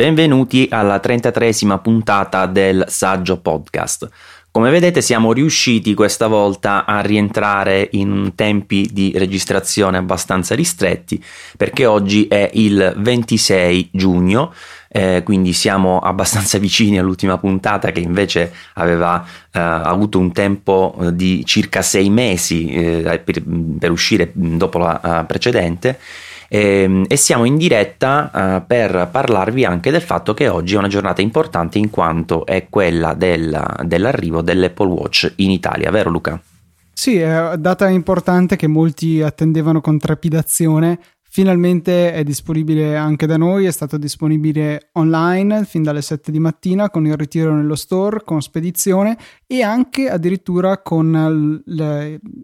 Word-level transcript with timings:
benvenuti 0.00 0.66
alla 0.70 0.96
33esima 0.96 1.78
puntata 1.78 2.46
del 2.46 2.86
Saggio 2.88 3.36
Podcast. 3.36 4.08
Come 4.50 4.70
vedete 4.70 5.02
siamo 5.02 5.34
riusciti 5.34 5.92
questa 5.92 6.26
volta 6.26 6.86
a 6.86 7.00
rientrare 7.02 7.86
in 7.92 8.32
tempi 8.34 8.88
di 8.90 9.12
registrazione 9.14 9.98
abbastanza 9.98 10.54
ristretti 10.54 11.22
perché 11.54 11.84
oggi 11.84 12.26
è 12.28 12.48
il 12.54 12.94
26 12.96 13.90
giugno, 13.92 14.54
eh, 14.88 15.20
quindi 15.22 15.52
siamo 15.52 15.98
abbastanza 15.98 16.56
vicini 16.58 16.98
all'ultima 16.98 17.36
puntata 17.36 17.92
che 17.92 18.00
invece 18.00 18.54
aveva 18.76 19.22
eh, 19.52 19.60
avuto 19.60 20.18
un 20.18 20.32
tempo 20.32 20.96
di 21.12 21.44
circa 21.44 21.82
sei 21.82 22.08
mesi 22.08 22.70
eh, 22.70 23.20
per, 23.22 23.42
per, 23.78 23.90
uscire 23.90 24.30
dopo 24.32 24.78
la 24.78 25.26
precedente 25.28 25.98
e, 26.52 26.82
ehm, 26.82 27.04
e 27.06 27.16
siamo 27.16 27.44
in 27.44 27.56
diretta 27.56 28.30
uh, 28.32 28.66
per 28.66 29.08
parlarvi 29.10 29.64
anche 29.64 29.92
del 29.92 30.02
fatto 30.02 30.34
che 30.34 30.48
oggi 30.48 30.74
è 30.74 30.78
una 30.78 30.88
giornata 30.88 31.22
importante 31.22 31.78
in 31.78 31.90
quanto 31.90 32.44
è 32.44 32.66
quella 32.68 33.14
della, 33.14 33.76
dell'arrivo 33.84 34.42
dell'Apple 34.42 34.88
Watch 34.88 35.32
in 35.36 35.50
Italia, 35.50 35.92
vero 35.92 36.10
Luca? 36.10 36.40
Sì, 36.92 37.16
è 37.18 37.56
data 37.56 37.88
importante 37.88 38.56
che 38.56 38.66
molti 38.66 39.22
attendevano 39.22 39.80
con 39.80 39.96
trepidazione. 39.98 40.98
Finalmente 41.22 42.12
è 42.12 42.24
disponibile 42.24 42.96
anche 42.96 43.26
da 43.26 43.36
noi, 43.36 43.64
è 43.64 43.70
stato 43.70 43.96
disponibile 43.96 44.88
online 44.94 45.64
fin 45.64 45.84
dalle 45.84 46.02
7 46.02 46.32
di 46.32 46.40
mattina 46.40 46.90
con 46.90 47.06
il 47.06 47.16
ritiro 47.16 47.54
nello 47.54 47.76
store, 47.76 48.24
con 48.24 48.42
spedizione 48.42 49.16
e 49.46 49.62
anche 49.62 50.10
addirittura 50.10 50.82
con 50.82 51.62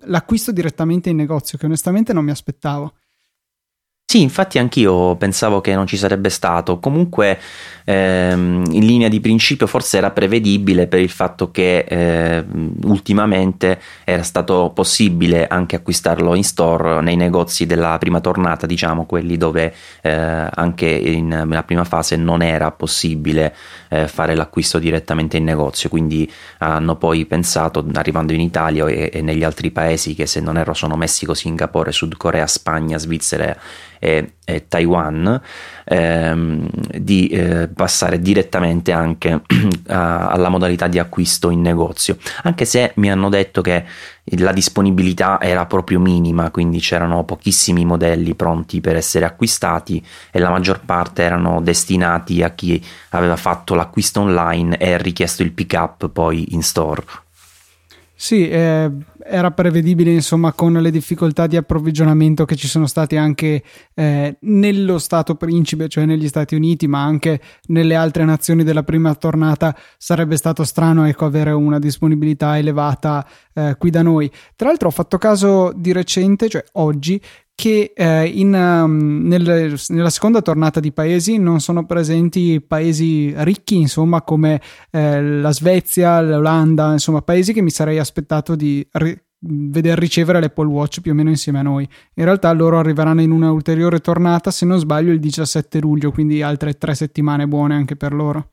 l'acquisto 0.05 0.53
direttamente 0.53 1.11
in 1.11 1.17
negozio, 1.17 1.59
che 1.59 1.67
onestamente 1.67 2.13
non 2.13 2.25
mi 2.25 2.31
aspettavo. 2.31 2.95
Sì, 4.17 4.23
infatti 4.23 4.59
anch'io 4.59 5.15
pensavo 5.17 5.61
che 5.61 5.75
non 5.75 5.87
ci 5.87 5.99
sarebbe 5.99 6.31
stato. 6.31 6.79
Comunque, 6.79 7.39
ehm, 7.85 8.65
in 8.71 8.87
linea 8.87 9.09
di 9.09 9.21
principio, 9.21 9.67
forse 9.67 9.99
era 9.99 10.11
prevedibile 10.11 10.87
per 10.87 11.01
il 11.01 11.11
fatto 11.11 11.51
che 11.51 11.81
eh, 11.81 12.43
ultimamente 12.85 13.79
era 14.05 14.23
stato 14.23 14.73
possibile 14.75 15.47
anche 15.47 15.77
acquistarlo 15.77 16.35
in 16.35 16.45
store 16.45 17.03
nei 17.03 17.17
negozi 17.17 17.67
della 17.67 17.99
prima 17.99 18.21
tornata, 18.21 18.65
diciamo 18.65 19.05
quelli 19.05 19.37
dove 19.37 19.75
eh, 20.01 20.11
anche 20.11 20.87
in, 20.87 21.27
nella 21.27 21.65
prima 21.65 21.85
fase 21.85 22.17
non 22.17 22.41
era 22.41 22.71
possibile 22.71 23.55
eh, 23.91 24.09
fare 24.09 24.35
l'acquisto 24.35 24.79
direttamente 24.79 25.37
in 25.37 25.45
negozio. 25.45 25.91
Quindi 25.91 26.33
hanno 26.61 26.97
poi 26.97 27.27
pensato, 27.27 27.85
arrivando 27.93 28.33
in 28.33 28.41
Italia 28.41 28.87
e, 28.87 29.11
e 29.13 29.21
negli 29.21 29.45
altri 29.45 29.71
paesi 29.73 30.15
che 30.15 30.25
se 30.25 30.41
non 30.41 30.57
erro 30.57 30.73
sono 30.73 30.97
Messico, 30.97 31.35
Singapore, 31.35 31.93
Sud 31.93 32.17
Corea, 32.17 32.47
Spagna, 32.47 32.97
Svizzera 32.97 33.55
e, 34.07 34.35
e 34.45 34.69
Taiwan, 34.69 35.41
ehm, 35.85 36.69
di 36.97 37.27
eh, 37.27 37.67
passare 37.67 38.21
direttamente 38.21 38.93
anche 38.93 39.41
a, 39.89 40.29
alla 40.29 40.49
modalità 40.49 40.87
di 40.87 41.01
acquisto 41.01 41.51
in 41.51 41.61
negozio, 41.61 42.17
anche 42.45 42.65
se 42.65 42.93
mi 42.97 43.11
hanno 43.11 43.29
detto 43.29 43.63
che 43.63 43.85
la 44.39 44.53
disponibilità 44.53 45.41
era 45.41 45.67
proprio 45.67 45.99
minima, 45.99 46.53
quindi 46.53 46.79
c'erano 46.79 47.25
pochissimi 47.25 47.85
modelli 47.85 48.35
pronti 48.37 48.81
per 48.81 48.95
essere 48.95 49.25
acquistati 49.25 50.05
e 50.31 50.39
la 50.39 50.51
maggior 50.51 50.81
parte 50.85 51.23
erano 51.23 51.61
destinati 51.61 52.45
a 52.45 52.51
chi 52.51 52.81
aveva 53.11 53.37
fatto 53.37 53.75
l'acquisto 53.75 54.21
online 54.21 54.79
e 54.79 54.99
richiesto 54.99 55.43
il 55.43 55.53
pick 55.53 55.73
up 55.75 56.09
poi 56.09 56.55
in 56.55 56.63
store. 56.63 57.26
Sì, 58.19 58.49
eh, 58.49 58.91
era 59.23 59.51
prevedibile 59.51 60.11
insomma 60.11 60.53
con 60.55 60.73
le 60.73 60.91
difficoltà 60.91 61.47
di 61.47 61.57
approvvigionamento 61.57 62.47
che 62.47 62.57
ci 62.57 62.67
sono 62.67 62.87
state 62.87 63.19
anche 63.19 63.63
eh, 63.93 64.37
nello 64.41 64.99
Stato 64.99 65.35
principe, 65.35 65.89
cioè 65.89 66.07
negli 66.07 66.27
Stati 66.27 66.55
Uniti, 66.55 66.87
ma 66.87 67.05
anche 67.05 67.39
nelle 67.67 67.95
altre 67.95 68.25
nazioni 68.25 68.65
della 68.65 68.85
prima 68.85 69.15
tornata, 69.15 69.77
sarebbe 69.99 70.39
stato 70.39 70.65
strano 70.65 71.05
ecco, 71.05 71.27
avere 71.27 71.51
una 71.51 71.79
disponibilità 71.79 72.57
elevata 72.57 73.27
eh, 73.53 73.77
qui 73.79 73.91
da 73.91 74.01
noi. 74.01 74.31
Tra 74.57 74.69
l'altro 74.69 74.89
ho 74.89 74.93
fatto 74.93 75.19
caso 75.19 75.73
di 75.77 75.93
recente, 75.93 76.49
cioè 76.49 76.65
oggi, 76.73 77.21
che 77.57 77.95
eh, 77.97 78.27
in, 78.27 78.53
um, 78.53 79.27
nel, 79.27 79.81
nella 79.89 80.11
seconda 80.11 80.43
tornata 80.43 80.79
di 80.79 80.93
paesi 80.93 81.39
non 81.39 81.61
sono 81.61 81.87
presenti 81.87 82.61
paesi 82.61 83.33
ricchi, 83.39 83.79
insomma, 83.79 84.21
come 84.21 84.61
eh, 84.91 85.23
la 85.23 85.51
Svezia, 85.53 86.21
l'Olanda, 86.21 86.93
insomma, 86.93 87.23
paesi 87.23 87.55
che 87.55 87.63
mi 87.63 87.71
sarei 87.71 87.99
aspettato 87.99 88.55
di 88.55 88.87
ri- 88.93 89.19
veder 89.39 89.99
ricevere 89.99 90.39
l'Apple 90.39 90.67
Watch 90.67 91.01
più 91.01 91.13
o 91.13 91.15
meno 91.15 91.31
insieme 91.31 91.61
a 91.61 91.63
noi. 91.63 91.89
In 92.17 92.25
realtà 92.25 92.53
loro 92.53 92.79
arriveranno 92.79 93.23
in 93.23 93.31
una 93.31 93.51
ulteriore 93.51 94.01
tornata, 94.01 94.51
se 94.51 94.67
non 94.67 94.79
sbaglio, 94.79 95.11
il 95.11 95.19
17 95.19 95.81
luglio, 95.81 96.13
quindi 96.13 96.43
altre 96.43 96.75
tre 96.75 96.95
settimane 96.95 97.49
buone 97.49 97.75
anche 97.75 97.97
per 97.97 98.13
loro. 98.13 98.51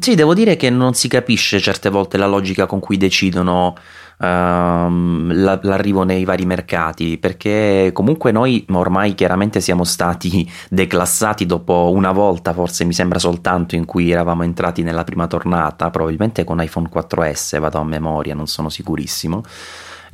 Sì, 0.00 0.14
devo 0.14 0.32
dire 0.32 0.56
che 0.56 0.70
non 0.70 0.94
si 0.94 1.08
capisce 1.08 1.60
certe 1.60 1.90
volte 1.90 2.16
la 2.16 2.26
logica 2.26 2.66
con 2.66 2.80
cui 2.80 2.96
decidono 2.96 3.74
uh, 4.18 4.24
l'arrivo 4.24 6.04
nei 6.04 6.24
vari 6.24 6.46
mercati, 6.46 7.18
perché 7.18 7.90
comunque 7.92 8.32
noi 8.32 8.64
ormai 8.70 9.14
chiaramente 9.14 9.60
siamo 9.60 9.84
stati 9.84 10.50
declassati 10.70 11.44
dopo 11.46 11.90
una 11.92 12.12
volta, 12.12 12.54
forse 12.54 12.84
mi 12.84 12.92
sembra 12.94 13.18
soltanto 13.18 13.74
in 13.74 13.84
cui 13.84 14.10
eravamo 14.10 14.44
entrati 14.44 14.82
nella 14.82 15.04
prima 15.04 15.26
tornata, 15.26 15.90
probabilmente 15.90 16.44
con 16.44 16.62
iPhone 16.62 16.88
4S, 16.92 17.60
vado 17.60 17.78
a 17.78 17.84
memoria, 17.84 18.34
non 18.34 18.46
sono 18.46 18.68
sicurissimo. 18.68 19.42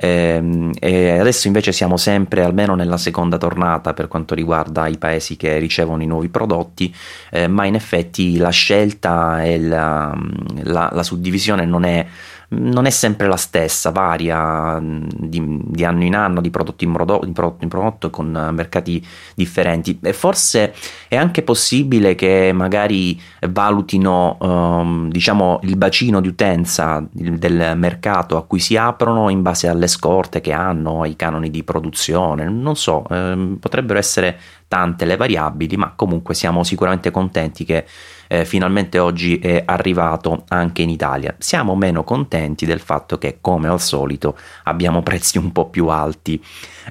Eh, 0.01 0.71
e 0.79 1.19
adesso 1.19 1.49
invece 1.49 1.73
siamo 1.73 1.97
sempre 1.97 2.45
almeno 2.45 2.77
nella 2.77 2.99
seconda 2.99 3.37
tornata 3.37 3.95
per 3.95 4.07
quanto 4.07 4.37
riguarda 4.37 4.87
i 4.87 4.97
paesi 4.97 5.37
che 5.37 5.59
ricevono 5.59 6.03
i 6.05 6.07
nuovi 6.07 6.29
prodotti, 6.29 6.95
eh, 7.31 7.49
ma 7.49 7.65
in 7.65 7.75
effetti 7.75 8.37
la 8.37 8.51
scelta 8.51 9.43
e 9.43 9.59
la, 9.59 10.17
la, 10.63 10.91
la 10.93 11.03
suddivisione 11.03 11.65
non 11.65 11.85
è 11.85 12.07
non 12.51 12.87
è 12.87 12.91
sempre 12.91 13.27
la 13.27 13.37
stessa, 13.37 13.91
varia 13.91 14.79
di, 14.81 15.61
di 15.65 15.85
anno 15.85 16.05
in 16.05 16.15
anno, 16.15 16.41
di 16.41 16.51
prodotto 16.51 16.85
in 16.85 16.93
prodotto, 16.93 17.27
di 17.27 17.33
prodotto 17.33 17.65
in 17.65 17.69
prodotto 17.69 18.11
con 18.11 18.51
mercati 18.53 19.05
differenti. 19.35 19.99
E 20.03 20.13
forse 20.13 20.75
è 21.09 21.17
anche 21.17 21.43
possibile 21.43 22.15
che 22.15 22.51
magari 22.55 23.21
valutino 23.51 24.37
um, 24.41 25.11
diciamo, 25.11 25.61
il 25.65 25.77
bacino 25.77 26.21
di 26.21 26.29
utenza 26.29 27.05
del 27.11 27.75
mercato 27.77 28.37
a 28.37 28.45
cui 28.45 28.61
si 28.61 28.77
aprono 28.77 29.29
in 29.29 29.43
base 29.43 29.69
alle 29.69 29.87
scorte 29.87 30.41
che 30.41 30.53
hanno, 30.53 31.03
ai 31.03 31.17
canoni 31.17 31.51
di 31.51 31.63
produzione. 31.65 32.49
Non 32.49 32.77
so, 32.77 33.05
ehm, 33.11 33.57
potrebbero 33.57 33.99
essere 33.99 34.39
tante 34.69 35.07
le 35.07 35.17
variabili, 35.17 35.77
ma 35.77 35.95
comunque 35.97 36.35
siamo 36.35 36.63
sicuramente 36.63 37.11
contenti 37.11 37.65
che 37.65 37.87
eh, 38.29 38.45
finalmente 38.45 38.99
oggi 38.99 39.39
è 39.39 39.63
arrivato 39.65 40.45
anche 40.49 40.83
in 40.83 40.91
Italia. 40.91 41.35
Siamo 41.39 41.75
meno 41.75 42.05
contenti 42.05 42.67
del 42.67 42.81
fatto 42.81 43.19
che, 43.19 43.39
come 43.41 43.69
al 43.69 43.81
solito, 43.81 44.37
abbiamo 44.65 45.03
prezzi 45.03 45.39
un 45.39 45.51
po' 45.51 45.71
più 45.71 45.89
alti 45.89 46.43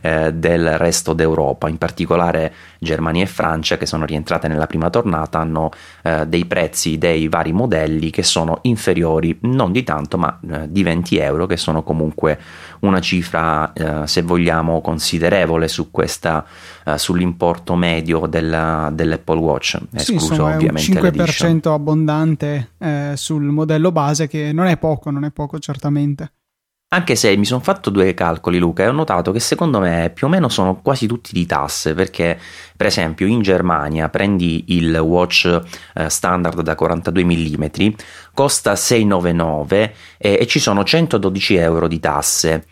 eh, 0.02 0.34
del 0.34 0.78
resto 0.78 1.14
d'Europa, 1.14 1.70
in 1.70 1.78
particolare 1.78 2.54
Germania 2.80 3.24
e 3.24 3.28
Francia, 3.28 3.78
che 3.78 3.86
sono 3.86 4.06
rientrate 4.06 4.48
nella 4.48 4.68
prima 4.68 4.90
tornata, 4.90 5.40
hanno 5.40 5.72
eh, 6.04 6.26
dei 6.28 6.46
prezzi 6.46 6.98
dei 6.98 7.28
vari 7.28 7.54
modelli 7.54 8.10
che 8.10 8.24
sono 8.24 8.60
inferiori, 8.64 9.38
non 9.42 9.72
di 9.72 9.84
tanto, 9.84 10.18
ma 10.18 10.40
eh, 10.50 10.72
di 10.72 10.84
20 10.84 11.18
euro, 11.18 11.46
che 11.46 11.58
sono 11.58 11.84
comunque 11.84 12.40
una 12.80 13.00
cifra, 13.00 13.74
eh, 13.74 14.08
se 14.08 14.22
vogliamo, 14.22 14.82
considerevole 14.82 15.68
su 15.68 15.92
questa, 15.92 16.46
eh, 16.86 16.98
sull'importo 16.98 17.76
medio 17.76 18.26
della, 18.28 18.90
dell'Apple 18.94 19.40
Watch, 19.40 19.80
escluso 19.92 20.26
sì, 20.26 20.32
insomma, 20.32 20.56
ovviamente 20.56 21.00
un 21.00 21.06
5% 21.06 21.74
abbondante 21.74 22.72
eh, 22.78 23.14
sul 23.16 23.44
modello 23.44 23.92
base, 23.92 24.28
che 24.28 24.52
non 24.54 24.68
è 24.68 24.78
poco, 24.78 25.10
non 25.10 25.24
è 25.24 25.32
poco 25.32 25.60
certamente. 25.60 26.32
Anche 26.90 27.18
se 27.18 27.36
mi 27.36 27.44
sono 27.44 27.60
fatto 27.60 27.90
due 27.90 28.14
calcoli, 28.14 28.60
Luca, 28.60 28.84
e 28.84 28.88
ho 28.88 28.94
notato 28.94 29.34
che 29.34 29.42
secondo 29.42 29.80
me 29.80 30.10
più 30.14 30.28
o 30.28 30.30
meno 30.30 30.48
sono 30.48 30.80
quasi 30.82 31.06
tutti 31.06 31.34
di 31.34 31.46
tasse, 31.46 31.94
perché 31.94 32.40
per 32.78 32.88
esempio 32.88 33.28
in 33.28 33.42
Germania 33.42 34.08
prendi 34.08 34.64
il 34.70 34.96
watch 34.96 35.64
eh, 35.96 36.10
standard 36.10 36.62
da 36.62 36.76
42 36.76 37.26
mm, 37.26 37.66
costa 38.34 38.72
6,99 38.72 39.92
e, 40.18 40.38
e 40.40 40.48
ci 40.48 40.60
sono 40.60 40.86
112 40.86 41.56
euro 41.56 41.90
di 41.90 42.00
tasse. 42.00 42.66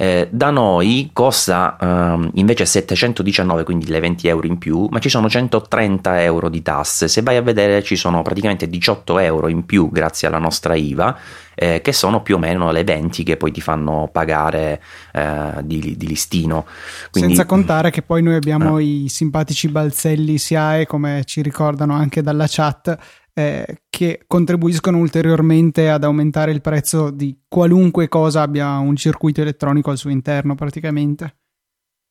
Eh, 0.00 0.28
da 0.30 0.48
noi 0.48 1.10
costa 1.12 1.76
um, 1.78 2.30
invece 2.36 2.64
719, 2.64 3.64
quindi 3.64 3.86
le 3.86 4.00
20 4.00 4.28
euro 4.28 4.46
in 4.46 4.56
più, 4.56 4.86
ma 4.90 4.98
ci 4.98 5.10
sono 5.10 5.28
130 5.28 6.22
euro 6.22 6.48
di 6.48 6.62
tasse. 6.62 7.06
Se 7.06 7.20
vai 7.20 7.36
a 7.36 7.42
vedere 7.42 7.82
ci 7.82 7.96
sono 7.96 8.22
praticamente 8.22 8.66
18 8.66 9.18
euro 9.18 9.48
in 9.48 9.66
più 9.66 9.90
grazie 9.90 10.26
alla 10.26 10.38
nostra 10.38 10.74
IVA, 10.74 11.18
eh, 11.54 11.82
che 11.82 11.92
sono 11.92 12.22
più 12.22 12.36
o 12.36 12.38
meno 12.38 12.70
le 12.72 12.82
20 12.82 13.22
che 13.24 13.36
poi 13.36 13.52
ti 13.52 13.60
fanno 13.60 14.08
pagare 14.10 14.80
eh, 15.12 15.56
di, 15.64 15.94
di, 15.98 16.06
listino. 16.06 16.64
Quindi, 17.10 17.34
Senza 17.34 17.44
contare 17.44 17.90
che 17.90 18.00
poi 18.00 18.22
noi 18.22 18.36
abbiamo 18.36 18.76
ah. 18.76 18.80
i 18.80 19.04
simpatici 19.10 19.68
balzelli 19.68 20.38
SIAE, 20.38 20.86
come 20.86 21.24
ci 21.26 21.42
ricordano 21.42 21.92
anche 21.92 22.22
dalla 22.22 22.46
chat, 22.48 22.96
eh, 23.34 23.82
che 23.88 24.22
contribuiscono 24.26 24.98
ulteriormente 24.98 25.90
ad 25.90 26.04
aumentare 26.04 26.52
il 26.52 26.60
prezzo 26.60 27.10
di 27.10 27.42
qualunque 27.48 28.08
cosa 28.08 28.42
abbia 28.42 28.78
un 28.78 28.96
circuito 28.96 29.40
elettronico 29.40 29.90
al 29.90 29.98
suo 29.98 30.10
interno 30.10 30.54
praticamente. 30.54 31.34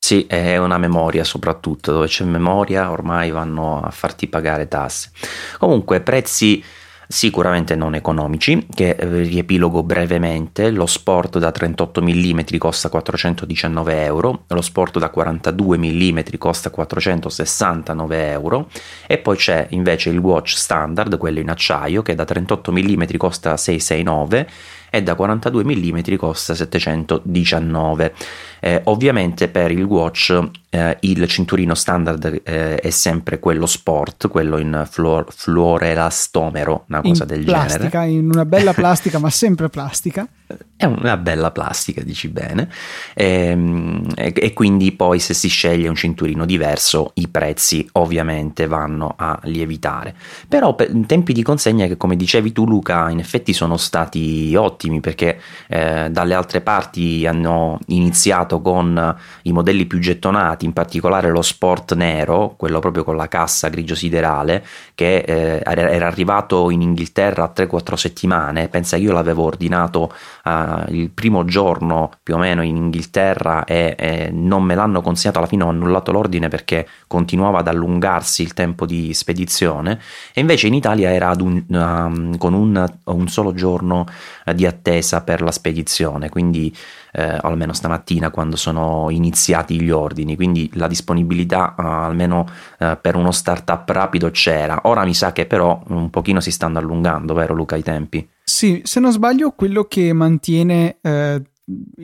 Sì, 0.01 0.25
è 0.25 0.57
una 0.57 0.77
memoria 0.77 1.23
soprattutto, 1.23 1.91
dove 1.91 2.07
c'è 2.07 2.23
memoria 2.23 2.89
ormai 2.89 3.29
vanno 3.31 3.81
a 3.81 3.91
farti 3.91 4.27
pagare 4.27 4.67
tasse. 4.67 5.11
Comunque, 5.59 6.01
prezzi 6.01 6.63
sicuramente 7.11 7.75
non 7.75 7.95
economici, 7.95 8.67
che 8.71 8.91
eh, 8.91 9.23
riepilogo 9.23 9.81
brevemente, 9.81 10.69
lo 10.69 10.85
sport 10.85 11.39
da 11.39 11.51
38 11.51 12.03
mm 12.03 12.41
costa 12.59 12.87
419 12.89 14.03
euro, 14.03 14.43
lo 14.47 14.61
sport 14.61 14.99
da 14.99 15.09
42 15.09 15.77
mm 15.79 16.19
costa 16.37 16.69
469 16.69 18.29
euro 18.29 18.69
e 19.07 19.17
poi 19.17 19.37
c'è 19.37 19.65
invece 19.71 20.11
il 20.11 20.19
watch 20.19 20.55
standard, 20.55 21.17
quello 21.17 21.39
in 21.39 21.49
acciaio, 21.49 22.03
che 22.03 22.13
da 22.13 22.25
38 22.25 22.71
mm 22.71 23.03
costa 23.17 23.57
669 23.57 24.47
e 24.89 25.03
da 25.03 25.15
42 25.15 25.63
mm 25.63 26.15
costa 26.17 26.55
719. 26.55 28.13
Eh, 28.59 28.81
ovviamente 28.85 29.47
per 29.47 29.71
il 29.71 29.83
watch 29.83 30.49
eh, 30.69 30.97
il 31.01 31.27
cinturino 31.27 31.75
standard 31.75 32.41
eh, 32.43 32.75
è 32.75 32.89
sempre 32.89 33.39
quello 33.39 33.65
sport, 33.65 34.27
quello 34.27 34.57
in 34.57 34.85
fluor- 34.89 35.31
fluorelastomero, 35.31 36.85
una 36.87 37.01
cosa 37.01 37.23
in 37.23 37.29
del 37.29 37.43
plastica, 37.43 38.01
genere. 38.01 38.11
In 38.11 38.29
una 38.29 38.45
bella 38.45 38.73
plastica, 38.73 39.19
ma 39.19 39.29
sempre 39.29 39.69
plastica. 39.69 40.27
È 40.75 40.85
una 40.85 41.17
bella 41.17 41.51
plastica, 41.51 42.01
dici 42.01 42.27
bene. 42.27 42.69
Ehm, 43.13 44.07
e, 44.15 44.33
e, 44.35 44.53
quindi 44.53 44.91
poi 44.93 45.19
se 45.19 45.35
si 45.35 45.47
sceglie 45.47 45.87
un 45.87 45.93
cinturino 45.93 46.45
diverso, 46.45 47.11
i 47.15 47.27
prezzi 47.27 47.87
ovviamente 47.93 48.65
vanno 48.65 49.13
a 49.15 49.37
lievitare. 49.43 50.15
Però 50.47 50.73
per, 50.73 50.89
tempi 51.05 51.33
di 51.33 51.43
consegna 51.43 51.85
che, 51.85 51.97
come 51.97 52.15
dicevi 52.15 52.51
tu, 52.51 52.65
Luca, 52.65 53.09
in 53.09 53.19
effetti 53.19 53.53
sono 53.53 53.77
stati 53.77 54.55
ottimi 54.55 55.01
perché 55.01 55.39
eh, 55.67 56.07
dalle 56.09 56.33
altre 56.33 56.61
parti 56.61 57.27
hanno 57.27 57.77
iniziato 57.87 58.59
con 58.61 59.17
i 59.43 59.51
modelli 59.51 59.85
più 59.85 59.99
gettonati, 59.99 60.65
in 60.65 60.73
particolare 60.73 61.29
lo 61.29 61.43
sport 61.43 61.93
nero, 61.93 62.55
quello 62.57 62.79
proprio 62.79 63.03
con 63.03 63.15
la 63.15 63.27
cassa 63.27 63.67
grigio 63.67 63.95
siderale, 63.95 64.65
che 64.95 65.17
eh, 65.17 65.61
era 65.63 66.07
arrivato 66.07 66.71
in 66.71 66.81
Inghilterra 66.81 67.43
a 67.43 67.53
3-4 67.55 67.93
settimane. 67.93 68.69
Pensa, 68.69 68.95
io 68.95 69.11
l'avevo 69.11 69.43
ordinato 69.43 70.11
uh, 70.43 70.91
il 70.93 71.09
primo 71.09 71.45
giorno 71.45 72.11
più 72.21 72.35
o 72.35 72.37
meno 72.37 72.61
in 72.61 72.75
Inghilterra 72.75 73.63
e, 73.65 73.95
e, 73.97 74.29
non 74.31 74.63
me 74.63 74.75
l'hanno 74.75 75.01
consegnato, 75.01 75.39
alla 75.39 75.47
fine 75.47 75.63
ho 75.63 75.69
annullato 75.69 76.11
l'ordine 76.11 76.47
perché 76.47 76.87
continuava 77.07 77.59
ad 77.59 77.67
allungarsi 77.67 78.41
il 78.41 78.53
tempo 78.53 78.85
di 78.85 79.13
spedizione 79.13 79.99
e 80.33 80.41
invece 80.41 80.67
in 80.67 80.73
Italia 80.73 81.11
era 81.11 81.33
un, 81.39 81.63
um, 81.67 82.37
con 82.37 82.53
un, 82.53 82.85
un, 83.05 83.27
solo 83.27 83.53
giorno 83.53 84.05
uh, 84.45 84.53
di 84.53 84.65
attesa 84.65 85.21
per 85.21 85.41
la 85.41 85.51
spedizione, 85.51 86.29
quindi 86.29 86.73
eh, 87.11 87.37
almeno 87.41 87.73
stamattina 87.73 88.29
quando 88.29 88.55
sono 88.55 89.07
iniziati 89.09 89.81
gli 89.81 89.89
ordini, 89.89 90.35
quindi 90.35 90.69
la 90.73 90.87
disponibilità 90.87 91.75
uh, 91.77 91.81
almeno 91.81 92.45
uh, 92.79 92.97
per 93.01 93.15
uno 93.15 93.31
startup 93.31 93.87
rapido 93.89 94.29
c'era. 94.31 94.81
Ora 94.83 95.03
mi 95.03 95.13
sa 95.13 95.31
che 95.31 95.45
però 95.45 95.81
un 95.87 96.09
pochino 96.09 96.39
si 96.39 96.51
stanno 96.51 96.79
allungando, 96.79 97.33
vero 97.33 97.53
Luca, 97.53 97.75
i 97.75 97.83
tempi? 97.83 98.27
Sì, 98.59 98.81
se 98.83 98.99
non 98.99 99.13
sbaglio, 99.13 99.51
quello 99.51 99.85
che 99.85 100.11
mantiene 100.11 100.97
eh, 101.01 101.41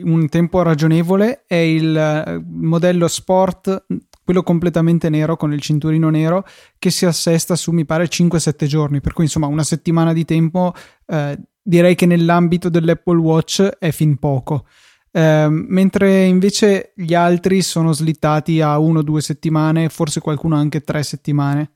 un 0.04 0.26
tempo 0.30 0.62
ragionevole 0.62 1.44
è 1.46 1.56
il 1.56 1.94
eh, 1.94 2.42
modello 2.48 3.08
sport, 3.08 3.84
quello 4.24 4.42
completamente 4.42 5.10
nero 5.10 5.36
con 5.36 5.52
il 5.52 5.60
cinturino 5.60 6.08
nero, 6.08 6.46
che 6.78 6.88
si 6.88 7.04
assesta 7.04 7.56
su 7.56 7.72
mi 7.72 7.84
pare 7.84 8.08
5-7 8.08 8.64
giorni, 8.64 9.02
per 9.02 9.12
cui 9.12 9.24
insomma 9.24 9.48
una 9.48 9.64
settimana 9.64 10.14
di 10.14 10.24
tempo 10.24 10.72
eh, 11.04 11.38
direi 11.60 11.94
che 11.94 12.06
nell'ambito 12.06 12.70
dell'Apple 12.70 13.18
Watch 13.18 13.60
è 13.78 13.90
fin 13.90 14.16
poco. 14.16 14.64
Eh, 15.10 15.48
mentre 15.50 16.24
invece 16.24 16.94
gli 16.96 17.12
altri 17.12 17.60
sono 17.60 17.92
slittati 17.92 18.62
a 18.62 18.78
1-2 18.78 19.18
settimane, 19.18 19.90
forse 19.90 20.20
qualcuno 20.20 20.56
anche 20.56 20.80
3 20.80 21.02
settimane. 21.02 21.75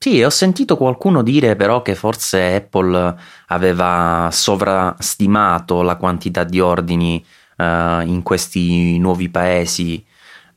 Sì, 0.00 0.22
ho 0.22 0.30
sentito 0.30 0.76
qualcuno 0.76 1.22
dire 1.22 1.56
però 1.56 1.82
che 1.82 1.96
forse 1.96 2.54
Apple 2.54 3.16
aveva 3.48 4.28
sovrastimato 4.30 5.82
la 5.82 5.96
quantità 5.96 6.44
di 6.44 6.60
ordini 6.60 7.24
uh, 7.56 7.62
in 8.06 8.20
questi 8.22 8.96
nuovi 8.98 9.28
paesi 9.28 10.04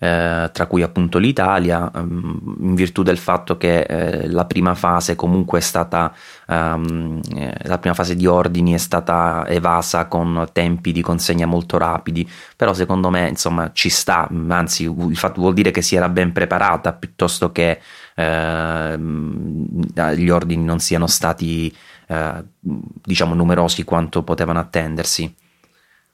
eh, 0.03 0.49
tra 0.51 0.65
cui 0.65 0.81
appunto 0.81 1.19
l'Italia, 1.19 1.91
ehm, 1.93 2.55
in 2.61 2.73
virtù 2.73 3.03
del 3.03 3.19
fatto 3.19 3.55
che 3.57 3.81
eh, 3.81 4.27
la 4.29 4.45
prima 4.45 4.73
fase 4.73 5.15
comunque 5.15 5.59
è 5.59 5.61
stata, 5.61 6.11
ehm, 6.47 7.19
eh, 7.35 7.55
la 7.65 7.77
prima 7.77 7.93
fase 7.93 8.15
di 8.15 8.25
ordini 8.25 8.73
è 8.73 8.79
stata 8.79 9.45
evasa 9.47 10.07
con 10.07 10.47
tempi 10.53 10.91
di 10.91 11.03
consegna 11.03 11.45
molto 11.45 11.77
rapidi, 11.77 12.27
però 12.55 12.73
secondo 12.73 13.11
me 13.11 13.27
insomma 13.27 13.69
ci 13.73 13.89
sta, 13.89 14.27
anzi 14.47 14.85
il 14.85 15.17
fatto 15.17 15.39
vuol 15.39 15.53
dire 15.53 15.69
che 15.69 15.83
si 15.83 15.95
era 15.95 16.09
ben 16.09 16.31
preparata 16.31 16.93
piuttosto 16.93 17.51
che 17.51 17.79
ehm, 18.15 19.67
gli 20.15 20.29
ordini 20.29 20.63
non 20.63 20.79
siano 20.79 21.05
stati 21.05 21.71
eh, 22.07 22.43
diciamo 22.59 23.35
numerosi 23.35 23.83
quanto 23.83 24.23
potevano 24.23 24.57
attendersi. 24.57 25.31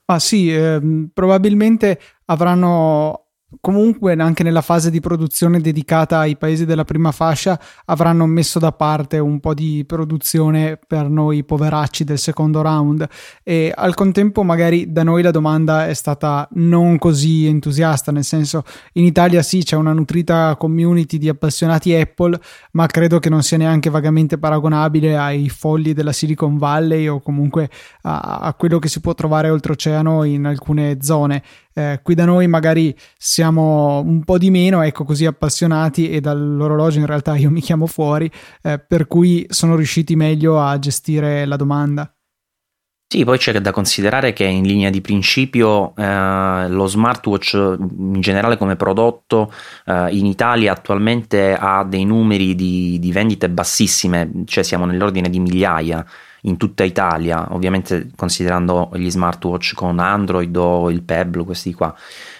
Ah 0.07 0.19
sì, 0.19 0.54
ehm, 0.54 1.10
probabilmente 1.13 2.00
avranno 2.25 3.26
Comunque, 3.61 4.11
anche 4.11 4.44
nella 4.44 4.59
fase 4.59 4.91
di 4.91 4.99
produzione 4.99 5.61
dedicata 5.61 6.19
ai 6.19 6.35
paesi 6.35 6.65
della 6.65 6.83
prima 6.83 7.13
fascia, 7.13 7.57
avranno 7.85 8.25
messo 8.25 8.59
da 8.59 8.73
parte 8.73 9.19
un 9.19 9.39
po' 9.39 9.53
di 9.53 9.85
produzione 9.88 10.77
per 10.85 11.09
noi 11.09 11.45
poveracci 11.45 12.03
del 12.03 12.17
secondo 12.17 12.61
round. 12.61 13.07
E 13.44 13.71
al 13.73 13.94
contempo, 13.94 14.44
magari 14.44 14.91
da 14.91 15.03
noi 15.03 15.21
la 15.21 15.31
domanda 15.31 15.88
è 15.88 15.94
stata 15.94 16.45
non 16.55 16.97
così 16.97 17.45
entusiasta, 17.45 18.11
nel 18.11 18.25
senso, 18.25 18.63
in 18.94 19.05
Italia 19.05 19.41
sì, 19.41 19.63
c'è 19.63 19.77
una 19.77 19.94
nutrita 19.94 20.57
community 20.57 21.17
di 21.17 21.29
appassionati 21.29 21.95
Apple, 21.95 22.38
ma 22.73 22.85
credo 22.88 23.19
che 23.19 23.29
non 23.29 23.44
sia 23.44 23.57
neanche 23.57 23.89
vagamente 23.89 24.38
paragonabile 24.38 25.17
ai 25.17 25.47
folli 25.47 25.94
della 25.94 26.11
Silicon 26.11 26.57
Valley 26.57 27.07
o 27.07 27.21
comunque 27.21 27.69
a, 28.01 28.39
a 28.41 28.53
quello 28.55 28.77
che 28.77 28.89
si 28.89 28.99
può 28.99 29.13
trovare 29.13 29.49
oltreoceano 29.49 30.25
in 30.25 30.45
alcune 30.45 30.97
zone. 30.99 31.41
Eh, 31.77 32.00
qui 32.01 32.15
da 32.15 32.25
noi 32.25 32.47
magari 32.47 32.95
siamo 33.19 34.00
un 34.00 34.24
po' 34.24 34.39
di 34.39 34.50
meno, 34.50 34.81
ecco, 34.81 35.03
così 35.03 35.27
appassionati 35.27 36.09
e 36.09 36.19
dall'orologio 36.21 36.97
in 36.97 37.06
realtà 37.06 37.35
io 37.35 37.51
mi 37.51 37.62
chiamo 37.62 37.85
fuori, 37.85 38.31
eh, 38.63 38.79
per 38.79 39.06
cui 39.06 39.45
sono 39.50 39.75
riusciti 39.75 40.15
meglio 40.15 40.59
a 40.59 40.79
gestire 40.79 41.45
la 41.45 41.56
domanda. 41.56 42.12
Sì, 43.07 43.24
poi 43.24 43.38
c'è 43.38 43.62
da 43.62 43.71
considerare 43.71 44.33
che 44.33 44.44
in 44.44 44.66
linea 44.66 44.90
di 44.90 45.02
principio 45.02 45.95
eh, 45.95 46.68
lo 46.68 46.87
smartwatch 46.87 47.54
in 47.54 48.21
generale 48.21 48.57
come 48.57 48.75
prodotto 48.75 49.54
eh, 49.85 50.07
in 50.18 50.25
Italia 50.25 50.71
attualmente 50.71 51.54
ha 51.54 51.83
dei 51.83 52.06
numeri 52.06 52.56
di, 52.56 52.97
di 52.99 53.11
vendite 53.11 53.49
bassissime, 53.52 54.31
cioè 54.45 54.63
siamo 54.63 54.85
nell'ordine 54.85 55.30
di 55.30 55.40
migliaia 55.40 56.04
in 56.47 56.57
tutta 56.57 56.83
Italia, 56.83 57.54
ovviamente 57.54 58.09
considerando 58.16 58.89
gli 58.94 59.09
smartwatch 59.09 59.73
con 59.73 59.99
Android 59.99 60.56
o 60.56 60.89
il 60.89 61.04
Pebble, 61.04 61.44
questi 61.44 61.73
qua. 61.73 61.94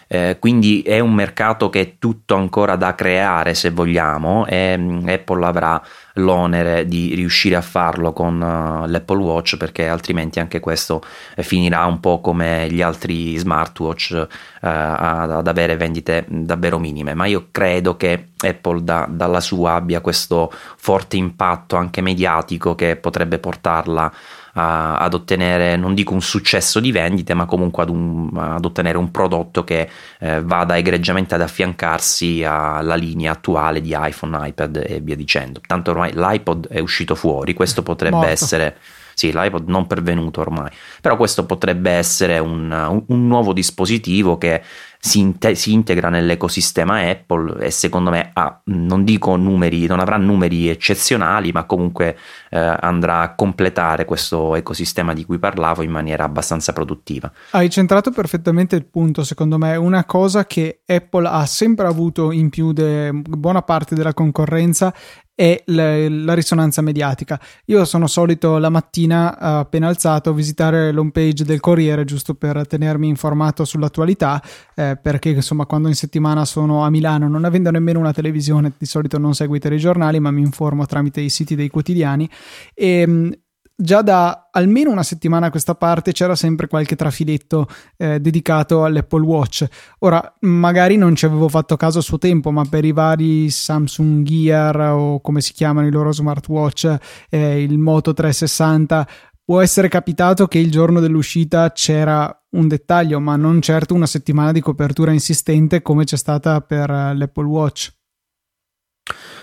Eh, 0.08 0.38
quindi 0.40 0.82
è 0.84 1.00
un 1.00 1.14
mercato 1.14 1.70
che 1.70 1.82
è 1.82 1.94
tutto 2.00 2.36
ancora 2.36 2.78
da 2.78 2.96
creare 2.96 3.54
se 3.54 3.72
vogliamo 3.72 4.46
e 4.46 4.78
mm, 4.78 5.08
Apple 5.08 5.46
avrà 5.46 5.84
l'onere 6.14 6.86
di 6.86 7.14
riuscire 7.14 7.56
a 7.56 7.62
farlo 7.62 8.14
con 8.14 8.36
uh, 8.36 8.88
l'Apple 8.88 9.22
Watch 9.22 9.58
perché 9.58 9.88
altrimenti 9.88 10.40
anche 10.40 10.60
questo 10.60 11.02
eh, 11.36 11.44
finirà 11.44 11.86
un 11.86 12.00
po' 12.00 12.22
come 12.22 12.68
gli 12.72 12.82
altri 12.82 13.36
smartwatch 13.38 14.28
uh, 14.28 14.28
ad, 14.62 15.48
avere 15.48 15.76
vendite 15.76 16.26
davvero 16.28 16.80
minime. 16.80 17.14
Ma 17.14 17.26
io 17.26 17.48
credo 17.52 17.98
che 17.98 18.30
Apple 18.40 18.84
da, 18.84 19.08
dalla 19.10 19.42
sua 19.42 19.74
abbia 19.74 20.02
questo 20.02 20.52
forte 20.78 21.18
impatto 21.18 21.76
anche 21.76 22.02
mediatico 22.02 22.76
che 22.76 22.96
potrebbe 22.96 23.40
portarla 23.40 24.12
a, 24.58 24.98
ad 24.98 25.14
ottenere, 25.14 25.76
non 25.76 25.94
dico 25.94 26.14
un 26.14 26.22
successo 26.22 26.80
di 26.80 26.92
vendite, 26.92 27.36
ma 27.36 27.46
comunque 27.46 27.84
ad, 27.84 27.90
un, 27.90 28.30
ad 28.36 28.66
ottenere 28.66 28.98
un 28.98 29.12
prodotto 29.12 29.64
che 29.64 29.88
eh, 30.20 30.42
vada 30.42 30.78
egregiamente 30.78 31.36
ad 31.36 31.42
affiancarsi 31.42 32.44
alla 32.44 32.96
linea 32.96 33.34
attuale 33.34 33.82
di 33.82 33.96
iPhone, 33.98 34.48
iPad 34.48 34.84
e 34.88 35.00
via 35.00 35.16
dicendo. 35.16 35.62
Tanto 35.66 35.92
ormai 35.92 36.12
l'iPod 36.14 36.68
è 36.70 36.80
uscito 36.80 37.14
fuori, 37.14 37.54
questo 37.54 37.84
potrebbe 37.84 38.16
Morto. 38.16 38.32
essere 38.32 38.78
sì, 39.18 39.32
l'iPod 39.32 39.68
non 39.68 39.88
pervenuto 39.88 40.42
ormai, 40.42 40.70
però 41.02 41.18
questo 41.18 41.48
potrebbe 41.48 41.90
essere 41.90 42.38
un, 42.38 42.72
un, 42.72 43.04
un 43.08 43.28
nuovo 43.28 43.52
dispositivo 43.52 44.38
che 44.38 44.62
si, 45.00 45.20
inte- 45.20 45.56
si, 45.56 45.74
integra 45.74 46.10
nell'ecosistema 46.10 47.02
Apple 47.02 47.66
e 47.66 47.72
secondo 47.72 48.10
me 48.10 48.30
ha, 48.34 48.62
non 48.66 49.04
dico 49.04 49.36
numeri, 49.36 49.88
non 49.88 50.00
avrà 50.00 50.18
numeri 50.18 50.70
eccezionali, 50.70 51.52
ma 51.52 51.64
comunque 51.64 52.18
eh, 52.58 52.78
andrà 52.80 53.20
a 53.20 53.36
completare 53.36 54.06
questo 54.06 54.56
ecosistema 54.56 55.14
di 55.14 55.26
cui 55.26 55.38
parlavo 55.38 55.84
in 55.84 55.92
maniera 55.92 56.24
abbastanza 56.24 56.74
produttiva. 56.74 57.32
Hai 57.52 57.70
centrato 57.70 58.12
perfettamente 58.12 58.76
il 58.76 58.86
punto, 58.86 59.24
secondo 59.24 59.58
me, 59.58 59.76
una 59.76 60.06
cosa 60.06 60.46
che 60.46 60.80
Apple 60.86 61.28
ha 61.28 61.46
sempre 61.46 61.86
avuto 61.86 62.32
in 62.32 62.50
più 62.50 62.72
di 62.72 63.10
buona 63.14 63.62
parte 63.62 63.94
della 63.94 64.14
concorrenza 64.14 64.94
e 65.40 65.62
la, 65.68 66.10
la, 66.10 66.34
risonanza 66.34 66.82
mediatica. 66.82 67.40
Io 67.66 67.86
sono 67.86 68.08
solito 68.08 68.58
la 68.58 68.70
mattina, 68.70 69.38
appena 69.38 69.88
alzato, 69.88 70.34
visitare 70.34 70.92
l'home 70.92 71.12
page 71.12 71.44
del 71.44 71.60
Corriere 71.60 72.06
giusto 72.06 72.34
per 72.34 72.66
tenermi 72.66 73.08
informato 73.08 73.64
sull'attualità. 73.64 74.42
Eh, 74.74 74.98
perché 75.00 75.30
insomma 75.30 75.68
quando 75.68 75.90
in 75.90 75.96
settimana 75.96 76.44
sono 76.44 76.84
a 76.84 76.90
Milano 76.90 77.28
non 77.28 77.46
avendo 77.46 77.70
nemmeno 77.70 78.00
una 78.00 78.14
televisione 78.14 78.72
di 78.78 78.86
solito 78.86 79.18
non 79.18 79.34
seguo 79.34 79.56
i 79.56 79.60
telegiornali 79.60 80.20
ma 80.20 80.30
mi 80.32 80.42
informo 80.42 80.86
tramite 80.86 81.20
i 81.20 81.30
siti 81.30 81.56
dei 81.56 81.70
quotidiani 81.70 82.30
e 82.74 82.88
ehm, 83.02 83.32
già 83.80 84.02
da 84.02 84.50
almeno 84.52 84.90
una 84.90 85.04
settimana 85.04 85.48
a 85.48 85.50
questa 85.52 85.76
parte 85.76 86.12
c'era 86.12 86.36
sempre 86.36 86.68
qualche 86.68 86.96
trafiletto 86.96 87.68
eh, 87.96 88.20
dedicato 88.20 88.84
all'Apple 88.84 89.24
Watch. 89.24 89.66
Ora, 90.00 90.36
magari 90.42 90.98
non 90.98 91.16
ci 91.16 91.26
avevo 91.26 91.48
fatto 91.48 91.78
caso 91.78 92.00
a 92.00 92.02
suo 92.02 92.18
tempo, 92.18 92.50
ma 92.52 92.66
per 92.68 92.86
i 92.86 92.92
vari 92.92 93.52
Samsung 93.52 94.26
Gear 94.26 94.80
o 94.94 95.22
come 95.22 95.42
si 95.42 95.54
chiamano 95.54 95.86
i 95.86 95.92
loro 95.92 96.12
smartwatch, 96.12 96.98
eh, 97.30 97.62
il 97.62 97.78
Moto 97.78 98.14
360, 98.14 99.08
può 99.46 99.62
essere 99.62 99.90
capitato 99.90 100.48
che 100.48 100.58
il 100.58 100.72
giorno 100.72 101.00
dell'uscita 101.00 101.72
c'era 101.72 102.36
un 102.52 102.68
dettaglio, 102.68 103.20
ma 103.20 103.36
non 103.36 103.62
certo 103.62 103.94
una 103.94 104.08
settimana 104.08 104.52
di 104.52 104.60
copertura 104.60 105.12
insistente 105.12 105.84
come 105.84 106.04
c'è 106.04 106.18
stata 106.18 106.60
per 106.62 106.90
l'Apple 106.90 107.46
Watch. 107.46 107.97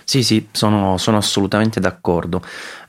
Sì, 0.05 0.23
sì, 0.23 0.49
sono, 0.53 0.99
sono 0.99 1.17
assolutamente 1.17 1.81
d'accordo. 1.81 2.43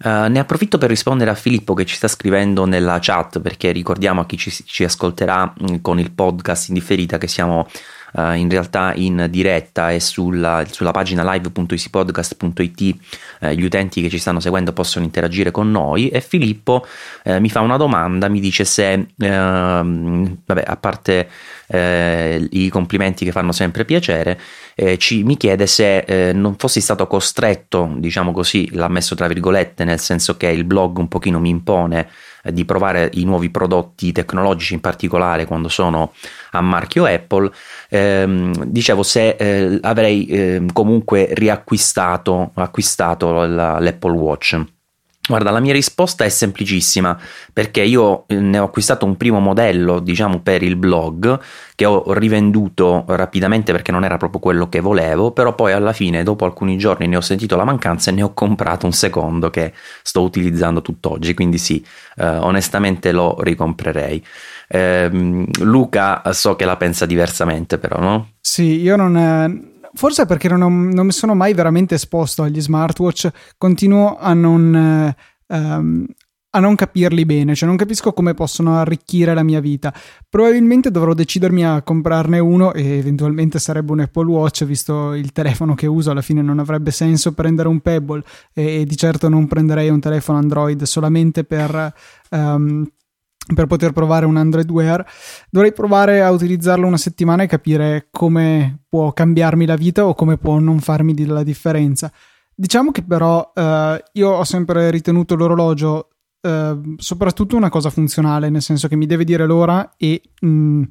Uh, 0.04 0.28
ne 0.28 0.40
approfitto 0.40 0.78
per 0.78 0.90
rispondere 0.90 1.32
a 1.32 1.36
Filippo 1.36 1.74
che 1.74 1.86
ci 1.86 1.96
sta 1.96 2.08
scrivendo 2.08 2.66
nella 2.66 3.00
chat, 3.02 3.40
perché 3.40 3.72
ricordiamo 3.72 4.22
a 4.22 4.26
chi 4.26 4.38
ci, 4.38 4.52
ci 4.52 4.84
ascolterà 4.84 5.46
mh, 5.46 5.72
mm, 5.72 5.76
con 5.82 6.00
il 6.00 6.12
podcast 6.12 6.68
in 6.70 6.74
differita 6.74 7.18
che 7.18 7.28
siamo 7.28 7.68
uh, 8.16 8.32
in 8.34 8.50
realtà 8.50 8.94
in 8.96 9.28
diretta 9.30 9.92
e 9.92 10.00
sulla, 10.00 10.64
sulla 10.70 10.92
pagina 10.92 11.30
live.easypodcast.it 11.34 12.96
uh, 13.42 13.48
gli 13.50 13.64
utenti 13.64 14.02
che 14.02 14.10
ci 14.10 14.18
stanno 14.18 14.40
seguendo 14.40 14.74
possono 14.74 15.06
interagire 15.06 15.52
con 15.52 15.70
noi. 15.72 16.10
E 16.10 16.22
Filippo 16.22 16.86
mi 17.26 17.50
fa 17.50 17.62
una 17.62 17.78
domanda, 17.78 18.28
mi 18.28 18.40
dice 18.40 18.66
se, 18.66 19.08
ehm, 19.18 20.38
vabbè, 20.46 20.64
a 20.66 20.78
parte 20.78 21.28
eh, 21.68 22.48
i 22.52 22.70
complimenti 22.70 23.26
che 23.26 23.32
fanno 23.32 23.52
sempre 23.52 23.86
piacere, 23.86 24.40
eh, 24.76 24.98
ci, 24.98 25.24
mi 25.24 25.38
chiede 25.38 25.68
se 25.68 26.00
eh, 26.00 26.34
non 26.34 26.56
fossi 26.58 26.82
stato 26.82 27.08
costretto, 27.08 27.92
diciamo 27.98 28.32
così, 28.32 28.70
l'ha 28.74 28.88
messo 28.88 29.16
tra 29.16 29.28
virgolette, 29.28 29.84
nel 29.84 30.00
senso 30.00 30.38
che 30.38 30.48
il 30.48 30.64
blog 30.64 30.98
un 30.98 31.08
pochino 31.08 31.40
mi 31.40 31.50
impone 31.50 32.00
eh, 32.02 32.08
di 32.52 32.66
provare 32.66 33.10
i 33.14 33.24
nuovi 33.24 33.50
prodotti 33.50 34.12
tecnologici, 34.12 34.74
in 34.74 34.82
particolare 34.82 35.46
quando 35.46 35.68
sono 35.68 36.14
a 36.52 36.62
marchio 36.62 37.06
Apple, 37.06 37.52
ehm, 37.90 38.66
dicevo 38.66 39.04
se 39.04 39.36
eh, 39.38 39.80
avrei 39.82 40.26
ehm, 40.28 40.72
comunque 40.72 41.28
riacquistato 41.32 42.52
acquistato 42.56 43.46
l'Apple 43.46 44.12
Watch. 44.12 44.75
Guarda, 45.28 45.50
la 45.50 45.60
mia 45.60 45.74
risposta 45.74 46.24
è 46.24 46.30
semplicissima 46.30 47.18
perché 47.52 47.82
io 47.82 48.26
eh, 48.28 48.36
ne 48.36 48.60
ho 48.60 48.66
acquistato 48.66 49.06
un 49.06 49.18
primo 49.18 49.40
modello, 49.40 50.00
diciamo, 50.00 50.40
per 50.42 50.62
il 50.62 50.76
blog 50.76 51.40
che 51.74 51.86
ho 51.86 52.14
rivenduto 52.14 53.06
rapidamente 53.08 53.72
perché 53.72 53.92
non 53.92 54.04
era 54.04 54.18
proprio 54.18 54.40
quello 54.40 54.70
che 54.70 54.82
volevo, 54.82 55.32
però 55.32 55.56
poi 55.56 55.72
alla 55.72 55.94
fine, 55.94 56.22
dopo 56.22 56.46
alcuni 56.46 56.78
giorni, 56.78 57.08
ne 57.08 57.18
ho 57.18 57.22
sentito 57.22 57.56
la 57.56 57.64
mancanza 57.64 58.12
e 58.12 58.14
ne 58.14 58.22
ho 58.22 58.34
comprato 58.34 58.86
un 58.86 58.94
secondo 58.94 59.50
che 59.50 59.74
sto 60.04 60.22
utilizzando 60.22 60.84
tutt'oggi, 60.84 61.34
quindi 61.34 61.58
sì, 61.58 61.84
eh, 62.18 62.28
onestamente 62.28 63.12
lo 63.12 63.38
ricomprerei. 63.40 64.24
Eh, 64.68 65.48
Luca 65.62 66.22
so 66.34 66.56
che 66.56 66.66
la 66.66 66.78
pensa 66.78 67.08
diversamente 67.08 67.80
però, 67.80 68.00
no? 68.00 68.30
Sì, 68.40 68.80
io 68.80 68.96
non... 68.96 69.18
È 69.18 69.75
forse 69.96 70.26
perché 70.26 70.48
non, 70.48 70.62
ho, 70.62 70.70
non, 70.70 71.06
mi 71.06 71.12
sono 71.12 71.34
mai 71.34 71.54
veramente 71.54 71.96
esposto 71.96 72.44
agli 72.44 72.62
smartwatch, 72.62 73.30
continuo 73.58 74.18
a 74.18 74.34
non, 74.34 75.16
um, 75.48 76.06
a 76.52 76.60
non 76.60 76.76
capirli 76.76 77.26
bene, 77.26 77.56
cioè 77.56 77.68
non 77.68 77.78
capisco 77.78 78.14
come 78.14 78.34
possono 78.34 78.78
arricchire 78.78 79.34
la 79.34 79.44
mia 79.44 79.60
vita. 79.60 79.94
Probabilmente 80.30 80.92
dovrò 80.92 81.14
decidermi 81.14 81.66
a 81.66 81.82
comprarne 81.82 82.40
uno 82.40 82.74
e 82.74 82.98
eventualmente 82.98 83.60
sarebbe 83.60 83.92
un 83.92 84.02
Apple 84.02 84.30
Watch, 84.30 84.64
visto 84.66 85.14
il 85.14 85.32
telefono 85.32 85.74
che 85.74 85.88
uso, 85.88 86.12
alla 86.12 86.22
fine 86.22 86.42
non 86.42 86.60
avrebbe 86.60 86.92
senso 86.92 87.34
prendere 87.34 87.68
un 87.68 87.80
Pebble 87.80 88.24
e, 88.54 88.82
e 88.82 88.86
di 88.86 88.96
certo 88.96 89.28
non 89.30 89.48
prenderei 89.48 89.90
un 89.90 90.00
telefono 90.00 90.38
Android 90.38 90.84
solamente 90.84 91.44
per... 91.44 91.94
Um, 92.30 92.88
per 93.54 93.68
poter 93.68 93.92
provare 93.92 94.26
un 94.26 94.38
Android 94.38 94.70
Wear. 94.70 95.06
Dovrei 95.50 95.74
provare 95.74 96.22
a 96.22 96.32
utilizzarlo 96.32 96.88
una 96.88 96.98
settimana 96.98 97.44
e 97.44 97.48
capire 97.48 98.08
come 98.12 98.84
può 98.88 99.12
cambiarmi 99.14 99.66
la 99.66 99.76
vita 99.76 100.06
o 100.06 100.14
come 100.14 100.38
può 100.38 100.60
non 100.60 100.80
farmi 100.80 101.26
la 101.26 101.44
differenza. 101.44 102.12
Diciamo 102.54 102.92
che 102.92 103.04
però 103.04 103.52
eh, 103.54 104.04
io 104.14 104.30
ho 104.30 104.44
sempre 104.44 104.90
ritenuto 104.90 105.36
l'orologio 105.36 106.10
eh, 106.42 106.80
soprattutto 106.98 107.56
una 107.56 107.70
cosa 107.70 107.90
funzionale, 107.90 108.50
nel 108.50 108.62
senso 108.62 108.88
che 108.88 108.96
mi 108.96 109.06
deve 109.06 109.24
dire 109.24 109.46
l'ora 109.46 109.94
e, 109.98 110.22
mh, 110.42 110.48
mm, 110.48 110.84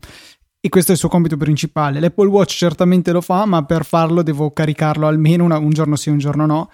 e 0.60 0.68
questo 0.68 0.90
è 0.90 0.94
il 0.94 1.00
suo 1.00 1.08
compito 1.08 1.36
principale. 1.36 2.00
L'Apple 2.00 2.28
Watch 2.28 2.56
certamente 2.56 3.12
lo 3.12 3.20
fa, 3.20 3.44
ma 3.44 3.64
per 3.64 3.84
farlo 3.84 4.22
devo 4.22 4.50
caricarlo 4.50 5.06
almeno 5.06 5.44
una, 5.44 5.58
un 5.58 5.70
giorno 5.70 5.94
sì, 5.94 6.10
un 6.10 6.18
giorno 6.18 6.46
no 6.46 6.70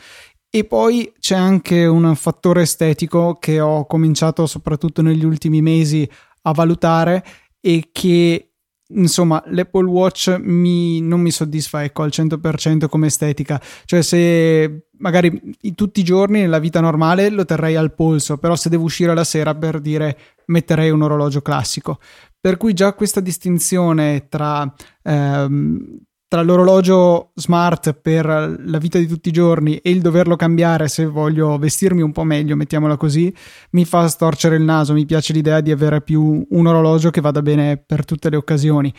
e 0.50 0.64
poi 0.64 1.12
c'è 1.20 1.36
anche 1.36 1.86
un 1.86 2.14
fattore 2.16 2.62
estetico 2.62 3.36
che 3.38 3.60
ho 3.60 3.86
cominciato 3.86 4.46
soprattutto 4.46 5.00
negli 5.00 5.24
ultimi 5.24 5.62
mesi 5.62 6.08
a 6.42 6.52
valutare 6.52 7.24
e 7.60 7.90
che 7.92 8.50
insomma 8.92 9.40
l'Apple 9.46 9.86
Watch 9.86 10.36
mi, 10.40 11.00
non 11.00 11.20
mi 11.20 11.30
soddisfa 11.30 11.84
ecco 11.84 12.02
al 12.02 12.10
100% 12.12 12.88
come 12.88 13.06
estetica. 13.06 13.60
Cioè 13.84 14.02
se 14.02 14.88
magari 14.98 15.56
tutti 15.76 16.00
i 16.00 16.04
giorni 16.04 16.40
nella 16.40 16.58
vita 16.58 16.80
normale 16.80 17.30
lo 17.30 17.44
terrei 17.44 17.76
al 17.76 17.94
polso 17.94 18.36
però 18.36 18.56
se 18.56 18.68
devo 18.68 18.84
uscire 18.84 19.14
la 19.14 19.24
sera 19.24 19.54
per 19.54 19.80
dire 19.80 20.18
metterei 20.46 20.90
un 20.90 21.02
orologio 21.02 21.42
classico. 21.42 22.00
Per 22.40 22.56
cui 22.56 22.72
già 22.72 22.92
questa 22.94 23.20
distinzione 23.20 24.26
tra 24.28 24.72
ehm, 25.04 26.00
tra 26.30 26.42
l'orologio 26.42 27.32
smart 27.34 27.92
per 27.94 28.24
la 28.64 28.78
vita 28.78 28.98
di 28.98 29.08
tutti 29.08 29.30
i 29.30 29.32
giorni 29.32 29.78
e 29.78 29.90
il 29.90 30.00
doverlo 30.00 30.36
cambiare 30.36 30.86
se 30.86 31.04
voglio 31.04 31.58
vestirmi 31.58 32.02
un 32.02 32.12
po' 32.12 32.22
meglio, 32.22 32.54
mettiamola 32.54 32.96
così, 32.96 33.34
mi 33.70 33.84
fa 33.84 34.06
storcere 34.06 34.54
il 34.54 34.62
naso. 34.62 34.92
Mi 34.92 35.06
piace 35.06 35.32
l'idea 35.32 35.60
di 35.60 35.72
avere 35.72 36.02
più 36.02 36.46
un 36.48 36.66
orologio 36.66 37.10
che 37.10 37.20
vada 37.20 37.42
bene 37.42 37.82
per 37.84 38.04
tutte 38.04 38.30
le 38.30 38.36
occasioni. 38.36 38.94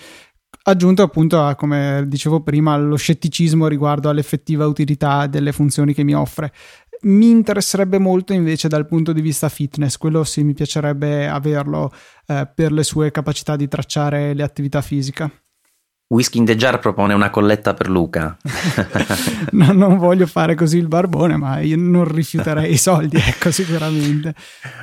Aggiunto 0.63 1.03
appunto 1.03 1.41
a, 1.41 1.55
come 1.55 2.03
dicevo 2.05 2.43
prima, 2.43 2.73
allo 2.73 2.97
scetticismo 2.97 3.67
riguardo 3.67 4.09
all'effettiva 4.09 4.67
utilità 4.67 5.25
delle 5.27 5.53
funzioni 5.53 5.93
che 5.93 6.03
mi 6.03 6.13
offre. 6.13 6.51
Mi 7.03 7.29
interesserebbe 7.29 7.97
molto 7.97 8.33
invece 8.33 8.67
dal 8.67 8.85
punto 8.85 9.13
di 9.13 9.21
vista 9.21 9.47
fitness, 9.47 9.95
quello 9.95 10.25
sì 10.25 10.43
mi 10.43 10.53
piacerebbe 10.53 11.29
averlo 11.29 11.93
eh, 12.27 12.51
per 12.53 12.73
le 12.73 12.83
sue 12.83 13.09
capacità 13.09 13.55
di 13.55 13.69
tracciare 13.69 14.33
le 14.33 14.43
attività 14.43 14.81
fisiche. 14.81 15.45
Whisky 16.11 16.39
in 16.39 16.45
the 16.45 16.57
Jar 16.57 16.79
propone 16.79 17.13
una 17.13 17.29
colletta 17.29 17.73
per 17.73 17.89
Luca. 17.89 18.35
no, 19.51 19.71
non 19.71 19.97
voglio 19.97 20.27
fare 20.27 20.55
così 20.55 20.77
il 20.77 20.89
barbone, 20.89 21.37
ma 21.37 21.59
io 21.61 21.77
non 21.77 22.03
rifiuterei 22.03 22.73
i 22.73 22.77
soldi, 22.77 23.15
ecco, 23.15 23.49
sicuramente. 23.49 24.35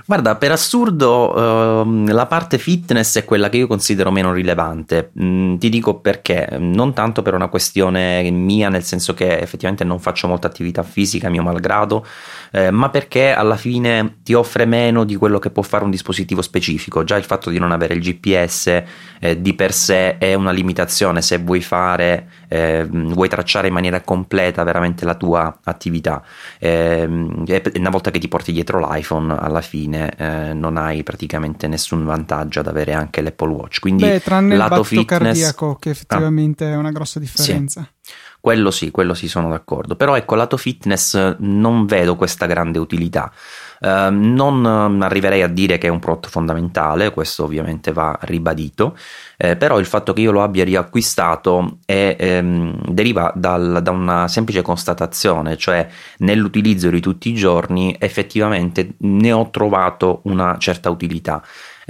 Guarda, 0.06 0.36
per 0.36 0.52
assurdo, 0.52 1.84
uh, 1.84 2.06
la 2.06 2.24
parte 2.24 2.56
fitness 2.56 3.18
è 3.18 3.26
quella 3.26 3.50
che 3.50 3.58
io 3.58 3.66
considero 3.66 4.10
meno 4.10 4.32
rilevante. 4.32 5.10
Mm, 5.20 5.56
ti 5.56 5.68
dico 5.68 5.96
perché, 6.00 6.56
non 6.58 6.94
tanto 6.94 7.20
per 7.20 7.34
una 7.34 7.48
questione 7.48 8.30
mia, 8.30 8.70
nel 8.70 8.82
senso 8.82 9.12
che 9.12 9.38
effettivamente 9.38 9.84
non 9.84 10.00
faccio 10.00 10.28
molta 10.28 10.46
attività 10.46 10.82
fisica, 10.82 11.28
mio 11.28 11.42
malgrado, 11.42 12.06
eh, 12.52 12.70
ma 12.70 12.88
perché 12.88 13.32
alla 13.32 13.58
fine 13.58 14.16
ti 14.22 14.32
offre 14.32 14.64
meno 14.64 15.04
di 15.04 15.16
quello 15.16 15.38
che 15.38 15.50
può 15.50 15.62
fare 15.62 15.84
un 15.84 15.90
dispositivo 15.90 16.40
specifico. 16.40 17.04
Già 17.04 17.16
il 17.16 17.24
fatto 17.24 17.50
di 17.50 17.58
non 17.58 17.70
avere 17.70 17.92
il 17.92 18.00
GPS 18.00 18.82
eh, 19.20 19.42
di 19.42 19.52
per 19.52 19.74
sé 19.74 20.16
è 20.16 20.32
una 20.32 20.52
limitazione 20.52 21.17
attenzione 21.18 21.22
se 21.22 21.38
vuoi 21.38 21.60
fare, 21.60 22.28
eh, 22.48 22.86
vuoi 22.88 23.28
tracciare 23.28 23.68
in 23.68 23.72
maniera 23.72 24.00
completa 24.00 24.62
veramente 24.62 25.04
la 25.04 25.14
tua 25.14 25.58
attività. 25.62 26.22
Eh, 26.58 27.04
una 27.04 27.90
volta 27.90 28.10
che 28.10 28.18
ti 28.18 28.28
porti 28.28 28.52
dietro 28.52 28.78
l'iPhone, 28.78 29.36
alla 29.38 29.60
fine 29.60 30.14
eh, 30.16 30.54
non 30.54 30.76
hai 30.76 31.02
praticamente 31.02 31.66
nessun 31.66 32.04
vantaggio 32.04 32.60
ad 32.60 32.66
avere 32.66 32.92
anche 32.92 33.20
l'Apple 33.20 33.52
Watch. 33.52 33.80
Quindi, 33.80 34.04
Beh, 34.04 34.20
tranne 34.22 34.56
lato 34.56 34.80
il 34.80 34.86
fitness, 34.86 35.06
cardiaco, 35.06 35.76
che 35.76 35.90
effettivamente 35.90 36.64
ah, 36.64 36.72
è 36.72 36.76
una 36.76 36.92
grossa 36.92 37.18
differenza. 37.18 37.88
Sì. 38.00 38.12
Quello 38.40 38.70
sì, 38.70 38.90
quello 38.90 39.14
sì, 39.14 39.28
sono 39.28 39.48
d'accordo. 39.48 39.96
Però 39.96 40.16
ecco, 40.16 40.34
lato 40.34 40.56
fitness 40.56 41.36
non 41.38 41.86
vedo 41.86 42.16
questa 42.16 42.46
grande 42.46 42.78
utilità. 42.78 43.32
Uh, 43.80 44.10
non 44.10 44.64
uh, 44.64 45.02
arriverei 45.02 45.42
a 45.42 45.46
dire 45.46 45.78
che 45.78 45.86
è 45.86 45.90
un 45.90 46.00
prodotto 46.00 46.28
fondamentale, 46.28 47.12
questo 47.12 47.44
ovviamente 47.44 47.92
va 47.92 48.16
ribadito, 48.22 48.96
eh, 49.36 49.54
però 49.56 49.78
il 49.78 49.86
fatto 49.86 50.12
che 50.12 50.20
io 50.20 50.32
lo 50.32 50.42
abbia 50.42 50.64
riacquistato 50.64 51.78
è, 51.84 52.16
ehm, 52.18 52.90
deriva 52.90 53.32
dal, 53.36 53.78
da 53.80 53.92
una 53.92 54.26
semplice 54.26 54.62
constatazione, 54.62 55.56
cioè 55.56 55.86
nell'utilizzo 56.18 56.90
di 56.90 57.00
tutti 57.00 57.28
i 57.30 57.34
giorni 57.34 57.94
effettivamente 58.00 58.94
ne 58.98 59.30
ho 59.30 59.48
trovato 59.50 60.22
una 60.24 60.56
certa 60.58 60.90
utilità. 60.90 61.40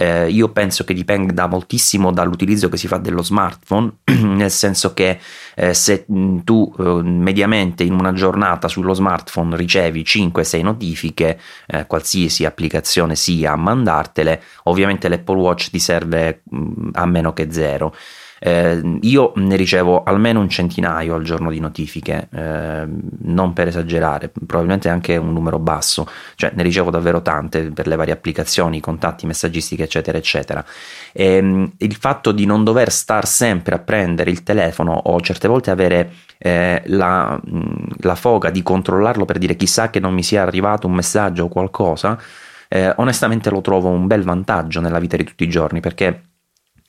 Eh, 0.00 0.31
io 0.31 0.50
penso 0.50 0.85
che 0.85 0.95
dipenda 0.95 1.49
moltissimo 1.49 2.12
dall'utilizzo 2.12 2.69
che 2.69 2.76
si 2.76 2.87
fa 2.87 2.99
dello 2.99 3.25
smartphone, 3.25 3.97
nel 4.23 4.50
senso 4.52 4.95
che 4.95 5.19
eh, 5.57 5.75
se 5.75 6.05
mh, 6.07 6.45
tu 6.45 6.73
eh, 6.78 7.02
mediamente 7.02 7.83
in 7.83 7.95
una 7.95 8.12
giornata 8.12 8.69
sullo 8.69 8.95
smartphone 8.95 9.57
ricevi 9.57 10.02
5-6 10.02 10.62
notifiche, 10.62 11.40
eh, 11.67 11.87
qualsiasi 11.87 12.45
applicazione 12.45 13.17
sia 13.17 13.50
a 13.52 13.57
mandartele, 13.57 14.40
ovviamente 14.64 15.09
l'Apple 15.09 15.40
Watch 15.40 15.71
ti 15.71 15.81
serve 15.81 16.43
mh, 16.49 16.90
a 16.93 17.05
meno 17.05 17.33
che 17.33 17.50
zero. 17.50 17.93
Eh, 18.40 18.99
io 19.02 19.33
ne 19.37 19.57
ricevo 19.57 20.02
almeno 20.02 20.40
un 20.40 20.49
centinaio 20.49 21.14
al 21.14 21.23
giorno 21.23 21.50
di 21.50 21.61
notifiche, 21.61 22.28
eh, 22.33 22.87
non 23.23 23.52
per 23.52 23.68
esagerare, 23.68 24.28
probabilmente 24.28 24.88
anche 24.88 25.16
un 25.16 25.33
numero 25.33 25.59
basso, 25.59 26.09
cioè 26.37 26.52
ne 26.54 26.62
ricevo 26.62 26.90
davvero 26.90 27.23
tante 27.23 27.71
per 27.71 27.87
le 27.87 27.97
varie 27.97 28.12
applicazioni, 28.12 28.80
contatti, 28.80 29.26
messaggistiche, 29.26 29.85
eccetera, 29.85 30.18
eccetera. 30.18 30.64
E, 31.12 31.25
ehm, 31.37 31.73
il 31.78 31.95
fatto 31.95 32.33
di 32.33 32.47
non 32.47 32.64
dover 32.64 32.90
star 32.90 33.26
sempre 33.26 33.75
a 33.75 33.78
prendere 33.78 34.30
il 34.30 34.42
telefono 34.42 34.92
o 34.92 35.21
certe 35.21 35.49
volte 35.49 35.71
avere 35.71 36.12
eh, 36.38 36.83
la, 36.87 37.40
la 38.00 38.14
foga 38.14 38.50
di 38.50 38.62
controllarlo 38.62 39.25
per 39.25 39.38
dire 39.38 39.57
chissà 39.57 39.90
che 39.90 40.00
non 40.00 40.14
mi 40.14 40.23
sia 40.23 40.42
arrivato 40.42 40.87
un 40.87 40.95
messaggio 40.95 41.45
o 41.45 41.49
qualcosa, 41.49 42.18
eh, 42.68 42.92
onestamente 42.97 43.50
lo 43.50 43.61
trovo 43.61 43.88
un 43.88 44.07
bel 44.07 44.23
vantaggio 44.23 44.80
nella 44.80 44.99
vita 44.99 45.16
di 45.16 45.25
tutti 45.25 45.45
i 45.45 45.49
giorni 45.49 45.80
perché 45.80 46.27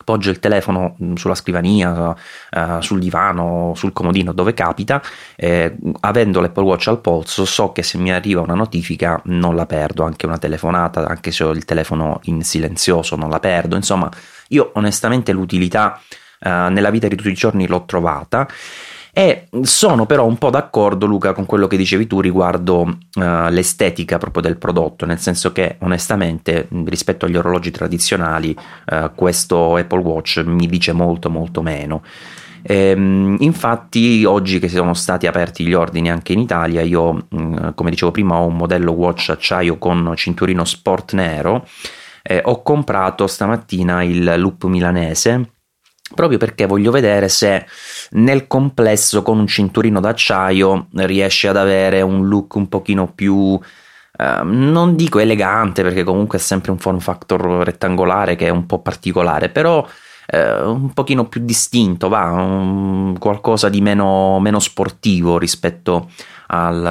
appoggio 0.10 0.32
il 0.32 0.40
telefono 0.40 0.96
mm, 1.02 1.14
sulla 1.14 1.36
scrivania, 1.36 2.10
uh, 2.10 2.82
sul 2.82 3.00
divano, 3.00 3.74
sul 3.76 3.94
comodino 3.94 4.34
dove 4.34 4.56
capita, 4.56 5.02
eh, 5.36 5.76
avendo 6.00 6.42
l'Apple 6.42 6.64
Watch 6.64 6.88
al 6.88 7.00
polso 7.00 7.46
so 7.46 7.72
che 7.72 7.84
se 7.84 8.00
mi 8.00 8.12
arriva 8.12 8.42
una 8.42 8.56
notifica 8.56 9.22
non 9.26 9.56
la 9.56 9.68
perdo, 9.68 10.04
anche 10.04 10.26
una 10.26 10.40
telefonata, 10.40 11.06
anche 11.06 11.32
se 11.32 11.44
ho 11.44 11.52
il 11.52 11.66
telefono 11.66 12.20
in 12.24 12.44
silenzioso 12.44 13.16
non 13.16 13.30
la 13.30 13.40
perdo, 13.40 13.76
insomma 13.76 14.10
io 14.50 14.72
onestamente 14.74 15.32
l'utilità 15.32 16.02
uh, 16.40 16.50
nella 16.72 16.90
vita 16.90 17.08
di 17.08 17.16
tutti 17.16 17.30
i 17.30 17.34
giorni 17.34 17.68
l'ho 17.68 17.86
trovata 17.86 18.48
e 19.20 19.50
sono 19.64 20.06
però 20.06 20.26
un 20.26 20.38
po' 20.38 20.50
d'accordo, 20.50 21.06
Luca, 21.06 21.34
con 21.34 21.46
quello 21.46 21.68
che 21.68 21.76
dicevi 21.76 22.08
tu 22.08 22.22
riguardo 22.22 22.84
uh, 22.84 23.50
l'estetica 23.50 24.18
proprio 24.18 24.42
del 24.42 24.56
prodotto, 24.56 25.06
nel 25.06 25.20
senso 25.20 25.52
che 25.52 25.76
onestamente 25.80 26.70
rispetto 26.86 27.26
agli 27.26 27.36
orologi 27.36 27.70
tradizionali 27.70 28.56
uh, 28.92 29.12
questo 29.16 29.76
Apple 29.76 30.00
Watch 30.00 30.42
mi 30.46 30.68
dice 30.68 30.94
molto 30.94 31.30
molto 31.30 31.62
meno. 31.62 32.02
Ehm, 32.62 33.36
infatti, 33.40 34.24
oggi 34.24 34.58
che 34.58 34.70
sono 34.70 34.94
stati 34.94 35.28
aperti 35.28 35.66
gli 35.66 35.74
ordini 35.74 36.10
anche 36.10 36.32
in 36.32 36.40
Italia, 36.40 36.82
io, 36.82 37.12
mh, 37.12 37.42
mm, 37.42 37.68
come 37.76 37.90
dicevo 37.90 38.12
prima, 38.12 38.38
ho 38.38 38.46
un 38.46 38.56
modello 38.56 38.94
watch 38.94 39.32
acciaio 39.32 39.78
con 39.78 40.14
cinturino 40.16 40.64
sport 40.64 41.12
nero. 41.12 41.68
Eh, 42.24 42.42
ho 42.46 42.62
comprato 42.62 43.28
stamattina 43.28 44.02
il 44.02 44.36
loop 44.38 44.64
milanese 44.64 45.59
proprio 46.14 46.38
perché 46.38 46.66
voglio 46.66 46.92
vedere 46.92 47.30
se 47.30 47.66
nel 48.12 48.48
complesso 48.48 49.22
con 49.22 49.40
un 49.40 49.48
cinturino 49.48 50.00
d'acciaio 50.00 50.88
riesce 50.94 51.48
ad 51.48 51.58
avere 51.58 52.02
un 52.02 52.28
look 52.28 52.56
un 52.56 52.68
pochino 52.68 53.12
più 53.14 53.60
Uh, 54.20 54.44
non 54.44 54.98
dico 54.98 55.20
elegante 55.20 55.82
perché 55.82 56.04
comunque 56.04 56.40
è 56.40 56.42
sempre 56.42 56.72
un 56.72 56.78
form 56.78 57.00
factor 57.00 57.64
rettangolare 57.64 58.36
che 58.36 58.48
è 58.48 58.50
un 58.50 58.66
po' 58.66 58.80
particolare, 58.80 59.48
però 59.48 59.80
uh, 59.80 60.70
un 60.70 60.92
pochino 60.94 61.30
più 61.30 61.40
distinto, 61.42 62.10
va, 62.10 62.26
um, 62.26 63.18
qualcosa 63.18 63.70
di 63.70 63.80
meno, 63.80 64.42
meno 64.42 64.60
sportivo 64.60 65.38
rispetto 65.38 66.10
al, 66.52 66.84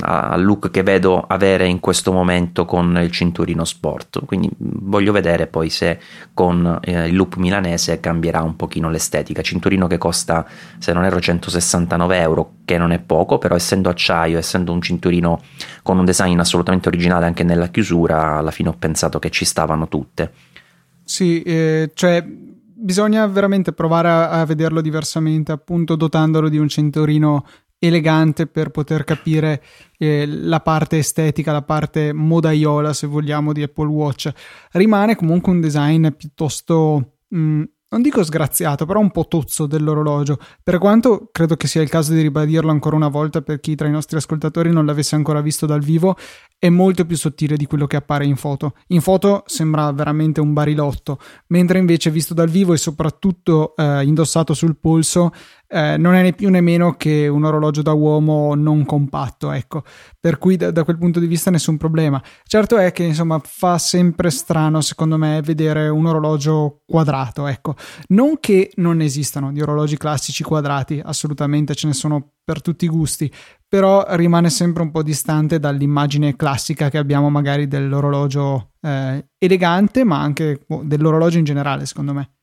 al 0.00 0.42
look 0.42 0.70
che 0.70 0.82
vedo 0.82 1.20
avere 1.20 1.66
in 1.66 1.78
questo 1.80 2.10
momento 2.12 2.64
con 2.64 2.98
il 3.02 3.10
cinturino 3.10 3.64
sport. 3.64 4.24
Quindi 4.24 4.48
voglio 4.56 5.12
vedere 5.12 5.46
poi 5.46 5.68
se 5.68 6.00
con 6.32 6.78
eh, 6.82 7.08
il 7.08 7.16
loop 7.16 7.36
milanese 7.36 8.00
cambierà 8.00 8.42
un 8.42 8.56
pochino 8.56 8.88
l'estetica. 8.88 9.42
Cinturino 9.42 9.86
che 9.86 9.98
costa, 9.98 10.46
se 10.78 10.92
non 10.94 11.04
erro, 11.04 11.20
169 11.20 12.18
euro, 12.18 12.52
che 12.64 12.78
non 12.78 12.92
è 12.92 12.98
poco, 12.98 13.36
però 13.36 13.54
essendo 13.56 13.90
acciaio, 13.90 14.38
essendo 14.38 14.72
un 14.72 14.80
cinturino 14.80 15.42
con 15.82 15.98
un 15.98 16.06
design 16.06 16.38
assolutamente 16.38 16.88
originale 16.88 17.26
anche 17.26 17.44
nella 17.44 17.68
chiusura, 17.68 18.36
alla 18.38 18.50
fine 18.50 18.70
ho 18.70 18.76
pensato 18.78 19.18
che 19.18 19.28
ci 19.28 19.44
stavano 19.44 19.86
tutte. 19.88 20.32
Sì, 21.04 21.42
eh, 21.42 21.90
cioè 21.94 22.24
bisogna 22.26 23.26
veramente 23.26 23.72
provare 23.72 24.08
a, 24.08 24.30
a, 24.30 24.44
vederlo 24.44 24.80
diversamente, 24.80 25.52
appunto 25.52 25.94
dotandolo 25.94 26.48
di 26.48 26.58
un 26.58 26.68
cinturino 26.68 27.44
elegante 27.78 28.46
per 28.46 28.70
poter 28.70 29.04
capire 29.04 29.62
eh, 29.98 30.26
la 30.26 30.60
parte 30.60 30.98
estetica, 30.98 31.52
la 31.52 31.62
parte 31.62 32.12
modaiola, 32.12 32.92
se 32.92 33.06
vogliamo, 33.06 33.52
di 33.52 33.62
Apple 33.62 33.88
Watch. 33.88 34.30
Rimane 34.72 35.16
comunque 35.16 35.52
un 35.52 35.60
design 35.60 36.08
piuttosto 36.10 37.18
mh, 37.28 37.38
mm, 37.38 37.62
non 37.88 38.02
dico 38.02 38.24
sgraziato, 38.24 38.84
però 38.84 38.98
un 38.98 39.12
po' 39.12 39.28
tozzo 39.28 39.66
dell'orologio. 39.66 40.38
Per 40.62 40.78
quanto 40.78 41.28
credo 41.30 41.56
che 41.56 41.68
sia 41.68 41.82
il 41.82 41.88
caso 41.88 42.12
di 42.12 42.20
ribadirlo 42.20 42.70
ancora 42.70 42.96
una 42.96 43.08
volta 43.08 43.42
per 43.42 43.60
chi 43.60 43.76
tra 43.76 43.86
i 43.86 43.92
nostri 43.92 44.16
ascoltatori 44.16 44.72
non 44.72 44.86
l'avesse 44.86 45.14
ancora 45.14 45.40
visto 45.40 45.66
dal 45.66 45.80
vivo, 45.80 46.16
è 46.58 46.68
molto 46.68 47.06
più 47.06 47.16
sottile 47.16 47.56
di 47.56 47.64
quello 47.64 47.86
che 47.86 47.94
appare 47.94 48.24
in 48.24 48.34
foto. 48.34 48.74
In 48.88 49.00
foto 49.00 49.44
sembra 49.46 49.92
veramente 49.92 50.40
un 50.40 50.52
barilotto, 50.52 51.18
mentre 51.48 51.78
invece 51.78 52.10
visto 52.10 52.34
dal 52.34 52.50
vivo 52.50 52.72
e 52.72 52.76
soprattutto 52.76 53.76
eh, 53.76 54.04
indossato 54.04 54.52
sul 54.52 54.76
polso 54.76 55.30
eh, 55.68 55.96
non 55.96 56.14
è 56.14 56.22
né 56.22 56.32
più 56.32 56.48
né 56.50 56.60
meno 56.60 56.94
che 56.94 57.26
un 57.28 57.44
orologio 57.44 57.82
da 57.82 57.92
uomo 57.92 58.54
non 58.54 58.84
compatto, 58.84 59.50
ecco. 59.50 59.82
Per 60.20 60.38
cui 60.38 60.56
da, 60.56 60.70
da, 60.70 60.84
quel 60.84 60.98
punto 60.98 61.20
di 61.20 61.26
vista 61.26 61.50
nessun 61.50 61.76
problema. 61.76 62.22
Certo 62.44 62.76
è 62.76 62.92
che 62.92 63.04
insomma 63.04 63.40
fa 63.44 63.78
sempre 63.78 64.30
strano 64.30 64.80
secondo 64.80 65.16
me 65.16 65.40
vedere 65.42 65.88
un 65.88 66.06
orologio 66.06 66.82
quadrato, 66.86 67.46
ecco. 67.46 67.74
Non 68.08 68.38
che 68.40 68.70
non 68.76 69.00
esistano 69.00 69.52
di 69.52 69.60
orologi 69.60 69.96
classici 69.96 70.42
quadrati, 70.42 71.00
assolutamente 71.04 71.74
ce 71.74 71.88
ne 71.88 71.94
sono 71.94 72.32
per 72.44 72.62
tutti 72.62 72.84
i 72.84 72.88
gusti, 72.88 73.32
però 73.66 74.04
rimane 74.10 74.50
sempre 74.50 74.82
un 74.82 74.92
po' 74.92 75.02
distante 75.02 75.58
dall'immagine 75.58 76.36
classica 76.36 76.88
che 76.88 76.98
abbiamo 76.98 77.28
magari 77.28 77.66
dell'orologio 77.66 78.74
eh, 78.80 79.30
elegante, 79.36 80.04
ma 80.04 80.20
anche 80.20 80.62
boh, 80.64 80.82
dell'orologio 80.84 81.38
in 81.38 81.44
generale, 81.44 81.86
secondo 81.86 82.12
me. 82.12 82.35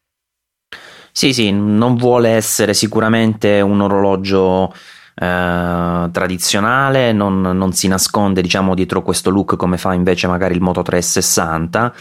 Sì, 1.15 1.32
sì, 1.32 1.52
non 1.52 1.95
vuole 1.95 2.30
essere 2.30 2.73
sicuramente 2.73 3.62
un 3.62 3.82
orologio 3.82 4.73
eh, 5.13 6.10
tradizionale, 6.12 7.12
non, 7.12 7.39
non, 7.39 7.71
si 7.71 7.88
nasconde 7.88 8.41
diciamo 8.41 8.73
dietro 8.73 9.04
questo 9.04 9.30
look 9.30 9.56
come 9.56 9.78
fa 9.78 9.93
invece 9.93 10.26
magari 10.26 10.56
il 10.56 10.62
Moto 10.62 10.82
360 10.82 11.93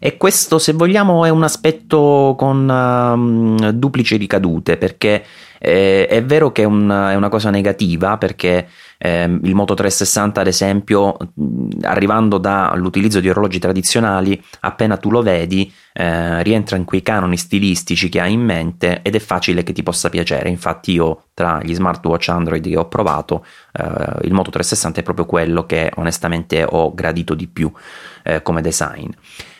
e 0.00 0.16
questo 0.16 0.58
se 0.58 0.72
vogliamo 0.72 1.24
è 1.24 1.28
un 1.28 1.44
aspetto 1.44 2.34
con 2.36 2.68
um, 2.68 3.70
duplici 3.70 4.16
ricadute 4.16 4.76
perché 4.76 5.24
eh, 5.58 6.06
è 6.06 6.24
vero 6.24 6.52
che 6.52 6.62
è, 6.62 6.64
un, 6.64 6.88
è, 6.88 7.14
una 7.14 7.28
cosa 7.28 7.50
negativa 7.50 8.16
perché 8.16 8.68
eh, 8.96 9.24
il 9.24 9.54
Moto 9.54 9.74
360 9.74 10.40
ad 10.40 10.46
esempio 10.46 11.16
arrivando 11.82 12.38
dall'utilizzo 12.38 13.20
di 13.20 13.28
orologi 13.28 13.58
tradizionali 13.58 14.40
appena 14.60 14.96
tu 14.96 15.10
lo 15.10 15.22
vedi 15.22 15.72
eh, 15.92 16.42
rientra 16.42 16.76
in 16.76 16.84
quei 16.84 17.02
canoni 17.02 17.36
stilistici 17.36 18.08
che 18.08 18.20
hai 18.20 18.32
in 18.32 18.42
mente 18.42 19.02
ed 19.02 19.14
è 19.14 19.18
facile 19.18 19.62
che 19.62 19.72
ti 19.72 19.82
possa 19.82 20.08
piacere. 20.08 20.48
Infatti 20.48 20.92
io 20.92 21.24
tra 21.34 21.60
gli 21.62 21.74
smartwatch 21.74 22.28
Android 22.28 22.64
che 22.64 22.76
ho 22.76 22.86
provato 22.86 23.44
eh, 23.72 23.82
il 24.22 24.32
Moto 24.32 24.50
360 24.50 25.00
è 25.00 25.02
proprio 25.02 25.26
quello 25.26 25.66
che 25.66 25.90
onestamente 25.96 26.64
ho 26.68 26.94
gradito 26.94 27.34
di 27.34 27.48
più 27.48 27.72
eh, 28.22 28.42
come 28.42 28.60
design 28.60 29.08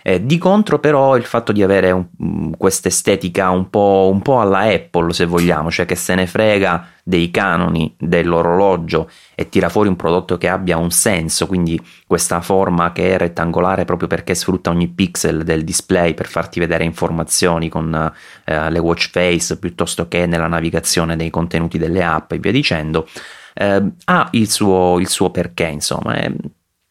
eh, 0.09 0.25
di 0.25 0.39
contro 0.39 0.79
però 0.79 1.19
il 1.19 1.25
fatto 1.25 1.53
di 1.53 1.63
avere 1.63 1.93
mm, 1.95 2.53
questa 2.57 2.89
estetica 2.89 3.51
un 3.51 3.69
po', 3.69 4.09
un 4.11 4.23
po' 4.23 4.41
alla 4.41 4.61
Apple 4.61 5.13
se 5.13 5.27
vogliamo, 5.27 5.71
cioè 5.71 5.85
che 5.85 5.97
se 5.97 6.15
ne 6.15 6.27
frega 6.27 6.87
dei 7.05 7.31
canoni 7.31 7.95
dell'orologio 7.99 9.11
e 9.35 9.51
tira 9.51 9.69
fuori 9.69 9.89
un 9.89 9.97
prodotto 9.97 10.39
che 10.39 10.49
abbia 10.49 10.79
un 10.79 10.91
senso, 10.91 11.47
quindi 11.47 11.79
questa 12.07 12.41
forma 12.41 12.93
che 12.93 13.13
è 13.13 13.19
rettangolare 13.19 13.85
proprio 13.85 14.09
perché 14.09 14.35
sfrutta 14.35 14.71
ogni 14.71 14.89
pixel 14.89 15.45
del 15.45 15.63
display 15.63 16.15
per 16.15 16.27
farti 16.27 16.59
vedere 16.59 16.85
informazioni 16.85 17.69
con 17.69 18.11
eh, 18.45 18.71
le 18.71 18.79
watch 18.79 19.11
face 19.11 19.59
piuttosto 19.59 20.09
che 20.09 20.25
nella 20.25 20.47
navigazione 20.47 21.17
dei 21.17 21.29
contenuti 21.29 21.77
delle 21.77 22.03
app 22.03 22.33
e 22.33 22.39
via 22.39 22.53
dicendo, 22.53 23.07
eh, 23.53 23.83
ha 24.05 24.29
il 24.31 24.51
suo, 24.51 24.99
il 25.01 25.09
suo 25.09 25.31
perché, 25.31 25.67
insomma. 25.67 26.15
È, 26.15 26.33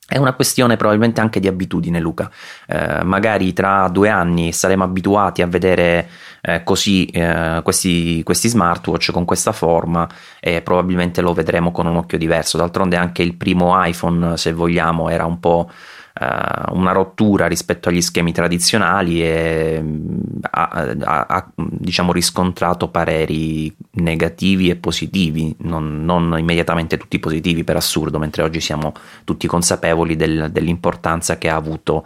è 0.07 0.17
una 0.17 0.33
questione 0.33 0.77
probabilmente 0.77 1.19
anche 1.19 1.41
di 1.41 1.47
abitudine, 1.47 1.99
Luca. 1.99 2.31
Eh, 2.65 3.03
magari 3.03 3.51
tra 3.51 3.89
due 3.89 4.07
anni 4.07 4.53
saremo 4.53 4.85
abituati 4.85 5.41
a 5.41 5.47
vedere 5.47 6.07
eh, 6.41 6.63
così 6.63 7.05
eh, 7.07 7.59
questi, 7.61 8.23
questi, 8.23 8.47
smartwatch 8.47 9.11
con 9.11 9.25
questa 9.25 9.51
forma 9.51 10.07
e 10.39 10.61
probabilmente 10.61 11.19
lo 11.19 11.33
vedremo 11.33 11.71
con 11.73 11.87
un 11.87 11.97
occhio 11.97 12.17
diverso. 12.17 12.57
D'altronde 12.57 12.95
anche 12.95 13.21
il 13.21 13.35
primo 13.35 13.73
iPhone, 13.83 14.37
se 14.37 14.53
vogliamo, 14.53 15.09
era 15.09 15.25
un 15.25 15.41
po' 15.41 15.69
uh, 16.19 16.75
una 16.75 16.91
rottura 16.91 17.47
rispetto 17.47 17.89
agli 17.89 18.01
schemi 18.01 18.31
tradizionali 18.31 19.23
e 19.23 19.79
mm, 19.81 20.07
ha, 20.51 20.69
ha, 21.03 21.25
ha 21.27 21.51
diciamo, 21.55 22.11
riscontrato 22.11 22.89
pareri 22.89 23.73
negativi 23.91 24.69
e 24.69 24.75
positivi, 24.75 25.55
non, 25.59 26.03
non, 26.03 26.35
immediatamente 26.37 26.97
tutti 26.97 27.19
positivi 27.19 27.63
per 27.63 27.75
assurdo, 27.75 28.19
mentre 28.19 28.43
oggi 28.43 28.59
siamo 28.59 28.93
tutti 29.23 29.47
consapevoli 29.47 30.15
del, 30.15 30.49
dell'importanza 30.51 31.37
che 31.37 31.49
ha 31.49 31.55
avuto 31.55 32.05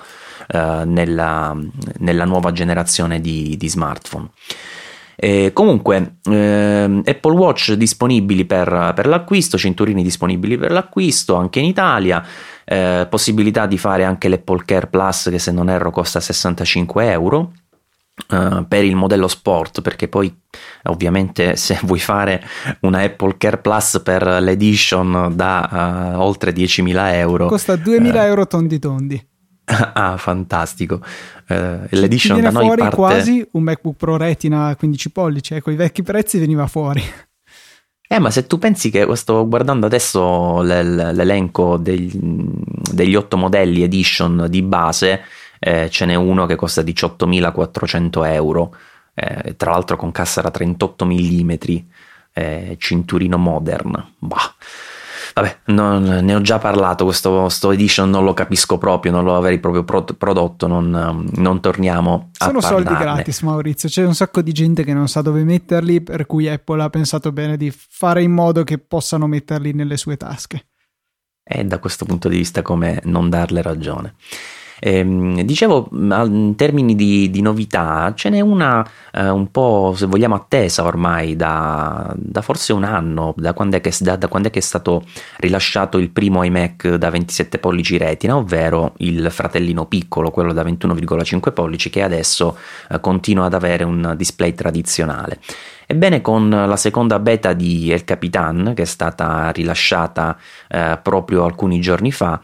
uh, 0.54 0.84
nella, 0.86 1.56
nella, 2.00 2.26
nuova 2.26 2.52
generazione 2.52 3.20
di, 3.22 3.56
di 3.58 3.70
smartphone. 3.70 4.30
Eh, 5.24 5.52
comunque, 5.54 6.16
eh, 6.24 7.02
Apple 7.06 7.36
Watch 7.36 7.74
disponibili 7.74 8.44
per, 8.44 8.94
per, 8.96 9.06
l'acquisto, 9.06 9.56
cinturini 9.56 10.02
disponibili 10.02 10.58
per 10.58 10.72
l'acquisto 10.72 11.36
anche 11.36 11.60
in 11.60 11.66
Italia, 11.66 12.26
eh, 12.66 13.06
possibilità 13.08 13.68
di 13.68 13.78
fare 13.78 14.04
anche 14.04 14.28
l'Apple 14.30 14.64
Care 14.66 14.88
Plus 14.88 15.28
che 15.30 15.38
se 15.38 15.52
non 15.52 15.70
erro 15.70 15.92
costa 15.92 16.20
65 16.20 17.12
euro. 17.12 17.52
Uh, 18.30 18.68
per 18.68 18.84
il 18.84 18.96
modello 18.96 19.28
sport 19.28 19.82
perché 19.82 20.08
poi 20.08 20.32
ovviamente 20.84 21.56
se 21.58 21.80
vuoi 21.84 21.98
fare 21.98 22.44
una 22.82 23.00
Apple 23.00 23.36
Care 23.38 23.58
Plus 23.58 24.00
per 24.04 24.24
l'edition 24.42 25.32
da 25.34 26.14
uh, 26.14 26.20
oltre 26.20 26.52
10.000 26.52 27.14
euro 27.16 27.48
costa 27.48 27.74
2.000 27.74 28.14
uh, 28.14 28.18
euro 28.18 28.46
tondi 28.46 28.78
tondi 28.78 29.31
ah 29.94 30.18
fantastico 30.18 31.02
l'edition 31.48 32.38
Ci 32.38 32.44
da 32.44 32.50
noi 32.50 32.66
fuori 32.66 32.82
parte... 32.82 32.96
quasi 32.96 33.48
un 33.52 33.64
MacBook 33.64 33.98
Pro 33.98 34.18
Retina 34.18 34.76
15 34.76 35.12
pollici 35.12 35.54
ecco 35.54 35.72
i 35.72 35.76
vecchi 35.76 36.02
prezzi 36.02 36.40
veniva 36.40 36.66
fuori 36.68 37.04
eh, 38.14 38.20
ma 38.20 38.30
se 38.30 38.46
tu 38.46 38.58
pensi 38.58 38.90
che 38.90 39.08
sto 39.16 39.48
guardando 39.48 39.86
adesso 39.86 40.62
l'elenco 40.62 41.78
degli, 41.78 42.12
degli 42.14 43.16
otto 43.16 43.38
modelli 43.38 43.84
edition 43.84 44.48
di 44.50 44.62
base, 44.62 45.22
eh, 45.58 45.90
ce 45.90 46.06
n'è 46.06 46.16
uno 46.16 46.46
che 46.46 46.58
costa 46.58 46.82
18.400 46.82 48.26
euro, 48.26 48.76
eh, 49.14 49.56
tra 49.56 49.72
l'altro 49.72 49.96
con 49.96 50.12
cassa 50.12 50.42
da 50.42 50.52
38 50.52 51.06
mm, 51.06 51.52
eh, 52.34 52.76
cinturino 52.78 53.38
modern. 53.38 54.14
Bah. 54.18 54.56
Vabbè, 55.34 55.58
non, 55.66 56.04
ne 56.04 56.36
ho 56.36 56.42
già 56.42 56.60
parlato, 56.60 57.06
questo, 57.06 57.42
questo, 57.42 57.72
edition 57.72 58.10
non 58.10 58.24
lo 58.24 58.34
capisco 58.34 58.78
proprio, 58.78 59.12
non 59.12 59.24
lo 59.24 59.36
avrei 59.36 59.60
proprio 59.60 59.84
prodotto, 59.84 60.68
non, 60.68 61.30
non 61.34 61.60
torniamo 61.62 62.32
a 62.38 62.46
Sono 62.46 62.60
parlarne. 62.60 62.86
soldi 62.86 63.04
gratis 63.04 63.42
Maurizio, 63.42 63.90
c'è 63.90 64.06
un 64.06 64.16
sacco 64.16 64.42
di 64.42 64.52
gente 64.52 64.84
che 64.84 64.94
non 64.94 65.08
sa 65.08 65.22
dove 65.22 65.44
metterli, 65.44 66.02
per 66.02 66.26
cui 66.26 66.50
Apple 66.50 66.84
ha 66.84 66.90
pensato 66.90 67.32
bene 67.32 67.58
di 67.58 67.72
fare 67.72 68.22
in 68.22 68.32
modo 68.32 68.64
che 68.64 68.78
possano 68.78 69.28
metterli 69.28 69.74
nelle 69.74 69.98
sue 69.98 70.18
tasche. 70.18 70.68
E 71.44 71.64
da 71.64 71.80
questo 71.80 72.06
punto 72.06 72.30
di 72.30 72.38
vista 72.38 72.62
come 72.62 73.02
non 73.06 73.30
darle 73.30 73.62
ragione. 73.62 74.16
Ehm, 74.84 75.42
dicevo, 75.42 75.90
in 75.92 76.54
termini 76.56 76.96
di, 76.96 77.30
di, 77.30 77.42
novità, 77.42 78.14
ce 78.16 78.30
n'è 78.30 78.40
una 78.40 78.84
eh, 79.14 79.30
un 79.30 79.52
po', 79.52 79.94
se 79.96 80.08
vogliamo, 80.08 80.34
attesa 80.34 80.84
ormai 80.84 81.36
da, 81.36 82.12
da 82.18 82.42
forse 82.42 82.74
un 82.74 82.84
anno, 82.84 83.36
da 83.38 83.54
quando, 83.54 83.80
che, 83.80 83.94
da, 84.00 84.16
da 84.16 84.28
quando, 84.28 84.48
è 84.48 84.52
che, 84.52 84.58
è 84.58 84.64
stato 84.64 85.04
rilasciato 85.38 86.00
il 86.00 86.10
primo 86.10 86.44
iMac 86.44 86.96
da 86.96 87.12
27 87.12 87.60
pollici 87.60 88.00
retina, 88.00 88.36
ovvero 88.36 88.94
il 88.98 89.30
fratellino 89.30 89.86
piccolo, 89.86 90.32
quello 90.32 90.52
da 90.52 90.64
21,5 90.64 91.54
pollici, 91.54 91.92
che 91.92 92.02
adesso 92.02 92.58
eh, 92.90 93.00
continua 93.00 93.46
ad 93.46 93.54
avere 93.54 93.84
un 93.84 94.16
display 94.18 94.56
tradizionale. 94.56 95.40
Ebbene, 95.92 96.22
con 96.22 96.50
la 96.50 96.78
seconda 96.78 97.20
beta 97.20 97.52
di 97.52 97.92
El 97.92 98.06
Capitan, 98.06 98.72
che 98.74 98.84
è 98.84 98.86
stata 98.86 99.52
rilasciata 99.52 100.38
eh, 100.70 100.98
proprio 101.04 101.44
alcuni 101.44 101.82
giorni 101.82 102.14
fa, 102.14 102.40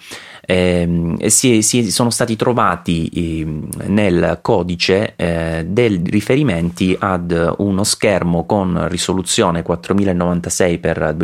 eh, 0.50 1.16
si, 1.26 1.62
si, 1.62 1.92
sono 1.92 2.10
stati 2.10 2.38
trovati 2.38 3.10
eh, 3.10 3.46
nel 3.88 4.40
codice 4.42 5.14
eh, 5.18 5.66
dei 5.68 6.02
riferimenti 6.06 6.96
ad 6.98 7.56
uno 7.58 7.84
schermo 7.84 8.46
con 8.46 8.88
risoluzione 8.88 9.62
4096 9.62 10.80
x 10.82 11.18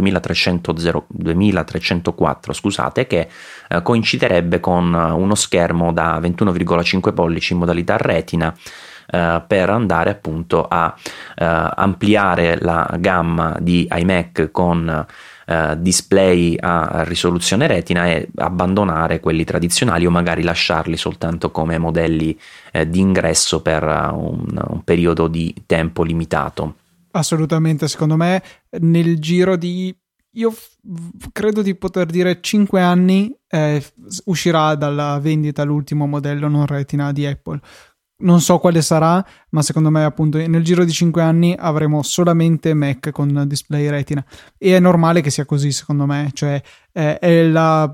2304 1.08 2.52
scusate, 2.52 3.08
che 3.08 3.30
eh, 3.70 3.82
coinciderebbe 3.82 4.60
con 4.60 4.94
uno 4.94 5.36
schermo 5.36 5.94
da 5.94 6.20
21,5 6.20 7.14
pollici 7.14 7.54
in 7.54 7.60
modalità 7.60 7.96
retina 7.96 8.54
Uh, 9.06 9.44
per 9.46 9.70
andare 9.70 10.12
appunto 10.12 10.66
a 10.66 10.96
uh, 10.96 11.44
ampliare 11.76 12.58
la 12.62 12.90
gamma 12.98 13.58
di 13.60 13.86
iMac 13.92 14.50
con 14.50 15.06
uh, 15.48 15.76
display 15.76 16.56
a 16.60 17.04
risoluzione 17.04 17.68
retina 17.68 18.08
e 18.08 18.30
abbandonare 18.36 19.20
quelli 19.20 19.44
tradizionali 19.44 20.06
o 20.06 20.12
magari 20.12 20.44
lasciarli 20.44 20.98
soltanto 20.98 21.52
come 21.52 21.78
modelli 21.78 22.38
di 22.88 23.00
ingresso 23.00 23.62
per 23.62 23.84
un, 23.84 24.60
un 24.68 24.84
periodo 24.84 25.28
di 25.28 25.54
tempo 25.66 26.04
limitato. 26.04 26.76
Assolutamente, 27.12 27.88
secondo 27.88 28.16
me 28.16 28.42
nel 28.80 29.20
giro 29.20 29.56
di 29.56 29.96
io 30.36 30.52
f- 30.52 30.78
credo 31.32 31.62
di 31.62 31.76
poter 31.76 32.08
dire 32.08 32.40
5 32.42 32.82
anni 32.82 33.36
eh, 33.48 33.84
uscirà 34.26 34.76
dalla 34.76 35.20
vendita 35.20 35.64
l'ultimo 35.64 36.08
modello 36.08 36.48
non 36.48 36.66
retina 36.66 37.12
di 37.12 37.26
Apple 37.26 37.60
non 38.24 38.42
so 38.42 38.58
quale 38.58 38.82
sarà, 38.82 39.24
ma 39.50 39.62
secondo 39.62 39.90
me 39.90 40.04
appunto 40.04 40.38
nel 40.38 40.64
giro 40.64 40.84
di 40.84 40.92
5 40.92 41.22
anni 41.22 41.56
avremo 41.58 42.02
solamente 42.04 42.74
Mac 42.74 43.12
con 43.12 43.44
display 43.48 43.90
retina 43.90 44.24
e 44.58 44.76
è 44.76 44.80
normale 44.80 45.22
che 45.22 45.30
sia 45.30 45.46
così 45.46 45.72
secondo 45.72 46.06
me, 46.06 46.32
cioè 46.34 46.62
è, 46.92 47.18
è, 47.20 47.44
la, 47.48 47.92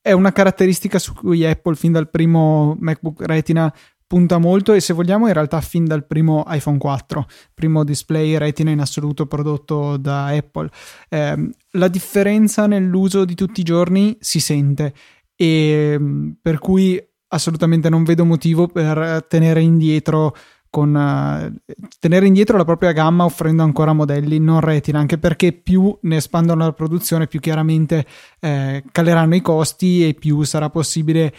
è 0.00 0.12
una 0.12 0.32
caratteristica 0.32 0.98
su 0.98 1.14
cui 1.14 1.44
Apple 1.44 1.74
fin 1.74 1.92
dal 1.92 2.10
primo 2.10 2.76
MacBook 2.78 3.22
retina 3.22 3.72
punta 4.12 4.36
molto 4.36 4.74
e 4.74 4.80
se 4.80 4.92
vogliamo 4.92 5.26
in 5.26 5.32
realtà 5.32 5.58
fin 5.62 5.86
dal 5.86 6.04
primo 6.06 6.44
iPhone 6.48 6.76
4, 6.76 7.26
primo 7.54 7.82
display 7.82 8.36
retina 8.36 8.70
in 8.70 8.80
assoluto 8.80 9.24
prodotto 9.26 9.96
da 9.96 10.26
Apple. 10.26 10.68
Eh, 11.08 11.50
la 11.70 11.88
differenza 11.88 12.66
nell'uso 12.66 13.24
di 13.24 13.34
tutti 13.34 13.60
i 13.60 13.64
giorni 13.64 14.14
si 14.20 14.38
sente 14.38 14.92
e 15.34 15.98
per 16.42 16.58
cui 16.58 17.02
assolutamente 17.32 17.88
non 17.88 18.04
vedo 18.04 18.24
motivo 18.24 18.66
per 18.68 19.24
tenere 19.28 19.60
indietro 19.60 20.34
con 20.72 20.94
uh, 20.94 21.74
tenere 21.98 22.24
indietro 22.26 22.56
la 22.56 22.64
propria 22.64 22.92
gamma 22.92 23.24
offrendo 23.24 23.62
ancora 23.62 23.92
modelli 23.92 24.38
non 24.38 24.60
retina 24.60 24.98
anche 24.98 25.18
perché 25.18 25.52
più 25.52 25.94
ne 26.02 26.16
espandono 26.16 26.64
la 26.64 26.72
produzione 26.72 27.26
più 27.26 27.40
chiaramente 27.40 28.06
eh, 28.40 28.82
caleranno 28.90 29.34
i 29.34 29.42
costi 29.42 30.08
e 30.08 30.14
più 30.14 30.42
sarà 30.44 30.70
possibile 30.70 31.34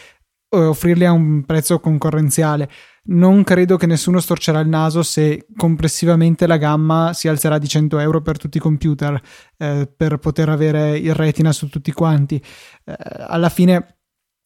uh, 0.49 0.57
offrirli 0.57 1.05
a 1.05 1.11
un 1.11 1.43
prezzo 1.45 1.79
concorrenziale. 1.79 2.69
Non 3.05 3.43
credo 3.43 3.75
che 3.75 3.87
nessuno 3.87 4.19
storcerà 4.19 4.59
il 4.59 4.69
naso 4.69 5.01
se 5.01 5.47
complessivamente 5.57 6.45
la 6.45 6.57
gamma 6.57 7.11
si 7.13 7.27
alzerà 7.27 7.57
di 7.57 7.67
100 7.67 7.97
euro 7.99 8.21
per 8.21 8.37
tutti 8.37 8.57
i 8.57 8.61
computer 8.61 9.19
eh, 9.57 9.91
per 9.93 10.19
poter 10.19 10.47
avere 10.47 10.97
il 10.97 11.13
retina 11.13 11.51
su 11.51 11.67
tutti 11.69 11.91
quanti. 11.91 12.41
Eh, 12.85 12.95
alla 13.27 13.49
fine 13.49 14.02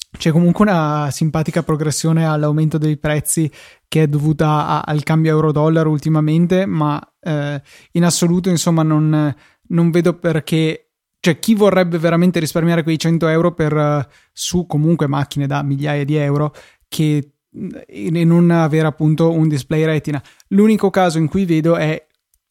c'è 0.09 0.31
comunque 0.31 0.65
una 0.65 1.09
simpatica 1.11 1.63
progressione 1.63 2.25
all'aumento 2.25 2.77
dei 2.77 2.97
prezzi 2.97 3.51
che 3.87 4.03
è 4.03 4.07
dovuta 4.07 4.67
a, 4.67 4.81
al 4.81 5.03
cambio 5.03 5.31
euro-dollaro 5.31 5.89
ultimamente, 5.89 6.65
ma 6.65 7.01
eh, 7.19 7.61
in 7.91 8.03
assoluto 8.03 8.49
insomma 8.49 8.83
non, 8.83 9.35
non, 9.67 9.91
vedo 9.91 10.17
perché, 10.17 10.91
cioè 11.19 11.39
chi 11.39 11.55
vorrebbe 11.55 11.97
veramente 11.97 12.39
risparmiare 12.39 12.83
quei 12.83 12.97
100 12.97 13.27
euro 13.27 13.53
per, 13.53 13.73
uh, 13.73 14.05
su 14.31 14.65
comunque 14.65 15.07
macchine 15.07 15.47
da 15.47 15.61
migliaia 15.61 16.05
di 16.05 16.15
euro 16.15 16.53
che 16.87 17.31
e 17.87 18.23
non 18.23 18.51
avere 18.51 18.87
appunto 18.87 19.31
un 19.31 19.47
display 19.47 19.83
retina. 19.83 20.21
L'unico 20.49 20.89
caso 20.89 21.17
in 21.17 21.27
cui 21.27 21.45
vedo 21.45 21.75
è 21.75 22.05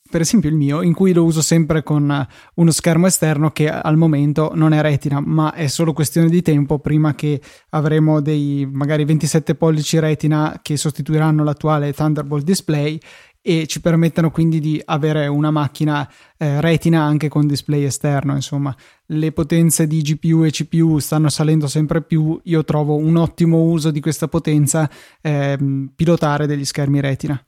per 0.08 0.20
esempio 0.20 0.48
il 0.48 0.56
mio, 0.56 0.82
in 0.82 0.92
cui 0.92 1.12
lo 1.12 1.24
uso 1.24 1.42
sempre 1.42 1.82
con 1.82 2.10
eh, 2.10 2.26
uno 2.54 2.70
schermo 2.70 3.06
esterno 3.06 3.50
che 3.50 3.68
al 3.68 3.96
momento 3.96 4.52
non 4.54 4.72
è 4.72 4.80
retina, 4.80 5.20
ma 5.20 5.52
è 5.52 5.66
solo 5.66 5.92
questione 5.92 6.28
di 6.28 6.42
tempo 6.42 6.78
prima 6.78 7.14
che 7.14 7.40
avremo 7.70 8.20
dei 8.20 8.68
magari 8.70 9.04
27 9.04 9.54
pollici 9.54 9.98
retina 9.98 10.60
che 10.62 10.76
sostituiranno 10.76 11.44
l'attuale 11.44 11.92
Thunderbolt 11.92 12.44
display 12.44 12.98
e 13.46 13.68
ci 13.68 13.80
permettano 13.80 14.32
quindi 14.32 14.58
di 14.58 14.82
avere 14.84 15.28
una 15.28 15.52
macchina 15.52 16.10
eh, 16.36 16.60
retina 16.60 17.02
anche 17.02 17.28
con 17.28 17.46
display 17.46 17.84
esterno. 17.84 18.34
Insomma, 18.34 18.74
le 19.06 19.30
potenze 19.30 19.86
di 19.86 20.02
GPU 20.02 20.42
e 20.42 20.50
CPU 20.50 20.98
stanno 20.98 21.28
salendo 21.28 21.68
sempre 21.68 22.02
più. 22.02 22.40
Io 22.42 22.64
trovo 22.64 22.96
un 22.96 23.14
ottimo 23.14 23.62
uso 23.62 23.92
di 23.92 24.00
questa 24.00 24.26
potenza 24.26 24.90
eh, 25.20 25.56
pilotare 25.94 26.48
degli 26.48 26.64
schermi 26.64 27.00
retina. 27.00 27.40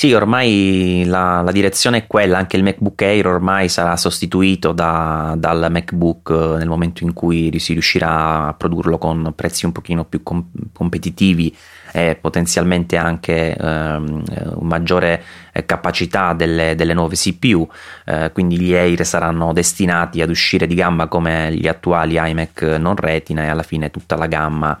Sì, 0.00 0.14
ormai 0.14 1.04
la, 1.04 1.42
la, 1.42 1.52
direzione 1.52 1.98
è 1.98 2.06
quella, 2.06 2.38
anche 2.38 2.56
il 2.56 2.62
MacBook 2.62 3.02
Air 3.02 3.26
ormai 3.26 3.68
sarà 3.68 3.98
sostituito 3.98 4.72
da, 4.72 5.34
dal 5.36 5.66
MacBook 5.70 6.30
eh, 6.30 6.56
nel 6.56 6.68
momento 6.68 7.04
in 7.04 7.12
cui 7.12 7.58
si 7.58 7.74
riuscirà 7.74 8.46
a 8.46 8.54
produrlo 8.54 8.96
con 8.96 9.34
prezzi 9.36 9.66
un 9.66 9.72
pochino 9.72 10.06
più 10.06 10.22
com- 10.22 10.48
competitivi 10.72 11.54
e 11.92 12.16
potenzialmente 12.18 12.96
anche 12.96 13.54
ehm, 13.54 14.22
maggiore 14.60 15.22
eh, 15.52 15.66
capacità 15.66 16.32
delle, 16.32 16.74
delle 16.76 16.94
nuove 16.94 17.16
CPU, 17.16 17.68
eh, 18.06 18.30
quindi 18.32 18.58
gli 18.58 18.72
Air 18.72 19.04
saranno 19.04 19.52
destinati 19.52 20.22
ad 20.22 20.30
uscire 20.30 20.66
di 20.66 20.76
gamma 20.76 21.08
come 21.08 21.52
gli 21.54 21.68
attuali 21.68 22.16
iMac 22.16 22.62
non 22.78 22.96
retina 22.96 23.42
e 23.42 23.48
alla 23.48 23.62
fine 23.62 23.90
tutta 23.90 24.16
la 24.16 24.26
gamma 24.28 24.78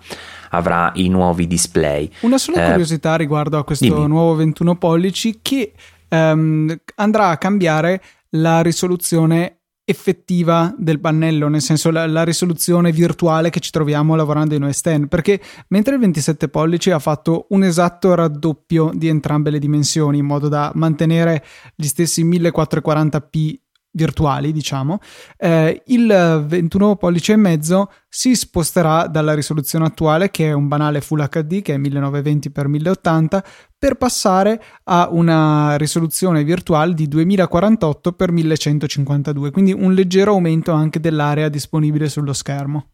avrà 0.50 0.92
i 0.94 1.08
nuovi 1.08 1.46
display. 1.46 2.10
Una 2.20 2.38
sola 2.38 2.64
eh, 2.64 2.68
curiosità 2.68 3.16
riguardo 3.16 3.58
a 3.58 3.64
questo 3.64 3.84
dimmi. 3.84 4.06
nuovo 4.06 4.34
21 4.34 4.76
pollici 4.76 5.40
che 5.42 5.72
um, 6.08 6.74
andrà 6.96 7.28
a 7.28 7.38
cambiare 7.38 8.02
la 8.30 8.62
risoluzione 8.62 9.56
effettiva 9.90 10.72
del 10.78 11.00
pannello, 11.00 11.48
nel 11.48 11.60
senso 11.60 11.90
la, 11.90 12.06
la, 12.06 12.22
risoluzione 12.22 12.92
virtuale 12.92 13.50
che 13.50 13.58
ci 13.58 13.72
troviamo 13.72 14.14
lavorando 14.14 14.54
in 14.54 14.62
OS 14.62 14.80
X, 14.82 15.08
perché 15.08 15.40
mentre 15.68 15.94
il 15.94 16.00
27 16.00 16.48
pollici 16.48 16.92
ha 16.92 17.00
fatto 17.00 17.46
un 17.50 17.64
esatto 17.64 18.14
raddoppio 18.14 18.92
di 18.94 19.08
entrambe 19.08 19.50
le 19.50 19.58
dimensioni 19.58 20.18
in 20.18 20.26
modo 20.26 20.48
da 20.48 20.70
mantenere 20.74 21.44
gli 21.74 21.86
stessi 21.86 22.24
1440p 22.24 23.54
virtuali, 23.92 24.52
diciamo, 24.52 24.98
eh, 25.36 25.82
il 25.86 26.44
21 26.46 26.94
pollice 26.96 27.32
e 27.32 27.36
mezzo 27.36 27.90
si 28.08 28.34
sposterà 28.34 29.06
dalla 29.06 29.34
risoluzione 29.34 29.86
attuale, 29.86 30.30
che 30.30 30.48
è 30.48 30.52
un 30.52 30.68
banale 30.68 31.00
Full 31.00 31.26
HD, 31.28 31.62
che 31.62 31.74
è 31.74 31.78
1920x1080, 31.78 33.42
per 33.78 33.94
passare 33.96 34.62
a 34.84 35.08
una 35.10 35.76
risoluzione 35.76 36.44
virtuale 36.44 36.94
di 36.94 37.08
2048x1152, 37.08 39.50
quindi 39.50 39.72
un 39.72 39.92
leggero 39.94 40.32
aumento 40.32 40.72
anche 40.72 41.00
dell'area 41.00 41.48
disponibile 41.48 42.08
sullo 42.08 42.32
schermo. 42.32 42.90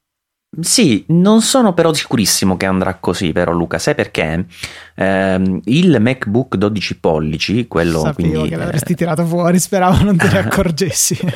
Sì, 0.61 1.05
non 1.09 1.43
sono 1.43 1.75
però 1.75 1.93
sicurissimo 1.93 2.57
che 2.57 2.67
andrà 2.67 2.95
così, 2.95 3.33
però 3.33 3.53
Luca, 3.53 3.79
sai 3.79 3.95
perché? 3.95 4.47
Eh, 4.95 5.61
il 5.65 5.99
MacBook 6.01 6.57
12 6.57 6.99
pollici, 6.99 7.69
quello 7.69 8.01
Sapevo 8.01 8.31
quindi, 8.31 8.49
che 8.49 8.57
l'avresti 8.57 8.93
eh... 8.93 8.97
tirato 8.97 9.27
fuori, 9.27 9.59
speravo 9.59 10.05
non 10.05 10.17
te 10.17 10.29
ne 10.29 10.39
accorgessi. 10.41 11.19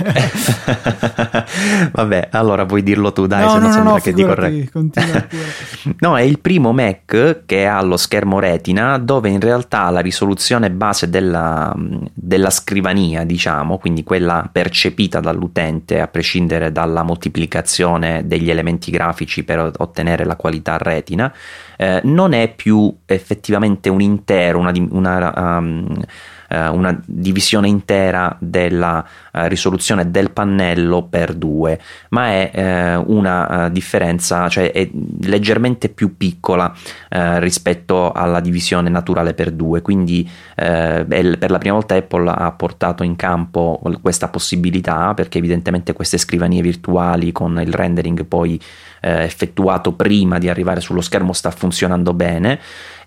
Vabbè, 1.92 2.28
allora 2.32 2.64
puoi 2.64 2.82
dirlo 2.82 3.12
tu, 3.12 3.26
dai, 3.26 3.44
no, 3.44 3.50
se 3.50 3.58
no, 3.58 3.60
non 3.60 3.68
no, 3.68 3.74
sembra 3.74 3.92
no, 3.92 3.98
che 3.98 4.12
ti 4.12 4.24
correggo. 4.24 4.80
no, 6.00 6.16
è 6.16 6.22
il 6.22 6.38
primo 6.38 6.72
Mac 6.72 7.42
che 7.44 7.66
ha 7.66 7.82
lo 7.82 7.96
schermo 7.96 8.38
retina 8.38 8.98
dove 8.98 9.28
in 9.28 9.40
realtà 9.40 9.90
la 9.90 10.00
risoluzione 10.00 10.70
base 10.70 11.10
della, 11.10 11.74
della 12.14 12.50
scrivania, 12.50 13.24
diciamo, 13.24 13.78
quindi 13.78 14.04
quella 14.04 14.48
percepita 14.50 15.20
dall'utente 15.20 16.00
a 16.00 16.06
prescindere 16.06 16.72
dalla 16.72 17.02
moltiplicazione 17.02 18.26
degli 18.26 18.50
elementi 18.50 18.90
grafici, 18.90 19.08
grafici 19.10 19.42
per 19.42 19.72
ottenere 19.78 20.24
la 20.24 20.36
qualità 20.36 20.78
retina, 20.78 21.32
eh, 21.76 22.00
non 22.04 22.32
è 22.32 22.52
più 22.54 22.94
effettivamente 23.06 23.88
un 23.88 24.00
intero, 24.00 24.58
una, 24.58 24.72
una 24.90 25.58
um, 25.58 26.04
eh, 26.52 26.66
una 26.66 27.00
divisione 27.06 27.68
intera 27.68 28.36
della 28.40 29.06
eh, 29.32 29.46
risoluzione 29.46 30.10
del 30.10 30.32
pannello 30.32 31.04
per 31.04 31.34
due, 31.34 31.78
ma 32.08 32.26
è 32.26 32.50
eh, 32.52 32.96
una 32.96 33.68
differenza, 33.70 34.48
cioè 34.48 34.72
è 34.72 34.90
leggermente 35.22 35.88
più 35.88 36.16
piccola 36.16 36.74
rispetto 37.10 38.12
alla 38.12 38.40
divisione 38.40 38.88
naturale 38.88 39.34
per 39.34 39.50
due, 39.50 39.82
quindi 39.82 40.28
per 40.54 41.50
la 41.50 41.58
prima 41.58 41.74
volta 41.74 41.94
Apple 41.94 42.30
ha 42.30 42.50
portato 42.52 43.02
in 43.02 43.16
campo 43.16 43.80
questa 44.00 44.28
possibilità 44.28 45.12
perché 45.14 45.38
evidentemente 45.38 45.92
queste 45.92 46.18
scrivanie 46.18 46.62
virtuali 46.62 47.32
con 47.32 47.60
il 47.60 47.72
rendering 47.72 48.24
poi 48.24 48.60
effettuato 49.00 49.92
prima 49.92 50.38
di 50.38 50.48
arrivare 50.48 50.80
sullo 50.80 51.00
schermo 51.00 51.32
sta 51.32 51.50
funzionando 51.50 52.12
bene 52.12 52.60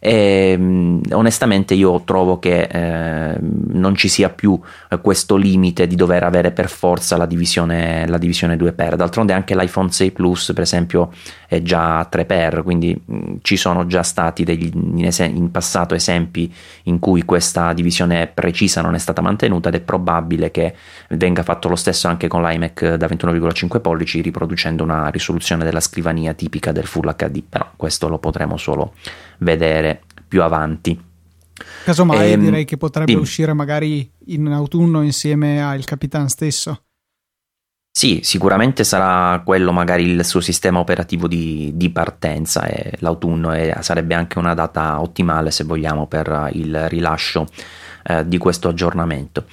e 0.06 0.60
onestamente 1.12 1.76
io 1.76 2.02
trovo 2.04 2.38
che 2.38 2.64
eh, 2.64 3.38
non 3.40 3.96
ci 3.96 4.10
sia 4.10 4.28
più 4.28 4.60
eh, 4.90 5.00
questo 5.00 5.38
limite 5.38 5.88
di 5.88 5.96
dover 5.96 6.24
avere 6.24 6.52
per 6.52 6.68
forza 6.68 7.16
la 7.16 7.26
divisione, 7.26 8.06
la 8.10 8.18
divisione 8.18 8.58
2x 8.58 8.96
d'altronde 8.96 9.32
anche 9.32 9.56
l'iPhone 9.56 9.90
6 9.90 10.12
Plus 10.12 10.52
per 10.54 10.64
esempio 10.64 11.14
è 11.48 11.62
già 11.62 12.02
3x 12.12 12.64
quindi 12.64 12.94
mh, 12.94 13.36
ci 13.44 13.56
sono 13.56 13.88
già 13.88 14.04
stati 14.04 14.44
degli, 14.44 14.70
in, 14.74 15.06
es- 15.06 15.20
in 15.20 15.50
passato 15.52 15.96
esempi 15.96 16.54
in 16.84 17.00
cui 17.00 17.24
questa 17.24 17.72
divisione 17.72 18.28
precisa 18.28 18.82
non 18.82 18.96
è 18.96 19.00
stata 19.00 19.22
mantenuta 19.22 19.70
ed 19.70 19.76
è 19.76 19.80
probabile 19.80 20.52
che 20.52 20.76
venga 21.12 21.44
fatto 21.44 21.70
lo 21.70 21.78
stesso 21.78 22.10
anche 22.10 22.28
con 22.28 22.42
l'iMac 22.44 22.96
da 22.96 23.08
21,5 23.08 23.80
pollici 23.80 24.20
riproducendo 24.20 24.84
una 24.84 25.08
risoluzione 25.08 25.64
della 25.64 25.80
scrivania 25.80 26.34
tipica 26.34 26.74
del 26.74 26.88
Full 26.88 27.16
HD 27.16 27.42
però 27.48 27.70
questo 27.78 28.10
lo 28.10 28.18
potremo 28.18 28.58
solo 28.58 28.96
vedere 29.44 30.02
più 30.28 30.42
avanti. 30.42 31.00
Casomai 31.84 32.32
ehm, 32.32 32.40
direi 32.40 32.66
che 32.66 32.78
potrebbe 32.78 33.12
dimmi. 33.12 33.22
uscire 33.22 33.54
magari 33.54 34.10
in 34.28 34.48
autunno 34.48 35.02
insieme 35.02 35.64
al 35.64 35.86
Capitan 35.86 36.30
stesso. 36.30 36.84
Sì, 37.96 38.22
sicuramente 38.24 38.84
sarà 38.84 39.40
quello 39.46 39.72
magari 39.72 40.06
il 40.06 40.26
suo 40.26 40.42
sistema 40.42 40.80
operativo 40.80 41.28
di, 41.28 41.74
di 41.76 41.92
partenza 41.92 42.66
e 42.66 42.94
l'autunno 43.00 43.52
è, 43.52 43.78
sarebbe 43.82 44.16
anche 44.16 44.40
una 44.40 44.56
data 44.56 45.00
ottimale 45.00 45.52
se 45.52 45.64
vogliamo 45.64 46.08
per 46.08 46.50
il 46.54 46.90
rilascio 46.90 47.46
eh, 48.06 48.28
di 48.28 48.38
questo 48.38 48.68
aggiornamento. 48.68 49.46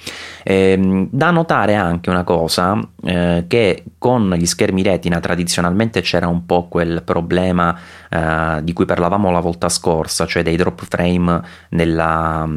Eh, 0.43 1.07
da 1.11 1.31
notare 1.31 1.75
anche 1.75 2.09
una 2.09 2.23
cosa, 2.23 2.77
eh, 3.03 3.45
che 3.47 3.83
con 3.97 4.33
gli 4.33 4.45
schermi 4.45 4.81
retina 4.81 5.19
tradizionalmente 5.19 6.01
c'era 6.01 6.27
un 6.27 6.45
po' 6.45 6.67
quel 6.67 7.03
problema 7.03 7.77
eh, 8.11 8.59
di 8.63 8.73
cui 8.73 8.85
parlavamo 8.85 9.31
la 9.31 9.39
volta 9.39 9.69
scorsa, 9.69 10.25
cioè 10.25 10.43
dei 10.43 10.57
drop 10.57 10.83
frame 10.87 11.41
nella, 11.69 12.47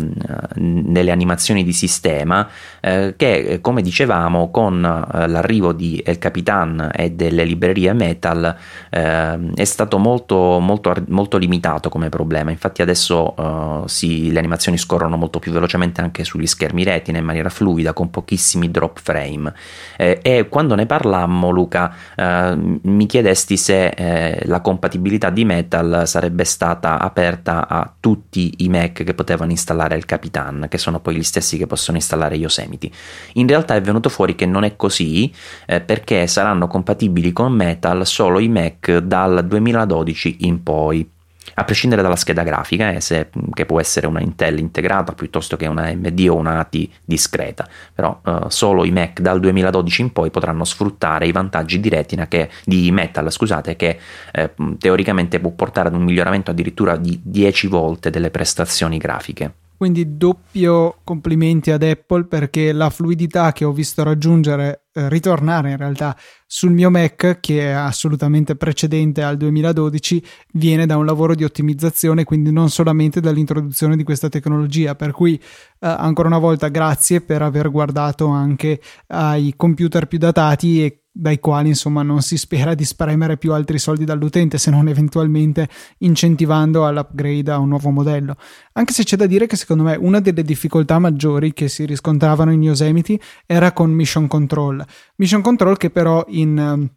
nelle 0.57 1.11
animazioni 1.11 1.63
di 1.65 1.73
sistema, 1.73 2.49
eh, 2.81 3.15
che 3.17 3.59
come 3.61 3.83
dicevamo 3.83 4.51
con 4.51 4.85
eh, 4.85 5.29
l'arrivo 5.29 5.73
di 5.73 6.03
El 6.05 6.19
Capitan 6.19 6.91
e 6.95 7.13
delle 7.13 7.45
librerie 7.45 7.93
Metal 7.93 8.57
è 8.91 9.65
stato 9.65 9.99
molto, 9.99 10.59
molto, 10.61 10.95
molto 11.09 11.37
limitato 11.37 11.89
come 11.89 12.09
problema, 12.09 12.51
infatti 12.51 12.83
adesso 12.83 13.83
si, 13.87 14.31
le 14.31 14.39
animazioni 14.39 14.79
scorrono 14.79 15.17
molto 15.17 15.39
più 15.39 15.53
velocemente 15.53 16.01
anche 16.01 16.25
sugli 16.25 16.47
schermi 16.47 16.85
retina 16.85 17.19
in 17.19 17.25
maniera 17.25 17.49
fluida 17.49 17.93
con 17.93 18.11
pochissimi 18.11 18.71
drop 18.71 19.01
frame. 19.03 19.53
Eh, 19.97 20.19
e 20.23 20.49
quando 20.49 20.75
ne 20.75 20.87
parlammo 20.87 21.51
Luca 21.51 21.95
eh, 22.15 22.57
mi 22.83 23.07
chiedesti 23.07 23.57
se 23.57 23.89
eh, 23.89 24.43
la 24.45 24.61
compatibilità 24.61 25.31
di 25.31 25.44
Metal 25.45 26.03
sarebbe 26.07 26.45
stata 26.45 26.99
aperta 26.99 27.69
a 27.69 27.93
tutti 27.99 28.55
i 28.59 28.69
Mac 28.69 29.05
che 29.05 29.15
potevano 29.15 29.51
installare 29.51 29.97
il 29.97 30.05
Capitan 30.05 30.67
che 30.69 30.79
sono 30.79 31.01
poi 31.01 31.17
gli 31.17 31.23
stessi 31.23 31.57
che 31.57 31.67
possono 31.67 31.97
installare 31.97 32.37
Yosemite. 32.37 32.91
In 33.35 33.47
realtà 33.47 33.75
è 33.75 33.81
venuto 33.81 34.09
fuori 34.09 34.35
che 34.35 34.47
non 34.47 34.65
è 34.65 34.77
così 34.77 35.33
eh, 35.67 35.81
perché 35.81 36.27
saranno 36.27 36.67
compatibili 36.67 37.33
con 37.33 37.53
Metal 37.53 38.07
solo 38.07 38.39
i 38.39 38.49
Mac 38.49 38.99
dal 38.99 39.47
2012 39.47 40.37
in 40.41 40.63
poi 40.63 41.14
a 41.55 41.65
prescindere 41.65 42.03
dalla 42.03 42.17
scheda 42.17 42.43
grafica, 42.43 42.93
eh, 42.93 43.01
se, 43.01 43.29
che 43.53 43.67
può 43.67 43.81
essere 43.81 44.07
una 44.07 44.21
Intel 44.21 44.59
integrata 44.59 45.13
piuttosto 45.13 45.57
che 45.57 45.67
una 45.67 45.87
AMD 45.87 46.27
o 46.29 46.37
una 46.37 46.59
ATI 46.59 46.91
discreta, 47.05 47.69
però 47.95 48.21
eh, 48.25 48.39
solo 48.49 48.85
i 48.85 48.91
Mac 48.91 49.21
dal 49.21 49.41
2012 49.41 50.03
in 50.03 50.13
poi 50.13 50.31
potranno 50.31 50.65
sfruttare 50.65 51.27
i 51.27 51.33
vantaggi 51.33 51.81
di 51.81 51.89
retina 51.89 52.27
che, 52.27 52.51
di 52.65 52.91
Metal, 52.91 53.31
scusate, 53.31 53.77
che 53.77 53.99
eh, 54.33 54.51
teoricamente 54.79 55.41
può 55.41 55.51
portare 55.51 55.89
ad 55.89 55.95
un 55.95 56.03
miglioramento 56.03 56.51
addirittura 56.51 56.97
di 56.97 57.21
10 57.23 57.67
volte 57.67 58.11
delle 58.11 58.31
prestazioni 58.31 58.99
grafiche. 58.99 59.55
Quindi 59.77 60.17
doppio 60.17 60.99
complimenti 61.03 61.71
ad 61.71 61.83
Apple 61.83 62.25
perché 62.25 62.73
la 62.73 62.91
fluidità 62.91 63.53
che 63.53 63.65
ho 63.65 63.73
visto 63.73 64.03
raggiungere, 64.03 64.84
ritornare 64.95 65.71
in 65.71 65.77
realtà 65.77 66.17
sul 66.47 66.71
mio 66.71 66.91
Mac, 66.91 67.41
che 67.41 67.61
è 67.63 67.71
assolutamente 67.71 68.55
precedente 68.55 69.23
al 69.23 69.37
2012, 69.37 70.23
viene 70.53 70.87
da 70.87 70.97
un 70.97 71.05
lavoro 71.05 71.35
di 71.35 71.43
ottimizzazione, 71.43 72.25
quindi 72.25 72.53
non 72.53 72.71
solamente 72.71 73.21
dall'introduzione 73.21 73.97
di 73.97 74.05
questa 74.05 74.29
tecnologia. 74.29 74.95
Per 74.95 75.11
cui 75.11 75.35
eh, 75.35 75.41
ancora 75.81 76.29
una 76.29 76.39
volta 76.39 76.69
grazie 76.69 77.21
per 77.21 77.43
aver 77.43 77.71
guardato 77.71 78.29
anche 78.29 78.81
ai 79.09 79.55
computer 79.57 80.07
più 80.07 80.19
datati 80.19 80.85
e 80.85 81.05
dai 81.17 81.39
quali 81.39 81.69
insomma 81.69 82.03
non 82.03 82.23
si 82.23 82.37
spera 82.37 82.75
di 82.75 82.85
spremere 82.85 83.37
più 83.37 83.53
altri 83.53 83.79
soldi 83.79 84.05
dall'utente 84.05 84.59
se 84.59 84.73
non 84.73 84.89
eventualmente 84.89 85.69
incentivando 85.99 86.85
all'upgrade 86.85 87.53
a 87.53 87.59
un 87.59 87.69
nuovo 87.69 87.91
modello. 87.91 88.37
Anche 88.73 88.93
se 88.93 89.05
c'è 89.05 89.17
da 89.17 89.27
dire 89.27 89.47
che 89.47 89.55
secondo 89.55 89.85
me 89.85 89.95
una 89.95 90.19
delle 90.19 90.43
difficoltà 90.43 90.99
maggiori 90.99 91.53
che 91.53 91.69
si 91.69 91.85
riscontravano 91.85 92.51
in 92.51 92.63
Yosemite 92.63 93.21
era 93.47 93.71
con 93.71 93.93
Mission 93.93 94.27
Control. 94.27 94.84
Mission 95.17 95.43
Control 95.43 95.77
che 95.77 95.91
però 95.91 96.25
in 96.29 96.89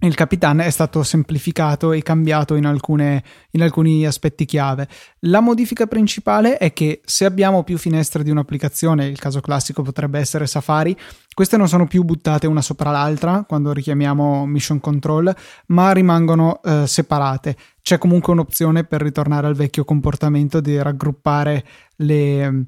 il 0.00 0.14
Capitan 0.14 0.60
è 0.60 0.70
stato 0.70 1.02
semplificato 1.02 1.90
e 1.90 2.02
cambiato 2.02 2.54
in, 2.54 2.66
alcune, 2.66 3.24
in, 3.50 3.62
alcuni 3.62 4.06
aspetti 4.06 4.44
chiave. 4.44 4.86
La 5.20 5.40
modifica 5.40 5.88
principale 5.88 6.56
è 6.56 6.72
che 6.72 7.00
se 7.04 7.24
abbiamo 7.24 7.64
più 7.64 7.76
finestre 7.78 8.22
di 8.22 8.30
un'applicazione, 8.30 9.06
il 9.06 9.18
caso 9.18 9.40
classico 9.40 9.82
potrebbe 9.82 10.20
essere 10.20 10.46
Safari, 10.46 10.96
queste 11.34 11.56
non 11.56 11.66
sono 11.66 11.88
più 11.88 12.04
buttate 12.04 12.46
una 12.46 12.62
sopra 12.62 12.92
l'altra 12.92 13.44
quando 13.46 13.72
richiamiamo 13.72 14.46
Mission 14.46 14.78
Control, 14.78 15.34
ma 15.66 15.90
rimangono 15.90 16.62
eh, 16.62 16.86
separate. 16.86 17.56
C'è 17.82 17.98
comunque 17.98 18.32
un'opzione 18.32 18.84
per 18.84 19.02
ritornare 19.02 19.48
al 19.48 19.56
vecchio 19.56 19.84
comportamento 19.84 20.60
di 20.60 20.80
raggruppare 20.80 21.64
le, 21.96 22.46
uh, 22.46 22.64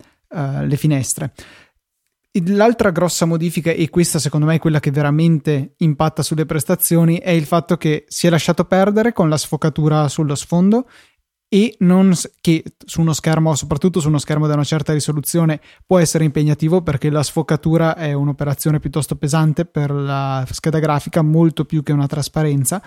le 0.65 0.77
finestre. 0.77 1.33
L'altra 2.45 2.91
grossa 2.91 3.25
modifica, 3.25 3.73
e 3.73 3.91
questa 3.91 4.21
secondo 4.21 4.47
me 4.47 4.55
è 4.55 4.59
quella 4.61 4.79
che 4.79 4.93
veramente 4.93 5.75
impatta 5.79 6.23
sulle 6.23 6.47
prestazioni, 6.47 7.19
è 7.19 7.31
il 7.31 7.45
fatto 7.45 7.77
che 7.77 8.05
si 8.07 8.29
è 8.29 8.31
lasciato 8.31 8.65
perdere 8.67 9.13
con 9.13 9.29
la 9.29 9.37
sfocatura 9.37 10.07
sullo 10.07 10.37
sfondo 10.37 10.87
e 11.53 11.75
non, 11.81 12.15
che 12.41 12.63
su 12.85 13.01
uno 13.01 13.13
schermo, 13.13 13.57
soprattutto 13.57 13.99
su 13.99 14.07
uno 14.07 14.19
schermo 14.19 14.47
da 14.47 14.55
una 14.55 14.63
certa 14.63 14.93
risoluzione, 14.93 15.61
può 15.85 15.99
essere 15.99 16.23
impegnativo 16.23 16.83
perché 16.83 17.11
la 17.11 17.25
sfocatura 17.25 17.97
è 17.97 18.13
un'operazione 18.13 18.79
piuttosto 18.79 19.17
pesante 19.17 19.65
per 19.65 19.91
la 19.91 20.47
scheda 20.49 20.79
grafica, 20.79 21.23
molto 21.23 21.65
più 21.65 21.83
che 21.83 21.91
una 21.91 22.07
trasparenza. 22.07 22.81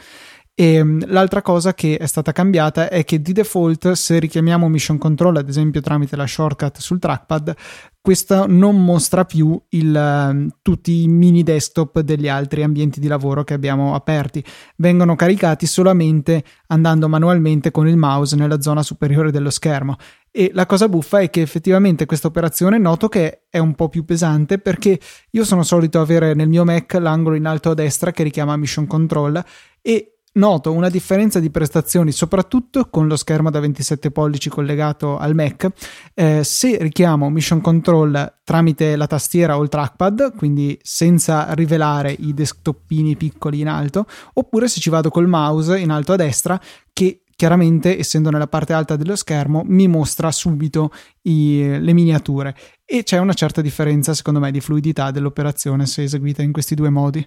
E 0.56 0.76
ehm, 0.76 1.06
l'altra 1.08 1.42
cosa 1.42 1.74
che 1.74 1.98
è 1.98 2.06
stata 2.06 2.32
cambiata 2.32 2.88
è 2.88 3.04
che 3.04 3.22
di 3.22 3.34
default, 3.34 3.92
se 3.92 4.20
richiamiamo 4.20 4.70
Mission 4.70 4.98
Control, 4.98 5.36
ad 5.36 5.50
esempio 5.50 5.82
tramite 5.82 6.16
la 6.16 6.28
shortcut 6.28 6.78
sul 6.78 7.00
trackpad, 7.00 7.56
questo 8.04 8.48
non 8.48 8.84
mostra 8.84 9.24
più 9.24 9.58
il, 9.70 10.54
tutti 10.62 11.04
i 11.04 11.08
mini 11.08 11.42
desktop 11.42 12.02
degli 12.02 12.28
altri 12.28 12.62
ambienti 12.62 13.00
di 13.00 13.08
lavoro 13.08 13.46
che 13.46 13.54
abbiamo 13.54 13.96
aperti. 13.96 14.44
Vengono 14.76 15.16
caricati 15.16 15.66
solamente 15.66 16.44
andando 16.68 17.08
manualmente 17.08 17.72
con 17.72 17.88
il 17.88 17.96
mouse 17.96 18.36
nella 18.36 18.60
zona 18.60 18.84
superiore 18.84 19.32
dello 19.32 19.50
schermo. 19.50 19.96
E 20.32 20.52
la 20.54 20.66
cosa 20.66 20.90
buffa 20.90 21.20
è 21.20 21.30
che 21.30 21.40
effettivamente 21.40 22.06
questa 22.06 22.28
operazione 22.28 22.78
noto 22.78 23.08
che 23.08 23.44
è 23.50 23.60
un 23.60 23.74
po' 23.74 23.88
più 23.88 24.04
pesante 24.04 24.58
perché 24.58 25.00
io 25.30 25.46
sono 25.46 25.64
solito 25.64 26.02
avere 26.02 26.34
nel 26.34 26.50
mio 26.50 26.66
Mac 26.66 26.96
l'angolo 26.96 27.38
in 27.38 27.46
alto 27.46 27.70
a 27.70 27.74
destra 27.74 28.12
che 28.12 28.24
richiama 28.24 28.58
Mission 28.58 28.86
Control 28.86 29.42
e 29.82 30.13
Noto 30.36 30.72
una 30.72 30.90
differenza 30.90 31.40
di 31.40 31.52
prestazioni 31.52 32.12
soprattutto 32.12 32.90
con 32.90 33.08
lo 33.08 33.16
schermo 33.16 33.52
da 33.52 33.60
27 33.60 34.10
pollici 34.10 34.50
collegato 34.50 35.18
al 35.20 35.36
Mac. 35.36 35.68
Eh, 36.16 36.44
se 36.44 36.78
richiamo 36.80 37.30
Mission 37.30 37.62
Control 37.62 38.40
tramite 38.44 38.96
la 38.96 39.06
tastiera 39.06 39.60
o 39.60 39.62
il 39.62 39.70
trackpad, 39.70 40.36
quindi 40.36 40.76
senza 40.82 41.54
rivelare 41.54 42.16
i 42.18 42.34
desktopini 42.34 43.16
piccoli 43.16 43.60
in 43.60 43.68
alto, 43.68 44.08
oppure 44.34 44.68
se 44.68 44.80
ci 44.80 44.90
vado 44.90 45.12
col 45.12 45.28
mouse 45.28 45.78
in 45.78 45.92
alto 45.92 46.14
a 46.14 46.16
destra 46.16 46.60
che 46.92 47.22
chiaramente 47.36 48.00
essendo 48.00 48.32
nella 48.32 48.48
parte 48.48 48.74
alta 48.74 48.96
dello 48.96 49.16
schermo 49.16 49.62
mi 49.66 49.88
mostra 49.88 50.32
subito 50.32 50.92
i, 51.24 51.78
le 51.80 51.94
miniature 51.94 52.56
e 52.86 53.04
c'è 53.04 53.20
una 53.20 53.34
certa 53.34 53.62
differenza 53.62 54.16
secondo 54.16 54.40
me 54.40 54.50
di 54.50 54.62
fluidità 54.62 55.12
dell'operazione 55.12 55.86
se 55.86 56.04
eseguita 56.04 56.42
in 56.42 56.52
questi 56.52 56.74
due 56.74 56.90
modi. 56.90 57.24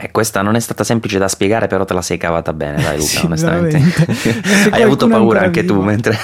Eh, 0.00 0.12
questa 0.12 0.42
non 0.42 0.54
è 0.54 0.60
stata 0.60 0.84
semplice 0.84 1.18
da 1.18 1.26
spiegare, 1.26 1.66
però 1.66 1.84
te 1.84 1.92
la 1.92 2.02
sei 2.02 2.18
cavata 2.18 2.52
bene, 2.52 2.80
dai 2.80 2.98
Luca, 2.98 3.08
sì, 3.18 3.26
onestamente. 3.26 3.82
hai 4.70 4.82
avuto 4.82 5.08
paura 5.08 5.40
anche 5.40 5.62
vivo. 5.62 5.74
tu 5.74 5.82
mentre, 5.82 6.16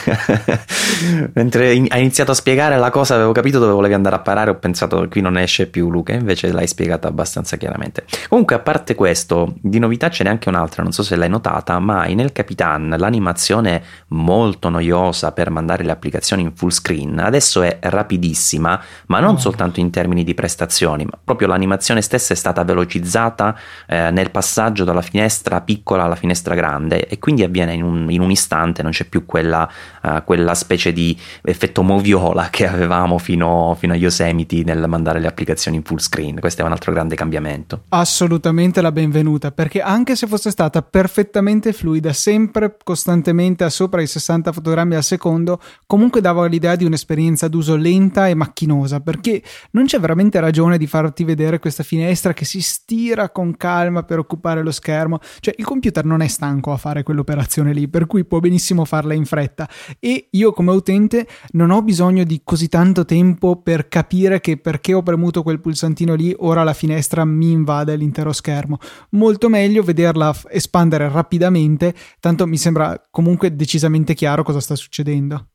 mentre 1.35 1.73
in, 1.73 1.87
hai 1.89 2.03
iniziato 2.03 2.31
a 2.31 2.35
spiegare 2.35 2.79
la 2.79 2.91
cosa, 2.91 3.17
avevo 3.17 3.33
capito 3.33 3.59
dove 3.59 3.73
volevi 3.73 3.95
andare 3.95 4.15
a 4.15 4.21
parare, 4.21 4.51
ho 4.51 4.55
pensato 4.55 5.01
che 5.01 5.09
qui 5.09 5.23
non 5.23 5.37
esce 5.37 5.67
più 5.67 5.91
Luca, 5.91 6.13
invece 6.13 6.53
l'hai 6.53 6.69
spiegata 6.69 7.09
abbastanza 7.09 7.57
chiaramente. 7.57 8.05
Comunque, 8.29 8.55
a 8.55 8.61
parte 8.61 8.95
questo, 8.95 9.55
di 9.61 9.81
novità 9.81 10.09
ce 10.09 10.23
n'è 10.23 10.31
anche 10.31 10.49
un'altra, 10.49 10.85
non 10.85 10.93
so 10.93 11.03
se 11.03 11.17
l'hai 11.17 11.29
notata, 11.29 11.77
ma 11.81 12.05
nel 12.05 12.31
Capitan 12.31 12.95
l'animazione 12.97 13.83
molto 14.09 14.69
noiosa 14.69 15.33
per 15.33 15.51
mandare 15.51 15.83
le 15.83 15.91
applicazioni 15.91 16.43
in 16.43 16.55
full 16.55 16.71
screen 16.71 17.19
adesso 17.19 17.61
è 17.63 17.79
rapidissima, 17.81 18.81
ma 19.07 19.19
non 19.19 19.35
oh. 19.35 19.39
soltanto 19.39 19.81
in 19.81 19.91
termini 19.91 20.23
di 20.23 20.35
prestazioni, 20.35 21.05
ma 21.05 21.19
proprio 21.25 21.49
l'animazione 21.49 22.03
stessa 22.03 22.35
è 22.35 22.37
stata 22.37 22.63
velocizzata 22.63 23.63
eh, 23.87 24.11
nel 24.11 24.31
passaggio 24.31 24.85
dalla 24.85 25.03
finestra 25.03 25.61
piccola 25.61 26.05
alla 26.05 26.17
finestra 26.17 26.55
grande 26.55 27.07
e 27.07 27.19
quindi 27.19 27.43
avviene 27.43 27.75
in 27.75 27.83
un, 27.83 28.11
in 28.11 28.21
un 28.21 28.31
istante, 28.31 28.83
non 28.83 28.93
c'è 28.93 29.05
più 29.05 29.25
quella, 29.27 29.69
uh, 30.03 30.23
quella, 30.25 30.55
specie 30.55 30.93
di 30.93 31.19
effetto 31.43 31.83
moviola 31.83 32.49
che 32.51 32.67
avevamo 32.67 33.19
fino, 33.19 33.77
fino, 33.79 33.93
a 33.93 33.97
Yosemite 33.97 34.63
nel 34.65 34.85
mandare 34.89 35.21
le 35.21 35.27
applicazioni 35.27 35.77
in 35.79 35.83
full 35.83 35.99
screen. 35.99 36.41
Questo 36.41 36.63
è 36.63 36.65
un 36.65 36.73
altro 36.73 36.93
grande 36.93 37.15
cambiamento. 37.15 37.85
Assolutamente 37.89 38.81
la 38.81 38.93
benvenuta, 38.93 39.51
perché 39.51 39.81
anche 39.81 40.17
se 40.17 40.27
fosse 40.27 40.51
stata 40.51 40.83
perfettamente 40.83 41.73
fluida, 41.73 42.13
sempre 42.13 42.77
costantemente 42.83 43.65
a 43.65 43.71
sopra 43.71 44.01
i 44.01 44.07
60 44.07 44.53
fotogrammi 44.53 44.95
al 44.95 45.03
secondo, 45.03 45.61
comunque 45.87 46.21
dava 46.21 46.47
l'idea 46.47 46.77
di 46.77 46.85
un'esperienza 46.85 47.49
d'uso 47.49 47.77
lenta 47.77 48.29
e 48.29 48.35
macchinosa, 48.35 49.01
perché 49.01 49.43
non 49.73 49.87
c'è 49.87 49.99
veramente 49.99 50.41
ragione 50.41 50.79
di 50.79 50.87
farti 50.87 51.25
vedere 51.25 51.59
questa 51.59 51.83
finestra 51.83 52.33
che 52.33 52.45
si 52.45 52.61
stira 52.61 53.31
con 53.31 53.54
calma 53.57 54.03
per 54.03 54.19
occupare 54.19 54.63
lo 54.63 54.71
schermo. 54.71 55.19
Cioè 55.41 55.55
il 55.57 55.65
computer 55.65 56.05
non 56.05 56.21
è 56.21 56.29
stanco 56.29 56.73
a 56.73 56.77
fare 56.77 57.03
quell'operazione 57.03 57.73
lì, 57.73 57.89
per 57.89 58.07
cui 58.07 58.25
può 58.25 58.41
benissimo 58.41 58.85
farla 58.85 59.15
in 59.15 59.25
fretta. 59.25 59.69
E 59.99 60.29
io 60.31 60.53
come 60.53 60.73
utente 60.73 61.27
non 61.53 61.71
ho 61.71 61.83
bisogno 61.83 62.25
di 62.25 62.41
così 62.45 62.69
tanto 62.69 63.05
tempo 63.05 63.61
per 63.61 63.89
capire 63.89 64.41
che 64.41 64.57
perché 64.57 64.95
ho 64.95 65.03
premuto 65.03 65.43
quel 65.43 65.61
pulsantino 65.61 66.15
lì, 66.15 66.35
ora 66.39 66.63
la 66.63 66.75
finestra 66.75 67.25
mi 67.25 67.51
invade 67.51 67.97
l'intero 67.97 68.33
schermo. 68.33 68.79
Molto 69.11 69.49
meglio 69.49 69.83
vederla 69.83 70.35
espandere 70.49 71.09
rapidamente, 71.09 71.95
tanto 72.21 72.47
mi 72.47 72.57
sembra 72.57 73.01
comunque 73.11 73.55
decisamente 73.55 74.15
chiaro 74.15 74.43
cosa 74.43 74.61
sta 74.61 74.75
succedendo. 74.75 75.49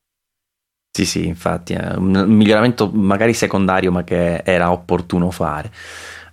Sì, 0.91 1.05
sì, 1.05 1.27
infatti, 1.27 1.73
è 1.73 1.95
un 1.95 2.25
miglioramento 2.27 2.89
magari 2.89 3.33
secondario, 3.33 3.91
ma 3.91 4.03
che 4.03 4.41
era 4.43 4.71
opportuno 4.71 5.31
fare. 5.31 5.71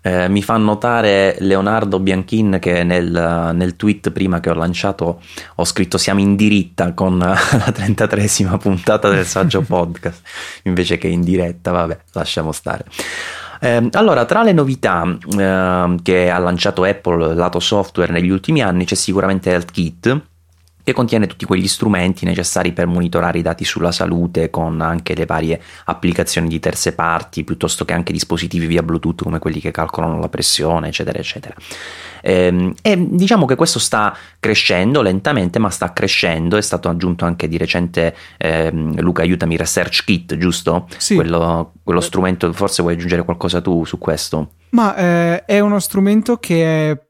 Eh, 0.07 0.29
mi 0.29 0.40
fa 0.40 0.57
notare 0.57 1.35
Leonardo 1.40 1.99
Bianchin 1.99 2.59
che 2.61 2.85
nel, 2.85 3.51
nel, 3.53 3.75
tweet 3.75 4.12
prima 4.12 4.38
che 4.38 4.51
ho 4.51 4.55
lanciato 4.55 5.21
ho 5.57 5.64
scritto 5.64 5.99
siamo 5.99 6.21
in 6.21 6.37
diritta 6.37 6.92
con 6.92 7.19
la 7.19 7.35
33esima 7.35 8.57
puntata 8.57 9.09
del 9.09 9.27
saggio 9.27 9.62
podcast 9.66 10.23
invece 10.62 10.97
che 10.97 11.09
in 11.09 11.23
diretta, 11.23 11.73
vabbè, 11.73 11.99
lasciamo 12.12 12.53
stare. 12.53 12.85
Eh, 13.59 13.88
allora, 13.95 14.25
tra 14.27 14.45
le 14.45 14.53
novità 14.53 15.03
eh, 15.37 15.97
che 16.01 16.31
ha 16.31 16.38
lanciato 16.38 16.85
Apple 16.85 17.35
lato 17.35 17.59
software 17.59 18.12
negli 18.12 18.31
ultimi 18.31 18.62
anni 18.62 18.85
c'è 18.85 18.95
sicuramente 18.95 19.51
HealthKit 19.51 20.21
che 20.87 20.92
contiene 20.92 21.27
tutti 21.27 21.46
quegli 21.46 21.66
strumenti 21.66 22.25
necessari 22.25 22.70
per 22.70 22.87
monitorare 22.87 23.40
i 23.40 23.42
dati 23.42 23.64
sulla 23.64 23.90
salute 23.90 24.51
con 24.51 24.81
anche 24.81 25.16
le 25.16 25.27
varie 25.27 25.61
applicazioni 25.87 26.46
di 26.46 26.61
terze 26.61 26.94
parti, 26.94 27.42
piuttosto 27.42 27.85
che 27.85 27.92
anche 27.92 28.12
dispositivi 28.12 28.66
via 28.66 28.85
Bluetooth 28.85 29.25
come 29.25 29.40
quelli 29.40 29.59
che 29.59 29.72
calcolano 29.72 30.20
la 30.20 30.29
pressione, 30.29 30.87
eccetera, 30.87 31.18
eccetera. 31.18 31.57
E, 32.20 32.33
ehm, 32.33 32.75
e 32.83 33.05
diciamo 33.11 33.46
che 33.46 33.57
questo 33.57 33.81
sta 33.81 34.16
crescendo 34.38 35.03
lentamente, 35.03 35.59
ma 35.59 35.70
sta 35.70 35.92
crescendo. 35.92 36.57
È 36.57 36.62
stato 36.62 36.88
aggiunto 36.88 37.25
anche 37.25 37.49
di 37.49 37.57
recente, 37.57 38.14
eh, 38.37 38.70
Luca, 38.70 39.22
aiutami, 39.22 39.57
Research 39.57 40.05
Kit, 40.05 40.37
giusto? 40.37 40.87
Sì. 40.99 41.16
Quello, 41.16 41.72
quello 41.83 42.01
strumento, 42.01 42.53
forse 42.53 42.83
vuoi 42.83 42.94
aggiungere 42.94 43.25
qualcosa 43.25 43.61
tu 43.61 43.85
su 43.85 43.99
questo? 43.99 44.53
Ma 44.70 44.94
eh, 44.94 45.44
è 45.46 45.59
uno 45.59 45.81
strumento 45.81 46.37
che 46.37 46.92
è 46.92 47.07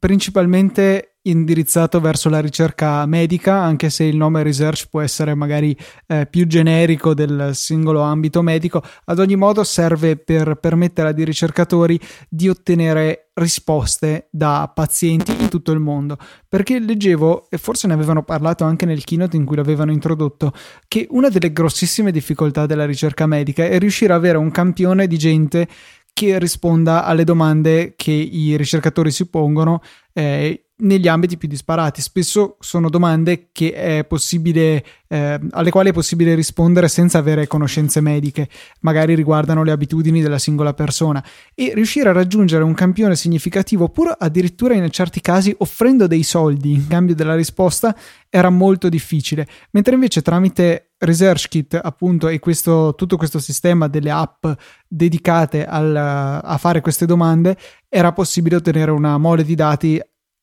principalmente 0.00 1.09
indirizzato 1.22 2.00
verso 2.00 2.28
la 2.28 2.40
ricerca 2.40 3.04
medica, 3.06 3.54
anche 3.60 3.90
se 3.90 4.04
il 4.04 4.16
nome 4.16 4.42
research 4.42 4.86
può 4.88 5.00
essere 5.00 5.34
magari 5.34 5.76
eh, 6.06 6.26
più 6.26 6.46
generico 6.46 7.12
del 7.12 7.50
singolo 7.54 8.00
ambito 8.00 8.40
medico, 8.42 8.82
ad 9.04 9.18
ogni 9.18 9.36
modo 9.36 9.62
serve 9.64 10.16
per 10.16 10.54
permettere 10.56 11.08
ai 11.08 11.24
ricercatori 11.24 12.00
di 12.28 12.48
ottenere 12.48 13.30
risposte 13.34 14.28
da 14.30 14.70
pazienti 14.74 15.32
in 15.38 15.48
tutto 15.48 15.72
il 15.72 15.78
mondo. 15.78 16.16
Perché 16.48 16.78
leggevo, 16.78 17.48
e 17.50 17.58
forse 17.58 17.86
ne 17.86 17.94
avevano 17.94 18.22
parlato 18.22 18.64
anche 18.64 18.86
nel 18.86 19.04
keynote 19.04 19.36
in 19.36 19.44
cui 19.44 19.56
l'avevano 19.56 19.92
introdotto, 19.92 20.52
che 20.88 21.06
una 21.10 21.28
delle 21.28 21.52
grossissime 21.52 22.12
difficoltà 22.12 22.66
della 22.66 22.86
ricerca 22.86 23.26
medica 23.26 23.64
è 23.64 23.78
riuscire 23.78 24.12
ad 24.12 24.18
avere 24.20 24.38
un 24.38 24.50
campione 24.50 25.06
di 25.06 25.18
gente 25.18 25.68
che 26.12 26.38
risponda 26.38 27.04
alle 27.04 27.24
domande 27.24 27.94
che 27.96 28.10
i 28.10 28.56
ricercatori 28.56 29.10
si 29.10 29.28
pongono 29.28 29.80
eh, 30.12 30.69
negli 30.80 31.08
ambiti 31.08 31.36
più 31.36 31.48
disparati. 31.48 32.00
Spesso 32.00 32.56
sono 32.60 32.90
domande 32.90 33.48
eh, 33.52 35.40
alle 35.50 35.70
quali 35.70 35.88
è 35.90 35.92
possibile 35.92 36.34
rispondere 36.34 36.88
senza 36.88 37.18
avere 37.18 37.46
conoscenze 37.46 38.00
mediche, 38.00 38.48
magari 38.80 39.14
riguardano 39.14 39.64
le 39.64 39.72
abitudini 39.72 40.22
della 40.22 40.38
singola 40.38 40.72
persona, 40.72 41.24
e 41.54 41.72
riuscire 41.74 42.08
a 42.08 42.12
raggiungere 42.12 42.62
un 42.62 42.74
campione 42.74 43.16
significativo, 43.16 43.88
pur 43.88 44.14
addirittura 44.18 44.74
in 44.74 44.88
certi 44.90 45.20
casi 45.20 45.54
offrendo 45.58 46.06
dei 46.06 46.22
soldi 46.22 46.72
in 46.72 46.86
cambio 46.86 47.14
della 47.14 47.34
risposta, 47.34 47.96
era 48.28 48.50
molto 48.50 48.88
difficile. 48.88 49.46
Mentre 49.72 49.94
invece 49.94 50.22
tramite 50.22 50.92
ResearchKit, 50.98 51.80
appunto, 51.82 52.28
e 52.28 52.38
questo, 52.38 52.94
tutto 52.94 53.16
questo 53.16 53.38
sistema 53.38 53.88
delle 53.88 54.10
app 54.10 54.46
dedicate 54.86 55.66
al, 55.66 55.96
a 55.96 56.56
fare 56.58 56.80
queste 56.80 57.06
domande, 57.06 57.56
era 57.88 58.12
possibile 58.12 58.56
ottenere 58.56 58.92
una 58.92 59.18
mole 59.18 59.42
di 59.42 59.54
dati 59.54 60.00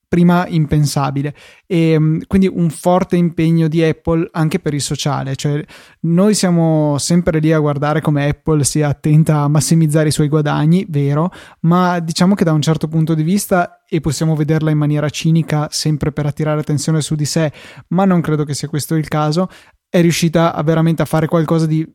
prima 0.08 0.48
impensabile. 0.48 1.34
E 1.65 2.00
mm, 2.00 2.22
quindi 2.28 2.48
un 2.48 2.70
forte 2.70 3.15
impegno 3.15 3.67
di 3.67 3.84
Apple 3.84 4.30
anche 4.32 4.60
per 4.60 4.74
il 4.74 4.82
sociale 4.82 5.36
cioè 5.36 5.63
noi 6.02 6.34
siamo 6.34 6.98
sempre 6.98 7.39
lì 7.39 7.52
a 7.52 7.60
guardare 7.60 8.02
come 8.02 8.28
Apple 8.28 8.63
sia 8.63 8.88
attenta 8.88 9.39
a 9.39 9.48
massimizzare 9.48 10.08
i 10.08 10.12
suoi 10.12 10.28
guadagni 10.30 10.86
vero 10.89 11.32
ma 11.62 11.99
diciamo 11.99 12.36
che 12.36 12.43
da 12.43 12.53
un 12.53 12.62
certo 12.62 12.88
punto 12.88 13.14
di 13.14 13.24
vista 13.24 13.84
e 13.88 13.99
possiamo 13.99 14.36
vederla 14.36 14.72
in 14.72 14.78
maniera 14.78 15.10
cinica 15.10 15.68
sempre 15.70 16.12
per 16.12 16.26
attirare 16.26 16.62
attenzione 16.62 17.01
su 17.01 17.16
di 17.16 17.26
sé 17.26 17.51
ma 17.89 18.05
non 18.05 18.22
credo 18.22 18.45
che 18.45 18.53
sia 18.53 18.70
questo 18.70 18.95
il 18.95 19.08
caso 19.08 19.49
è 19.89 20.01
riuscita 20.01 20.53
a 20.53 20.64
veramente 20.64 21.01
a 21.01 21.05
fare 21.05 21.28
qualcosa 21.28 21.66
di 21.66 21.86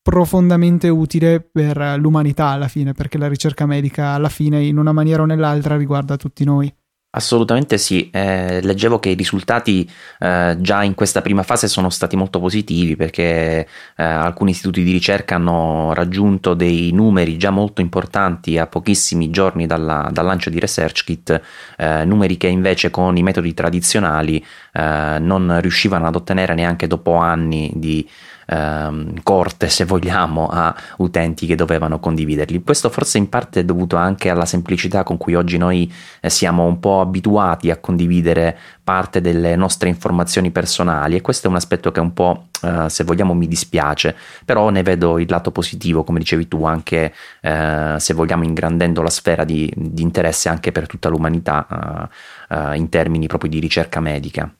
profondamente 0.00 0.88
utile 0.88 1.40
per 1.40 1.96
l'umanità 1.98 2.46
alla 2.46 2.68
fine 2.68 2.92
perché 2.92 3.18
la 3.18 3.28
ricerca 3.28 3.66
medica 3.66 4.10
alla 4.10 4.30
fine 4.30 4.64
in 4.64 4.78
una 4.78 4.92
maniera 4.92 5.22
o 5.22 5.26
nell'altra 5.26 5.76
riguarda 5.76 6.16
tutti 6.16 6.44
noi 6.44 6.72
Assolutamente 7.18 7.78
sì, 7.78 8.10
eh, 8.10 8.60
leggevo 8.62 9.00
che 9.00 9.08
i 9.08 9.14
risultati 9.14 9.90
eh, 10.20 10.56
già 10.60 10.84
in 10.84 10.94
questa 10.94 11.20
prima 11.20 11.42
fase 11.42 11.66
sono 11.66 11.90
stati 11.90 12.14
molto 12.14 12.38
positivi 12.38 12.94
perché 12.94 13.66
eh, 13.96 14.04
alcuni 14.04 14.52
istituti 14.52 14.84
di 14.84 14.92
ricerca 14.92 15.34
hanno 15.34 15.92
raggiunto 15.94 16.54
dei 16.54 16.92
numeri 16.92 17.36
già 17.36 17.50
molto 17.50 17.80
importanti 17.80 18.56
a 18.56 18.68
pochissimi 18.68 19.30
giorni 19.30 19.66
dalla, 19.66 20.08
dal 20.12 20.26
lancio 20.26 20.48
di 20.48 20.60
ResearchKit, 20.60 21.40
eh, 21.76 22.04
numeri 22.04 22.36
che 22.36 22.46
invece 22.46 22.90
con 22.90 23.16
i 23.16 23.24
metodi 23.24 23.52
tradizionali 23.52 24.36
eh, 24.72 25.16
non 25.18 25.58
riuscivano 25.60 26.06
ad 26.06 26.14
ottenere 26.14 26.54
neanche 26.54 26.86
dopo 26.86 27.16
anni 27.16 27.72
di 27.74 28.08
ehm, 28.48 29.22
corte, 29.22 29.68
se 29.68 29.84
vogliamo, 29.84 30.48
a 30.48 30.74
utenti 30.98 31.46
che 31.46 31.54
dovevano 31.54 32.00
condividerli. 32.00 32.62
Questo 32.62 32.88
forse 32.90 33.18
in 33.18 33.28
parte 33.28 33.60
è 33.60 33.64
dovuto 33.64 33.96
anche 33.96 34.30
alla 34.30 34.46
semplicità 34.46 35.02
con 35.02 35.16
cui 35.18 35.34
oggi 35.34 35.58
noi 35.58 35.92
eh, 36.20 36.30
siamo 36.30 36.64
un 36.64 36.80
po' 36.80 37.00
abituati 37.00 37.70
a 37.70 37.76
condividere 37.76 38.56
parte 38.82 39.20
delle 39.20 39.54
nostre 39.54 39.90
informazioni 39.90 40.50
personali 40.50 41.16
e 41.16 41.20
questo 41.20 41.46
è 41.46 41.50
un 41.50 41.56
aspetto 41.56 41.92
che 41.92 42.00
un 42.00 42.14
po', 42.14 42.46
eh, 42.62 42.88
se 42.88 43.04
vogliamo, 43.04 43.34
mi 43.34 43.46
dispiace, 43.46 44.16
però 44.44 44.70
ne 44.70 44.82
vedo 44.82 45.18
il 45.18 45.28
lato 45.28 45.50
positivo, 45.50 46.04
come 46.04 46.18
dicevi 46.18 46.48
tu, 46.48 46.64
anche 46.64 47.12
eh, 47.42 47.96
se 47.98 48.14
vogliamo 48.14 48.44
ingrandendo 48.44 49.02
la 49.02 49.10
sfera 49.10 49.44
di, 49.44 49.70
di 49.76 50.02
interesse 50.02 50.48
anche 50.48 50.72
per 50.72 50.86
tutta 50.86 51.10
l'umanità 51.10 52.08
eh, 52.48 52.56
eh, 52.56 52.76
in 52.76 52.88
termini 52.88 53.26
proprio 53.26 53.50
di 53.50 53.58
ricerca 53.58 54.00
medica. 54.00 54.50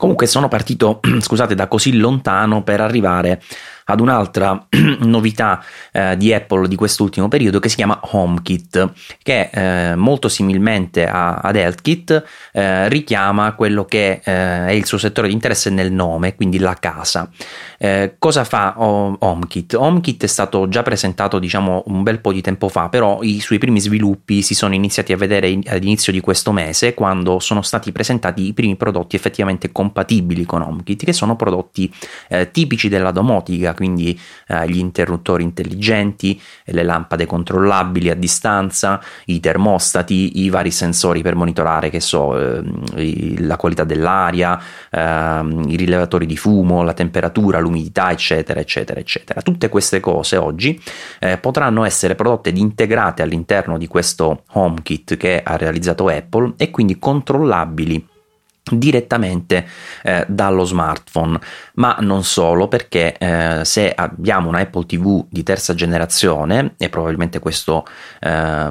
Comunque 0.00 0.26
sono 0.26 0.48
partito, 0.48 0.98
scusate, 1.20 1.54
da 1.54 1.68
così 1.68 1.98
lontano 1.98 2.62
per 2.62 2.80
arrivare 2.80 3.42
ad 3.90 4.00
un'altra 4.00 4.66
novità 5.00 5.62
eh, 5.92 6.16
di 6.16 6.32
Apple 6.32 6.68
di 6.68 6.76
quest'ultimo 6.76 7.28
periodo 7.28 7.58
che 7.58 7.68
si 7.68 7.76
chiama 7.76 7.98
HomeKit, 8.00 8.92
che 9.22 9.50
eh, 9.52 9.94
molto 9.96 10.28
similmente 10.28 11.06
a, 11.06 11.36
ad 11.36 11.56
HealthKit 11.56 12.24
eh, 12.52 12.88
richiama 12.88 13.52
quello 13.54 13.84
che 13.84 14.20
eh, 14.22 14.66
è 14.66 14.70
il 14.70 14.86
suo 14.86 14.98
settore 14.98 15.28
di 15.28 15.34
interesse 15.34 15.70
nel 15.70 15.92
nome, 15.92 16.34
quindi 16.36 16.58
la 16.58 16.74
casa. 16.74 17.28
Eh, 17.78 18.14
cosa 18.18 18.44
fa 18.44 18.74
HomeKit? 18.76 19.74
HomeKit 19.74 20.24
è 20.24 20.28
stato 20.28 20.68
già 20.68 20.82
presentato 20.82 21.38
diciamo 21.38 21.82
un 21.86 22.02
bel 22.02 22.20
po' 22.20 22.32
di 22.32 22.40
tempo 22.40 22.68
fa, 22.68 22.88
però 22.88 23.22
i 23.22 23.40
suoi 23.40 23.58
primi 23.58 23.80
sviluppi 23.80 24.42
si 24.42 24.54
sono 24.54 24.74
iniziati 24.74 25.12
a 25.12 25.16
vedere 25.16 25.48
in, 25.48 25.62
all'inizio 25.66 26.12
di 26.12 26.20
questo 26.20 26.52
mese 26.52 26.94
quando 26.94 27.40
sono 27.40 27.62
stati 27.62 27.90
presentati 27.90 28.46
i 28.46 28.52
primi 28.52 28.76
prodotti 28.76 29.16
effettivamente 29.16 29.72
compatibili 29.72 30.44
con 30.44 30.62
HomeKit, 30.62 31.04
che 31.04 31.12
sono 31.12 31.34
prodotti 31.34 31.92
eh, 32.28 32.50
tipici 32.50 32.88
della 32.88 33.10
domotica 33.10 33.74
quindi 33.80 34.20
eh, 34.46 34.68
gli 34.68 34.76
interruttori 34.76 35.42
intelligenti, 35.42 36.38
le 36.66 36.82
lampade 36.82 37.24
controllabili 37.24 38.10
a 38.10 38.14
distanza, 38.14 39.00
i 39.24 39.40
termostati, 39.40 40.42
i 40.42 40.50
vari 40.50 40.70
sensori 40.70 41.22
per 41.22 41.34
monitorare, 41.34 41.88
che 41.88 42.00
so, 42.00 42.38
eh, 42.38 42.62
la 43.38 43.56
qualità 43.56 43.84
dell'aria, 43.84 44.60
eh, 44.90 45.62
i 45.66 45.76
rilevatori 45.76 46.26
di 46.26 46.36
fumo, 46.36 46.82
la 46.82 46.92
temperatura, 46.92 47.58
l'umidità, 47.58 48.10
eccetera, 48.10 48.60
eccetera, 48.60 49.00
eccetera. 49.00 49.40
Tutte 49.40 49.70
queste 49.70 49.98
cose 49.98 50.36
oggi 50.36 50.78
eh, 51.18 51.38
potranno 51.38 51.84
essere 51.84 52.14
prodotte 52.14 52.50
ed 52.50 52.58
integrate 52.58 53.22
all'interno 53.22 53.78
di 53.78 53.86
questo 53.86 54.42
HomeKit 54.52 55.16
che 55.16 55.40
ha 55.42 55.56
realizzato 55.56 56.08
Apple 56.08 56.52
e 56.58 56.68
quindi 56.68 56.98
controllabili 56.98 58.06
direttamente 58.70 59.66
eh, 60.02 60.24
dallo 60.28 60.64
smartphone. 60.64 61.38
Ma 61.74 61.96
non 62.00 62.24
solo 62.24 62.68
perché 62.68 63.16
eh, 63.16 63.64
se 63.64 63.92
abbiamo 63.92 64.48
una 64.48 64.60
Apple 64.60 64.86
TV 64.86 65.24
di 65.28 65.42
terza 65.42 65.74
generazione 65.74 66.74
e 66.76 66.88
probabilmente 66.88 67.38
questo 67.38 67.86
eh, 68.20 68.68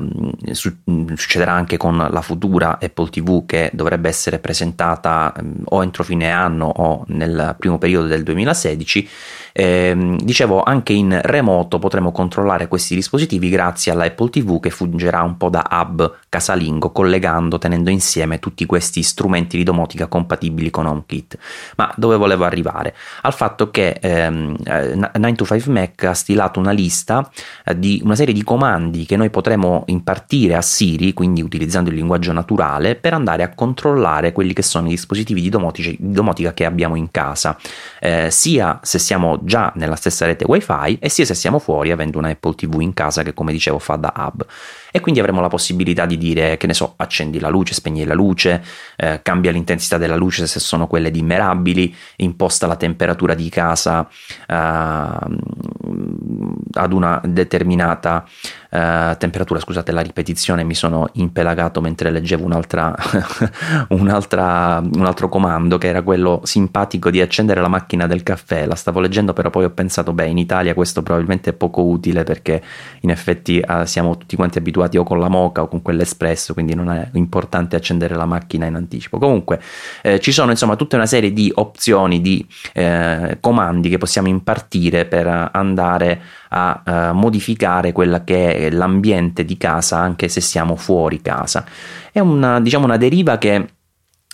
su- 0.52 0.76
succederà 1.16 1.54
anche 1.54 1.78
con 1.78 1.98
la 1.98 2.22
futura 2.22 2.80
Apple 2.82 3.10
TV 3.10 3.46
che 3.46 3.70
dovrebbe 3.74 4.10
essere 4.10 4.40
presentata 4.40 5.34
eh, 5.36 5.44
o 5.66 5.84
entro 5.84 6.04
fine 6.04 6.30
anno 6.30 6.66
o 6.68 7.04
nel 7.08 7.56
primo 7.58 7.78
periodo 7.78 8.08
del 8.08 8.24
2016 8.24 9.10
ehm, 9.54 10.18
dicevo 10.22 10.64
anche 10.64 10.94
in 10.94 11.20
remoto 11.24 11.80
potremo 11.80 12.12
controllare 12.12 12.68
questi 12.68 12.96
dispositivi 12.96 13.50
grazie 13.50 13.92
alla 13.92 14.06
Apple 14.06 14.30
TV 14.30 14.60
che 14.60 14.70
fungerà 14.70 15.22
un 15.24 15.38
po' 15.38 15.50
da 15.50 15.68
hub 15.70 16.18
casalingo 16.30 16.92
collegando 16.92 17.58
tenendo 17.58 17.90
insieme 17.90 18.40
tutti 18.40 18.66
questi 18.66 19.04
strumenti 19.04 19.58
di 19.58 19.64
domotica 19.64 19.89
compatibili 20.08 20.70
con 20.70 20.86
HomeKit. 20.86 21.38
Ma 21.78 21.92
dove 21.96 22.16
volevo 22.16 22.44
arrivare? 22.46 22.96
Al 23.22 23.34
fatto 23.34 23.72
che 23.72 23.98
ehm, 24.02 24.56
9to5Mac 24.64 25.92
eh, 25.96 26.08
ha 26.08 26.14
stilato 26.14 26.60
una 26.60 26.72
lista 26.72 27.30
eh, 27.66 27.78
di 27.78 28.02
una 28.04 28.16
serie 28.16 28.34
di 28.34 28.44
comandi 28.44 29.06
che 29.06 29.18
noi 29.18 29.30
potremo 29.30 29.84
impartire 29.88 30.56
a 30.56 30.62
Siri, 30.62 31.14
quindi 31.14 31.42
utilizzando 31.42 31.90
il 31.90 31.96
linguaggio 31.96 32.32
naturale, 32.32 32.96
per 32.96 33.14
andare 33.14 33.44
a 33.44 33.54
controllare 33.54 34.32
quelli 34.32 34.54
che 34.54 34.62
sono 34.62 34.88
i 34.88 34.92
dispositivi 34.92 35.42
di 35.42 35.50
domotica, 35.50 35.90
di 35.90 36.12
domotica 36.12 36.54
che 36.54 36.66
abbiamo 36.66 36.96
in 36.96 37.12
casa, 37.12 37.58
eh, 38.00 38.30
sia 38.32 38.80
se 38.84 39.00
siamo 39.00 39.40
già 39.44 39.72
nella 39.76 39.96
stessa 39.96 40.26
rete 40.26 40.46
wifi 40.46 40.98
e 41.00 41.10
sia 41.10 41.26
se 41.26 41.34
siamo 41.34 41.60
fuori 41.60 41.92
avendo 41.92 42.18
una 42.18 42.30
Apple 42.30 42.56
TV 42.56 42.82
in 42.82 42.94
casa 42.94 43.24
che 43.24 43.34
come 43.34 43.52
dicevo 43.52 43.80
fa 43.80 43.96
da 43.96 44.14
hub 44.16 44.46
e 44.92 45.00
quindi 45.00 45.20
avremo 45.20 45.42
la 45.42 45.48
possibilità 45.48 46.06
di 46.06 46.18
dire 46.18 46.58
che 46.58 46.68
ne 46.68 46.74
so 46.74 46.94
accendi 46.98 47.40
la 47.40 47.50
luce, 47.50 47.74
spegni 47.74 48.04
la 48.06 48.14
luce, 48.14 48.64
eh, 48.96 49.22
cambia 49.22 49.52
l'intensità 49.52 49.98
della 49.98 50.16
luce 50.16 50.48
se 50.48 50.60
sono 50.60 50.88
quelle 50.88 51.12
dimmerabili, 51.12 51.94
imposta 52.18 52.68
la 52.68 52.76
temperatura 52.76 53.34
di 53.34 53.50
casa 53.50 54.08
eh, 54.48 55.08
ad 56.80 56.94
una 56.94 57.22
determinata 57.24 58.26
eh, 58.72 59.16
temperatura, 59.18 59.60
scusate 59.60 59.92
la 59.92 60.02
ripetizione, 60.02 60.64
mi 60.64 60.76
sono 60.76 61.10
impelagato 61.14 61.82
mentre 61.82 62.12
leggevo 62.12 62.46
un'altra, 62.46 62.96
un'altra, 63.90 64.80
un 64.80 65.06
altro 65.06 65.28
comando 65.28 65.78
che 65.78 65.88
era 65.88 66.04
quello 66.04 66.42
simpatico 66.44 67.10
di 67.10 67.20
accendere 67.20 67.62
la 67.62 67.68
macchina 67.68 68.06
del 68.06 68.22
caffè, 68.22 68.66
la 68.66 68.76
stavo 68.76 69.00
leggendo 69.00 69.34
però 69.34 69.50
poi 69.50 69.66
ho 69.66 69.72
pensato 69.72 70.14
beh 70.14 70.28
in 70.28 70.38
Italia 70.38 70.74
questo 70.76 71.02
probabilmente 71.02 71.50
è 71.50 71.54
poco 71.54 71.84
utile 71.84 72.24
perché 72.24 72.62
in 73.02 73.10
effetti 73.10 73.60
eh, 73.60 73.86
siamo 73.88 74.18
tutti 74.18 74.36
quanti 74.36 74.60
abituati 74.60 74.98
o 74.98 75.04
con 75.04 75.20
la 75.20 75.30
moca 75.30 75.64
o 75.64 75.68
con 75.68 75.82
quell'espresso, 75.82 76.54
quindi 76.54 76.76
non 76.76 76.92
è 76.92 77.10
importante 77.14 77.76
accendere 77.76 78.16
la 78.16 78.26
macchina 78.26 78.68
in 78.68 78.76
anticipo. 78.76 79.18
Comunque 79.18 79.60
eh, 80.04 80.20
ci 80.20 80.32
sono 80.32 80.52
insomma 80.52 80.76
tutta 80.76 80.96
una 80.96 81.08
serie 81.08 81.34
di 81.34 81.52
opzioni, 81.56 82.22
di 82.22 82.46
eh, 82.74 83.38
comandi 83.40 83.90
che 83.90 83.98
possiamo 83.98 84.28
impartire 84.28 85.06
per 85.06 85.50
andare 85.52 86.22
a 86.50 86.69
uh, 86.86 87.14
modificare 87.14 87.92
quella 87.92 88.24
che 88.24 88.56
è 88.56 88.70
l'ambiente 88.70 89.46
di 89.46 89.58
casa 89.58 89.98
anche 89.98 90.28
se 90.28 90.42
siamo 90.42 90.76
fuori 90.76 91.22
casa. 91.22 91.66
È 92.12 92.20
una, 92.20 92.60
diciamo, 92.60 92.86
una 92.86 92.98
deriva 92.98 93.38
che 93.38 93.68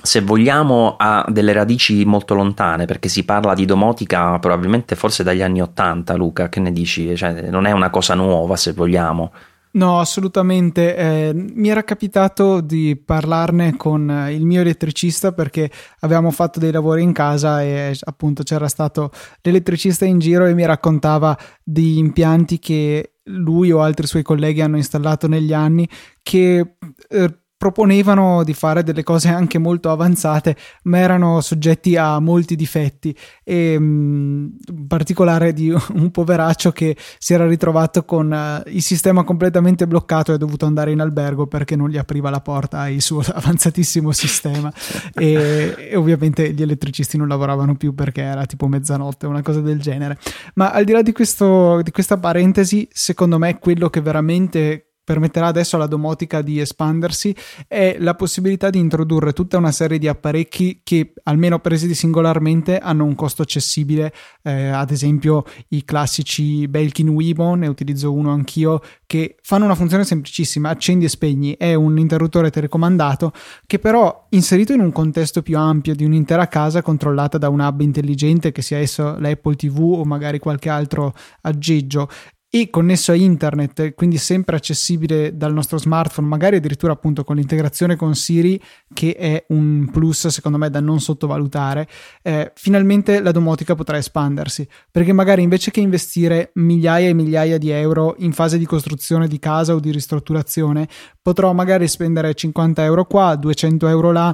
se 0.01 0.21
vogliamo 0.21 0.95
ha 0.97 1.25
delle 1.29 1.53
radici 1.53 2.03
molto 2.05 2.35
lontane 2.35 2.85
perché 2.85 3.07
si 3.07 3.23
parla 3.23 3.53
di 3.53 3.65
domotica 3.65 4.37
probabilmente 4.39 4.95
forse 4.95 5.23
dagli 5.23 5.41
anni 5.41 5.61
80 5.61 6.15
Luca 6.15 6.49
che 6.49 6.59
ne 6.59 6.71
dici 6.73 7.15
cioè, 7.15 7.49
non 7.49 7.65
è 7.65 7.71
una 7.71 7.89
cosa 7.89 8.13
nuova 8.13 8.57
se 8.57 8.73
vogliamo 8.73 9.31
No, 9.75 9.99
assolutamente. 9.99 10.95
Eh, 10.95 11.33
mi 11.33 11.67
era 11.67 11.83
capitato 11.83 12.61
di 12.61 12.95
parlarne 12.95 13.75
con 13.75 14.09
eh, 14.09 14.33
il 14.33 14.45
mio 14.45 14.61
elettricista 14.61 15.33
perché 15.33 15.69
avevamo 15.99 16.31
fatto 16.31 16.59
dei 16.59 16.71
lavori 16.71 17.03
in 17.03 17.11
casa 17.11 17.61
e 17.61 17.97
appunto 18.05 18.43
c'era 18.43 18.69
stato 18.69 19.11
l'elettricista 19.41 20.05
in 20.05 20.19
giro 20.19 20.45
e 20.45 20.53
mi 20.53 20.65
raccontava 20.65 21.37
di 21.61 21.97
impianti 21.97 22.57
che 22.57 23.15
lui 23.23 23.71
o 23.71 23.81
altri 23.81 24.07
suoi 24.07 24.23
colleghi 24.23 24.61
hanno 24.61 24.77
installato 24.77 25.27
negli 25.27 25.51
anni 25.51 25.89
che 26.21 26.75
eh, 27.09 27.39
proponevano 27.57 28.43
di 28.43 28.53
fare 28.53 28.83
delle 28.83 29.03
cose 29.03 29.29
anche 29.29 29.57
molto 29.57 29.89
avanzate, 29.89 30.55
ma 30.83 30.97
erano 30.97 31.41
soggetti 31.41 31.95
a 31.95 32.19
molti 32.19 32.55
difetti 32.55 33.15
e 33.43 33.77
mm, 33.79 34.47
in 34.67 34.87
particolare 34.87 35.53
di 35.53 35.71
un 35.93 36.11
poveraccio 36.11 36.71
che 36.71 36.97
si 37.17 37.33
era 37.33 37.47
ritrovato 37.47 38.03
con 38.03 38.31
uh, 38.31 38.69
il 38.69 38.81
sistema 38.81 39.23
completamente 39.23 39.87
bloccato 39.87 40.31
e 40.31 40.35
ha 40.35 40.37
dovuto 40.37 40.65
andare 40.65 40.91
in 40.91 40.99
albergo 40.99 41.47
perché 41.47 41.75
non 41.75 41.89
gli 41.89 41.97
apriva 41.97 42.29
la 42.29 42.41
porta 42.41 42.81
al 42.81 42.99
suo 42.99 43.21
avanzatissimo 43.25 44.11
sistema 44.11 44.71
e, 45.13 45.75
e, 45.91 45.95
ovviamente 45.95 46.53
gli 46.53 46.61
elettricisti 46.61 47.17
non 47.17 47.27
lavoravano 47.27 47.75
più 47.75 47.95
perché 47.95 48.21
era 48.21 48.45
tipo 48.45 48.67
mezzanotte, 48.67 49.27
una 49.27 49.41
cosa 49.41 49.61
del 49.61 49.79
genere. 49.79 50.17
Ma 50.55 50.71
al 50.71 50.83
di 50.83 50.91
là 50.91 51.01
di, 51.01 51.13
questo, 51.13 51.81
di 51.81 51.91
questa 51.91 52.17
parentesi, 52.17 52.87
secondo 52.91 53.37
me 53.37 53.59
quello 53.59 53.89
che 53.89 54.01
veramente 54.01 54.84
permetterà 55.05 55.45
adesso 55.45 55.75
alla 55.75 55.85
domotica 55.85 56.41
di 56.41 56.59
espandersi 56.59 57.33
è 57.67 57.95
la 57.99 58.15
possibilità 58.15 58.69
di 58.69 58.79
introdurre 58.79 59.31
tutta 59.31 59.57
una 59.57 59.71
serie 59.71 59.99
di 59.99 60.07
apparecchi 60.07 60.81
che 60.83 61.13
almeno 61.23 61.59
presi 61.59 61.93
singolarmente 61.93 62.79
hanno 62.79 63.05
un 63.05 63.15
costo 63.15 63.43
accessibile. 63.43 64.11
Eh, 64.41 64.67
ad 64.69 64.91
esempio 64.91 65.45
i 65.69 65.85
classici 65.85 66.67
Belkin 66.67 67.09
Weibo 67.09 67.53
ne 67.53 67.67
utilizzo 67.67 68.11
uno 68.11 68.31
anch'io 68.31 68.81
che 69.05 69.37
fanno 69.41 69.65
una 69.65 69.75
funzione 69.75 70.03
semplicissima 70.03 70.69
accendi 70.69 71.05
e 71.05 71.09
spegni. 71.09 71.55
È 71.55 71.75
un 71.75 71.99
interruttore 71.99 72.49
telecomandato 72.49 73.31
che 73.67 73.77
però 73.77 74.25
inserito 74.29 74.73
in 74.73 74.79
un 74.79 74.91
contesto 74.91 75.43
più 75.43 75.57
ampio 75.57 75.95
di 75.95 76.03
un'intera 76.03 76.47
casa 76.47 76.81
controllata 76.81 77.37
da 77.37 77.49
un 77.49 77.59
hub 77.59 77.81
intelligente 77.81 78.51
che 78.51 78.63
sia 78.63 78.79
esso 78.79 79.17
l'Apple 79.19 79.55
TV 79.55 79.79
o 79.79 80.03
magari 80.03 80.39
qualche 80.39 80.69
altro 80.69 81.13
aggeggio 81.41 82.09
e 82.55 82.69
connesso 82.69 83.11
a 83.11 83.15
internet, 83.15 83.93
quindi 83.95 84.17
sempre 84.17 84.55
accessibile 84.55 85.35
dal 85.35 85.51
nostro 85.51 85.77
smartphone, 85.77 86.25
magari 86.25 86.55
addirittura 86.55 86.93
appunto 86.93 87.25
con 87.25 87.35
l'integrazione 87.35 87.97
con 87.97 88.15
Siri, 88.15 88.57
che 88.93 89.13
è 89.13 89.43
un 89.49 89.89
plus 89.91 90.27
secondo 90.27 90.57
me 90.57 90.69
da 90.69 90.79
non 90.79 91.01
sottovalutare, 91.01 91.85
eh, 92.21 92.53
finalmente 92.55 93.19
la 93.19 93.33
domotica 93.33 93.75
potrà 93.75 93.97
espandersi, 93.97 94.65
perché 94.89 95.11
magari 95.11 95.41
invece 95.41 95.69
che 95.69 95.81
investire 95.81 96.51
migliaia 96.53 97.09
e 97.09 97.13
migliaia 97.13 97.57
di 97.57 97.71
euro 97.71 98.15
in 98.19 98.31
fase 98.31 98.57
di 98.57 98.65
costruzione 98.65 99.27
di 99.27 99.37
casa 99.37 99.73
o 99.73 99.81
di 99.81 99.91
ristrutturazione, 99.91 100.87
potrò 101.21 101.51
magari 101.51 101.89
spendere 101.89 102.33
50 102.33 102.85
euro 102.85 103.03
qua, 103.03 103.35
200 103.35 103.85
euro 103.89 104.13
là, 104.13 104.33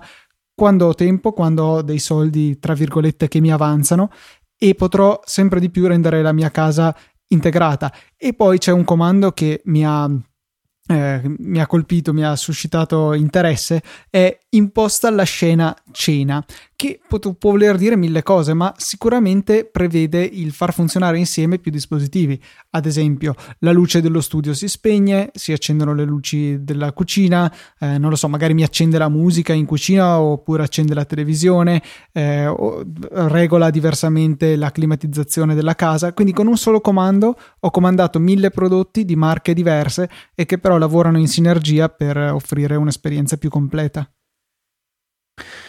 quando 0.53 0.86
ho 0.86 0.93
tempo, 0.93 1.34
quando 1.34 1.63
ho 1.63 1.82
dei 1.82 1.97
soldi, 1.97 2.59
tra 2.59 2.76
virgolette, 2.76 3.28
che 3.28 3.39
mi 3.39 3.51
avanzano 3.51 4.11
e 4.63 4.76
potrò 4.76 5.19
sempre 5.26 5.59
di 5.59 5.72
più 5.72 5.88
rendere 5.88 6.22
la 6.22 6.34
mia 6.34 6.51
casa 6.51 6.95
integrata. 7.32 7.92
E 8.16 8.34
poi 8.34 8.58
c'è 8.58 8.72
un 8.72 8.84
comando 8.84 9.32
che 9.32 9.62
mi 9.66 9.86
ha 9.86 10.10
eh, 10.88 11.22
mi 11.24 11.62
ha 11.62 11.68
colpito, 11.68 12.14
mi 12.14 12.24
ha 12.24 12.36
suscitato 12.36 13.14
interesse, 13.14 13.82
è 14.10 14.38
imposta 14.54 15.10
la 15.10 15.24
scena 15.24 15.76
cena, 15.91 16.43
che 16.76 16.99
può, 17.08 17.20
può, 17.20 17.52
voler 17.52 17.78
dire 17.78 17.95
mille 17.95 18.24
cose, 18.24 18.54
ma 18.54 18.74
sicuramente 18.76 19.66
prevede 19.66 20.24
il 20.24 20.52
far 20.52 20.74
funzionare 20.74 21.18
insieme 21.18 21.60
più 21.60 21.72
dispositivi. 21.72 22.41
Ad 22.72 22.86
esempio, 22.86 23.36
la 23.60 23.72
luce 23.72 24.02
dello 24.02 24.20
studio 24.20 24.54
si 24.54 24.68
spegne, 24.68 25.30
si 25.34 25.54
accendono 25.54 25.93
le 25.93 26.04
luci 26.04 26.64
della 26.64 26.91
cucina, 26.91 27.54
eh, 27.80 27.97
non 27.97 28.10
lo 28.10 28.16
so, 28.16 28.28
magari 28.28 28.54
mi 28.54 28.64
accende 28.64 28.97
la 28.97 29.10
musica 29.10 29.54
in 29.54 29.66
cucina 29.66 30.20
oppure 30.20 30.64
accende 30.64 30.93
la 30.93 31.06
televisione, 31.06 31.82
eh, 32.12 32.54
regola 33.12 33.70
diversamente 33.70 34.56
la 34.56 34.72
climatizzazione 34.72 35.56
della 35.56 35.76
casa. 35.76 36.14
Quindi 36.14 36.34
con 36.34 36.47
un 36.47 36.58
solo 36.58 36.82
comando 36.82 37.38
ho 37.60 37.70
comandato 37.70 38.20
mille 38.20 38.49
prodotti 38.49 39.06
di 39.06 39.16
marche 39.16 39.54
diverse 39.54 40.10
e 40.36 40.45
che 40.45 40.58
però 40.58 40.78
lavorano 40.78 41.20
in 41.20 41.28
sinergia 41.28 41.89
per 41.89 42.18
offrire 42.18 42.76
un'esperienza 42.76 43.38
più 43.38 43.49
completa. 43.49 44.10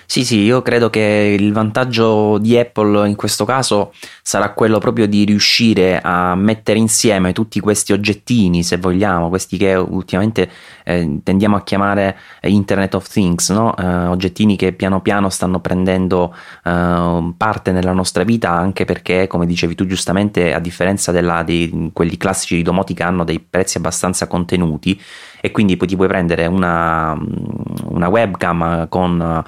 Sì, 0.07 0.25
sì, 0.25 0.41
io 0.41 0.61
credo 0.61 0.91
che 0.91 1.37
il 1.39 1.53
vantaggio 1.53 2.37
di 2.39 2.59
Apple 2.59 3.09
in 3.09 3.17
questo 3.17 3.45
caso 3.45 3.93
sarà 4.23 4.53
quello 4.53 4.79
proprio 4.79 5.07
di 5.07 5.25
riuscire 5.25 6.01
a 6.03 6.35
mettere 6.35 6.79
insieme 6.79 7.33
tutti 7.33 7.61
questi 7.61 7.93
oggettini, 7.93 8.63
se 8.63 8.77
vogliamo, 8.77 9.29
questi 9.31 9.57
che 9.57 9.75
ultimamente 9.75 10.51
eh, 10.85 11.21
tendiamo 11.23 11.57
a 11.57 11.63
chiamare 11.63 12.19
Internet 12.43 12.95
of 12.95 13.09
Things, 13.09 13.49
no? 13.51 13.75
eh, 13.77 13.85
oggettini 14.07 14.57
che 14.57 14.73
piano 14.73 15.01
piano 15.01 15.31
stanno 15.31 15.61
prendendo 15.61 16.35
eh, 16.65 17.33
parte 17.37 17.73
nella 17.73 17.93
nostra 17.93 18.23
vita, 18.23 18.51
anche 18.51 18.85
perché, 18.85 19.27
come 19.27 19.47
dicevi 19.47 19.75
tu 19.75 19.87
giustamente, 19.87 20.53
a 20.53 20.59
differenza 20.59 21.11
della, 21.11 21.43
di 21.43 21.91
quelli 21.95 22.19
classici 22.19 22.57
di 22.57 22.63
domotica 22.63 23.07
hanno 23.07 23.25
dei 23.25 23.41
prezzi 23.41 23.79
abbastanza 23.79 24.27
contenuti 24.27 25.01
e 25.41 25.51
quindi 25.51 25.77
ti 25.77 25.97
puoi 25.97 26.09
prendere 26.09 26.47
una, 26.47 27.19
una 27.85 28.09
webcam 28.09 28.89
con 28.89 29.43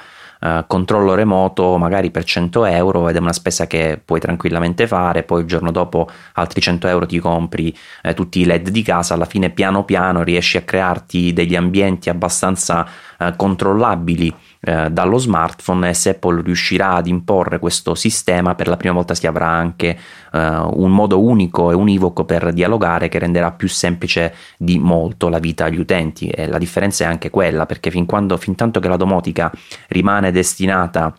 eh, 0.45 0.64
controllo 0.66 1.14
remoto 1.14 1.78
magari 1.78 2.11
per 2.11 2.24
100 2.24 2.66
euro 2.66 3.09
ed 3.09 3.16
è 3.16 3.18
una 3.18 3.32
spesa 3.32 3.66
che 3.66 3.99
puoi 4.05 4.20
tranquillamente 4.20 4.86
fare, 4.86 5.22
poi 5.22 5.40
il 5.40 5.47
giorno 5.47 5.70
dopo 5.70 6.07
altri 6.34 6.61
100 6.61 6.86
euro 6.86 7.07
ti 7.07 7.18
compri 7.18 7.74
eh, 8.03 8.12
tutti 8.12 8.40
i 8.40 8.45
LED 8.45 8.68
di 8.68 8.82
casa, 8.82 9.14
alla 9.14 9.24
fine 9.24 9.49
piano 9.49 9.84
piano 9.84 10.22
riesci 10.22 10.59
a 10.59 10.62
crearti 10.62 11.32
degli 11.32 11.57
ambienti 11.57 12.11
abbastanza 12.11 12.86
eh, 13.18 13.32
controllabili 13.36 14.34
eh, 14.67 14.91
dallo 14.91 15.19
smartphone 15.19 15.91
e 15.91 15.95
se 15.95 16.11
Apple 16.11 16.41
riuscirà 16.43 16.95
ad 16.95 17.07
imporre 17.07 17.59
questo 17.59 17.95
sistema 17.95 18.55
per 18.55 18.69
la 18.69 18.79
prima 18.79 18.95
volta 18.95 19.15
si 19.15 19.27
avrà 19.27 19.49
anche 19.49 19.99
uh, 20.33 20.39
un 20.39 20.91
modo 20.91 21.23
unico 21.23 21.71
e 21.71 21.75
univoco 21.75 22.25
per 22.25 22.51
dialogare 22.53 23.09
che 23.09 23.19
renderà 23.19 23.53
più 23.53 23.69
semplice 23.69 24.35
di 24.57 24.79
molto 24.79 25.29
la 25.29 25.39
vita 25.39 25.67
agli 25.67 25.79
utenti. 25.79 26.29
E 26.29 26.47
la 26.47 26.57
differenza 26.57 27.05
è 27.05 27.07
anche 27.07 27.29
quella 27.29 27.67
perché 27.67 27.91
fin, 27.91 28.07
quando, 28.07 28.39
fin 28.39 28.55
tanto 28.55 28.81
che 28.81 28.89
la 28.89 28.97
domotica 28.97 29.53
rimane 29.89 30.33
destinata 30.33 31.15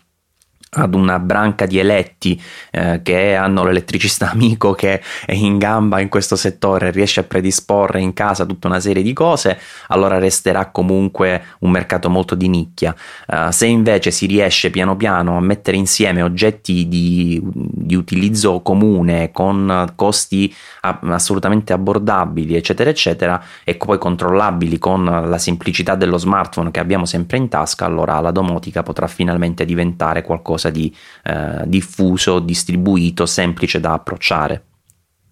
ad 0.76 0.94
una 0.94 1.20
branca 1.20 1.66
di 1.66 1.80
eletti 1.80 2.42
eh, 2.72 3.02
che 3.04 3.36
hanno 3.36 3.64
l'elettricista 3.64 4.30
amico 4.36 4.74
che 4.74 5.02
è 5.26 5.34
in 5.34 5.58
gamba 5.58 6.00
in 6.00 6.10
questo 6.10 6.36
settore, 6.36 6.92
riesce 6.92 7.22
a 7.22 7.24
predisporre 7.24 8.02
in 8.02 8.14
casa 8.14 8.46
tutta 8.46 8.68
una 8.68 8.80
serie 8.80 9.04
di 9.04 9.14
cose, 9.14 9.60
allora 9.88 10.18
resterà 10.18 10.68
comunque 10.68 11.44
un 11.60 11.72
mercato 11.72 12.10
molto 12.10 12.36
di 12.36 12.48
nicchia. 12.48 12.96
Uh, 13.28 13.52
se 13.52 13.66
invece 13.66 14.12
si 14.12 14.26
riesce 14.26 14.70
piano 14.70 14.96
piano 14.96 15.38
a 15.38 15.42
mettere 15.42 15.78
insieme 15.78 16.22
oggetti 16.22 16.88
di, 16.88 17.42
di 17.44 17.96
utilizzo 17.96 18.62
comune 18.62 19.32
con 19.32 19.94
costi 19.96 20.54
a, 20.82 21.00
assolutamente 21.04 21.74
abbordabili, 21.74 22.56
eccetera, 22.56 22.90
eccetera, 22.90 23.42
e 23.64 23.76
poi 23.76 23.98
controllabili 23.98 24.78
con 24.78 25.04
la 25.06 25.38
semplicità 25.38 25.96
dello 25.96 26.18
smartphone 26.18 26.72
che 26.72 26.80
abbiamo 26.80 27.06
sempre 27.06 27.38
in 27.38 27.48
tasca, 27.48 27.86
allora 27.86 28.20
la 28.20 28.32
domotica 28.32 28.84
potrà 28.84 29.08
finalmente 29.08 29.66
diventare 29.66 30.22
qualcosa 30.22 30.65
qualcosa 30.66 30.70
di 30.70 30.94
eh, 31.24 31.64
diffuso, 31.68 32.40
distribuito, 32.40 33.26
semplice 33.26 33.80
da 33.80 33.94
approcciare. 33.94 34.64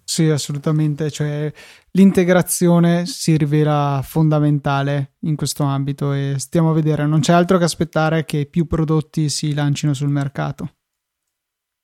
Sì, 0.04 0.28
assolutamente, 0.28 1.10
cioè 1.10 1.50
l'integrazione 1.92 3.06
si 3.06 3.36
rivela 3.38 4.02
fondamentale 4.04 5.14
in 5.20 5.34
questo 5.34 5.62
ambito 5.62 6.12
e 6.12 6.34
stiamo 6.36 6.70
a 6.70 6.74
vedere, 6.74 7.06
non 7.06 7.20
c'è 7.20 7.32
altro 7.32 7.56
che 7.56 7.64
aspettare 7.64 8.24
che 8.26 8.46
più 8.46 8.66
prodotti 8.66 9.30
si 9.30 9.54
lancino 9.54 9.94
sul 9.94 10.10
mercato. 10.10 10.68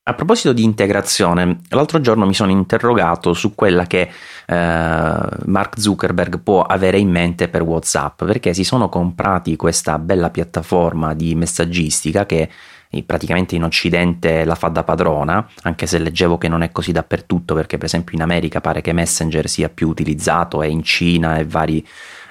A 0.03 0.15
proposito 0.15 0.51
di 0.51 0.63
integrazione, 0.63 1.61
l'altro 1.69 2.01
giorno 2.01 2.25
mi 2.25 2.33
sono 2.33 2.49
interrogato 2.51 3.33
su 3.33 3.53
quella 3.53 3.85
che 3.85 4.01
eh, 4.01 5.29
Mark 5.45 5.79
Zuckerberg 5.79 6.39
può 6.39 6.63
avere 6.63 6.97
in 6.97 7.09
mente 7.09 7.47
per 7.47 7.61
WhatsApp, 7.61 8.23
perché 8.25 8.55
si 8.55 8.63
sono 8.63 8.89
comprati 8.89 9.55
questa 9.55 9.99
bella 9.99 10.31
piattaforma 10.31 11.13
di 11.13 11.35
messaggistica 11.35 12.25
che 12.25 12.49
praticamente 13.05 13.55
in 13.55 13.63
Occidente 13.63 14.43
la 14.43 14.55
fa 14.55 14.67
da 14.67 14.83
padrona, 14.83 15.47
anche 15.63 15.87
se 15.87 15.97
leggevo 15.97 16.37
che 16.37 16.49
non 16.49 16.61
è 16.61 16.71
così 16.71 16.91
dappertutto, 16.91 17.53
perché 17.55 17.77
per 17.77 17.85
esempio 17.85 18.15
in 18.15 18.21
America 18.21 18.59
pare 18.59 18.81
che 18.81 18.91
Messenger 18.91 19.47
sia 19.47 19.69
più 19.69 19.87
utilizzato 19.87 20.61
e 20.61 20.69
in 20.69 20.83
Cina 20.83 21.37
e 21.37 21.45
vari 21.45 21.85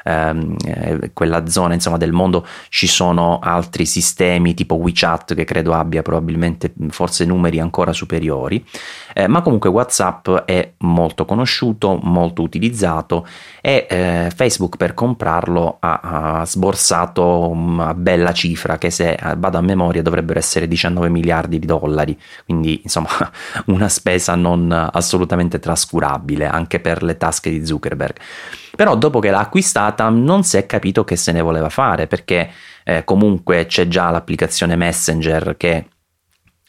ehm, 0.05 0.57
eh, 0.65 1.11
quella 1.13 1.47
zona 1.47 1.75
insomma, 1.75 1.97
del 1.97 2.13
mondo 2.13 2.47
ci 2.69 2.87
sono 2.87 3.39
altri 3.39 3.87
sistemi 3.87 4.55
tipo 4.55 4.75
WeChat 4.77 5.35
che 5.35 5.45
credo 5.45 5.73
abbia 5.75 6.03
probabilmente 6.03 6.73
forse 6.89 7.25
numeri 7.25 7.61
ancora 7.61 7.93
superiori, 7.93 8.65
eh, 9.15 9.27
ma 9.27 9.43
comunque 9.43 9.69
WhatsApp 9.69 10.31
è 10.45 10.73
molto 10.79 11.25
conosciuto, 11.25 11.99
molto 12.03 12.43
utilizzato 12.43 13.27
e 13.61 13.87
eh, 13.89 14.33
Facebook 14.35 14.77
per 14.77 14.95
comprarlo 14.95 15.77
ha, 15.81 16.01
ha 16.41 16.47
sborsato 16.47 17.49
una 17.49 17.95
bella 17.95 18.33
cifra 18.33 18.79
che 18.79 18.91
se 18.91 19.19
vado 19.37 19.59
a 19.59 19.61
memoria 19.61 20.03
dovrebbero 20.03 20.39
essere 20.39 20.69
19 20.69 21.09
miliardi 21.09 21.59
di 21.59 21.67
dollari, 21.67 22.19
quindi 22.45 22.81
insomma 22.83 23.09
una 23.67 23.89
spesa 23.89 24.35
non 24.35 24.71
assolutamente 24.93 25.59
trascurabile 25.59 26.47
anche 26.47 26.81
per 26.81 27.03
le 27.03 27.17
tasche 27.17 27.51
di 27.51 27.65
Zuckerberg. 27.65 28.17
Però 28.81 28.97
dopo 28.97 29.19
che 29.19 29.29
l'ha 29.29 29.41
acquistata 29.41 30.09
non 30.09 30.43
si 30.43 30.57
è 30.57 30.65
capito 30.65 31.05
che 31.05 31.15
se 31.15 31.33
ne 31.33 31.43
voleva 31.43 31.69
fare 31.69 32.07
perché 32.07 32.51
eh, 32.83 33.05
comunque 33.05 33.67
c'è 33.67 33.87
già 33.87 34.09
l'applicazione 34.09 34.75
Messenger 34.75 35.55
che 35.59 35.85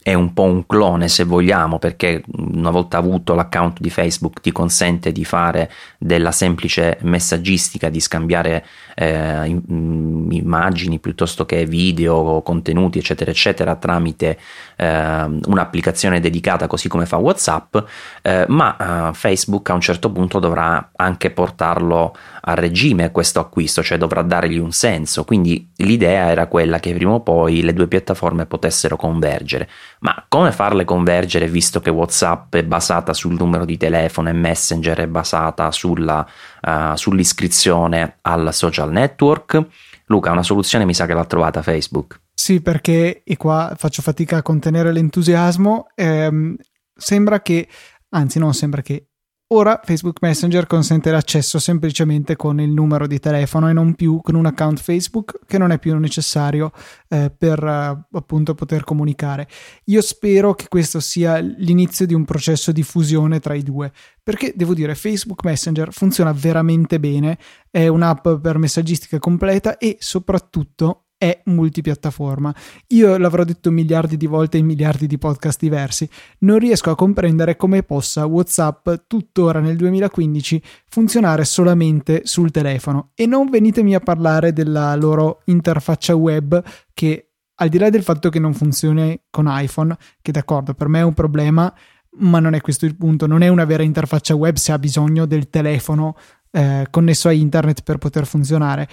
è 0.03 0.15
un 0.15 0.33
po' 0.33 0.43
un 0.43 0.65
clone 0.65 1.07
se 1.07 1.23
vogliamo 1.25 1.77
perché 1.77 2.23
una 2.35 2.71
volta 2.71 2.97
avuto 2.97 3.35
l'account 3.35 3.79
di 3.79 3.91
Facebook 3.91 4.41
ti 4.41 4.51
consente 4.51 5.11
di 5.11 5.23
fare 5.23 5.71
della 5.99 6.31
semplice 6.31 6.97
messaggistica 7.01 7.87
di 7.89 7.99
scambiare 7.99 8.65
eh, 8.95 9.45
immagini 9.45 10.97
piuttosto 10.97 11.45
che 11.45 11.65
video 11.65 12.41
contenuti 12.41 12.97
eccetera 12.97 13.29
eccetera 13.29 13.75
tramite 13.75 14.39
eh, 14.75 15.39
un'applicazione 15.45 16.19
dedicata 16.19 16.65
così 16.65 16.87
come 16.87 17.05
fa 17.05 17.17
Whatsapp 17.17 17.77
eh, 18.23 18.45
ma 18.47 19.09
eh, 19.09 19.13
Facebook 19.13 19.69
a 19.69 19.73
un 19.75 19.81
certo 19.81 20.11
punto 20.11 20.39
dovrà 20.39 20.93
anche 20.95 21.29
portarlo 21.29 22.15
a 22.41 22.53
regime 22.53 23.11
questo 23.11 23.39
acquisto 23.39 23.83
cioè 23.83 23.97
dovrà 23.97 24.21
dargli 24.21 24.57
un 24.57 24.71
senso 24.71 25.23
quindi 25.23 25.69
l'idea 25.77 26.29
era 26.29 26.47
quella 26.47 26.79
che 26.79 26.93
prima 26.93 27.13
o 27.13 27.21
poi 27.21 27.61
le 27.61 27.73
due 27.73 27.87
piattaforme 27.87 28.45
potessero 28.45 28.95
convergere 28.95 29.69
ma 29.99 30.25
come 30.27 30.51
farle 30.51 30.85
convergere 30.85 31.47
visto 31.47 31.79
che 31.79 31.89
WhatsApp 31.89 32.55
è 32.55 32.63
basata 32.63 33.13
sul 33.13 33.33
numero 33.33 33.65
di 33.65 33.77
telefono 33.77 34.29
e 34.29 34.33
Messenger 34.33 34.99
è 34.99 35.07
basata 35.07 35.71
sulla, 35.71 36.25
uh, 36.61 36.95
sull'iscrizione 36.95 38.17
al 38.21 38.53
social 38.53 38.91
network? 38.91 39.65
Luca, 40.05 40.31
una 40.31 40.43
soluzione 40.43 40.85
mi 40.85 40.93
sa 40.93 41.05
che 41.05 41.13
l'ha 41.13 41.25
trovata 41.25 41.61
Facebook. 41.61 42.19
Sì, 42.33 42.61
perché, 42.61 43.21
e 43.23 43.37
qua 43.37 43.73
faccio 43.77 44.01
fatica 44.01 44.37
a 44.37 44.41
contenere 44.41 44.91
l'entusiasmo, 44.91 45.87
ehm, 45.95 46.55
sembra 46.95 47.41
che, 47.41 47.67
anzi 48.09 48.39
non 48.39 48.53
sembra 48.53 48.81
che, 48.81 49.10
Ora 49.53 49.81
Facebook 49.83 50.19
Messenger 50.21 50.65
consente 50.65 51.11
l'accesso 51.11 51.59
semplicemente 51.59 52.37
con 52.37 52.61
il 52.61 52.69
numero 52.69 53.05
di 53.05 53.19
telefono 53.19 53.67
e 53.67 53.73
non 53.73 53.95
più 53.95 54.21
con 54.21 54.35
un 54.35 54.45
account 54.45 54.79
Facebook 54.79 55.41
che 55.45 55.57
non 55.57 55.71
è 55.71 55.79
più 55.79 55.97
necessario 55.97 56.71
eh, 57.09 57.29
per 57.37 57.61
eh, 57.61 58.17
appunto 58.17 58.55
poter 58.55 58.85
comunicare. 58.85 59.49
Io 59.85 60.01
spero 60.01 60.53
che 60.53 60.69
questo 60.69 61.01
sia 61.01 61.39
l'inizio 61.39 62.05
di 62.05 62.13
un 62.13 62.23
processo 62.23 62.71
di 62.71 62.81
fusione 62.81 63.41
tra 63.41 63.53
i 63.53 63.61
due, 63.61 63.91
perché 64.23 64.53
devo 64.55 64.73
dire 64.73 64.95
Facebook 64.95 65.43
Messenger 65.43 65.91
funziona 65.91 66.31
veramente 66.31 66.97
bene, 67.01 67.37
è 67.69 67.87
un'app 67.87 68.29
per 68.41 68.57
messaggistica 68.57 69.19
completa 69.19 69.77
e 69.77 69.97
soprattutto 69.99 71.07
è 71.21 71.39
multipiattaforma. 71.45 72.51
Io 72.87 73.15
l'avrò 73.17 73.43
detto 73.43 73.69
miliardi 73.69 74.17
di 74.17 74.25
volte 74.25 74.57
in 74.57 74.65
miliardi 74.65 75.05
di 75.05 75.19
podcast 75.19 75.59
diversi, 75.59 76.09
non 76.39 76.57
riesco 76.57 76.89
a 76.89 76.95
comprendere 76.95 77.55
come 77.57 77.83
possa 77.83 78.25
WhatsApp 78.25 78.89
tuttora 79.05 79.59
nel 79.59 79.75
2015 79.75 80.63
funzionare 80.89 81.45
solamente 81.45 82.21
sul 82.23 82.49
telefono 82.49 83.11
e 83.13 83.27
non 83.27 83.51
venitemi 83.51 83.93
a 83.93 83.99
parlare 83.99 84.51
della 84.51 84.95
loro 84.95 85.43
interfaccia 85.45 86.15
web 86.15 86.59
che 86.91 87.33
al 87.53 87.69
di 87.69 87.77
là 87.77 87.91
del 87.91 88.01
fatto 88.01 88.29
che 88.29 88.39
non 88.39 88.55
funzioni 88.55 89.21
con 89.29 89.45
iPhone, 89.47 89.95
che 90.23 90.31
d'accordo, 90.31 90.73
per 90.73 90.87
me 90.87 91.01
è 91.01 91.03
un 91.03 91.13
problema, 91.13 91.71
ma 92.17 92.39
non 92.39 92.55
è 92.55 92.61
questo 92.61 92.87
il 92.87 92.95
punto, 92.95 93.27
non 93.27 93.43
è 93.43 93.47
una 93.47 93.65
vera 93.65 93.83
interfaccia 93.83 94.33
web 94.33 94.55
se 94.55 94.71
ha 94.71 94.79
bisogno 94.79 95.27
del 95.27 95.51
telefono 95.51 96.15
eh, 96.49 96.87
connesso 96.89 97.27
a 97.27 97.31
internet 97.31 97.83
per 97.83 97.97
poter 97.97 98.25
funzionare. 98.25 98.87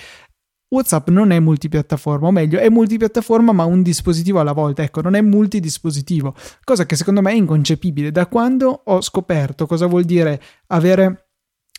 WhatsApp 0.70 1.08
non 1.08 1.30
è 1.30 1.40
multipiattaforma, 1.40 2.26
o 2.26 2.30
meglio, 2.30 2.58
è 2.58 2.68
multipiattaforma 2.68 3.52
ma 3.52 3.64
un 3.64 3.82
dispositivo 3.82 4.40
alla 4.40 4.52
volta, 4.52 4.82
ecco, 4.82 5.00
non 5.00 5.14
è 5.14 5.20
multidispositivo, 5.20 6.34
cosa 6.64 6.84
che 6.86 6.96
secondo 6.96 7.22
me 7.22 7.30
è 7.30 7.34
inconcepibile. 7.34 8.10
Da 8.10 8.26
quando 8.26 8.82
ho 8.84 9.00
scoperto 9.00 9.66
cosa 9.66 9.86
vuol 9.86 10.04
dire 10.04 10.40
avere 10.68 11.28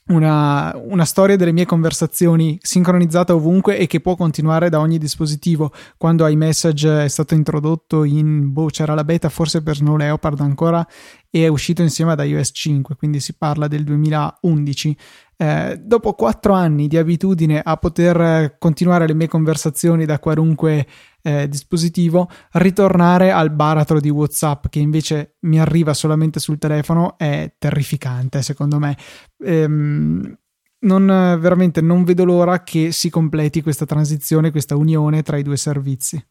una, 0.09 0.75
una, 0.75 1.05
storia 1.05 1.35
delle 1.35 1.51
mie 1.51 1.65
conversazioni 1.65 2.57
sincronizzata 2.61 3.35
ovunque 3.35 3.77
e 3.77 3.87
che 3.87 3.99
può 3.99 4.15
continuare 4.15 4.69
da 4.69 4.79
ogni 4.79 4.97
dispositivo. 4.97 5.71
Quando 5.97 6.25
iMessage 6.27 7.03
è 7.03 7.07
stato 7.07 7.33
introdotto 7.33 8.03
in, 8.03 8.51
boh, 8.51 8.67
c'era 8.67 8.93
la 8.93 9.03
beta 9.03 9.29
forse 9.29 9.61
per 9.61 9.75
Snow 9.75 9.95
Leopard 9.95 10.39
ancora 10.39 10.85
e 11.29 11.43
è 11.43 11.47
uscito 11.47 11.81
insieme 11.81 12.13
ad 12.13 12.19
iOS 12.25 12.49
5, 12.53 12.95
quindi 12.95 13.19
si 13.19 13.35
parla 13.35 13.67
del 13.67 13.83
2011. 13.83 14.97
Eh, 15.37 15.79
dopo 15.81 16.13
quattro 16.13 16.53
anni 16.53 16.87
di 16.87 16.97
abitudine 16.97 17.61
a 17.63 17.77
poter 17.77 18.57
continuare 18.57 19.07
le 19.07 19.13
mie 19.13 19.27
conversazioni 19.27 20.05
da 20.05 20.19
qualunque 20.19 20.85
eh, 21.21 21.47
dispositivo, 21.47 22.29
ritornare 22.53 23.31
al 23.31 23.51
baratro 23.51 23.99
di 23.99 24.09
WhatsApp 24.09 24.67
che 24.67 24.79
invece 24.79 25.35
mi 25.41 25.59
arriva 25.59 25.93
solamente 25.93 26.39
sul 26.39 26.57
telefono 26.57 27.17
è 27.17 27.53
terrificante, 27.57 28.41
secondo 28.41 28.79
me. 28.79 28.97
Ehm, 29.43 30.37
non, 30.81 31.05
veramente 31.39 31.81
non 31.81 32.03
vedo 32.03 32.23
l'ora 32.23 32.63
che 32.63 32.91
si 32.91 33.09
completi 33.09 33.61
questa 33.61 33.85
transizione, 33.85 34.51
questa 34.51 34.75
unione 34.75 35.23
tra 35.23 35.37
i 35.37 35.43
due 35.43 35.57
servizi. 35.57 36.21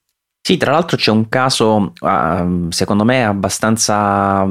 Sì, 0.48 0.56
tra 0.56 0.72
l'altro 0.72 0.96
c'è 0.96 1.10
un 1.10 1.28
caso, 1.28 1.92
uh, 2.00 2.70
secondo 2.70 3.04
me, 3.04 3.22
abbastanza, 3.22 4.46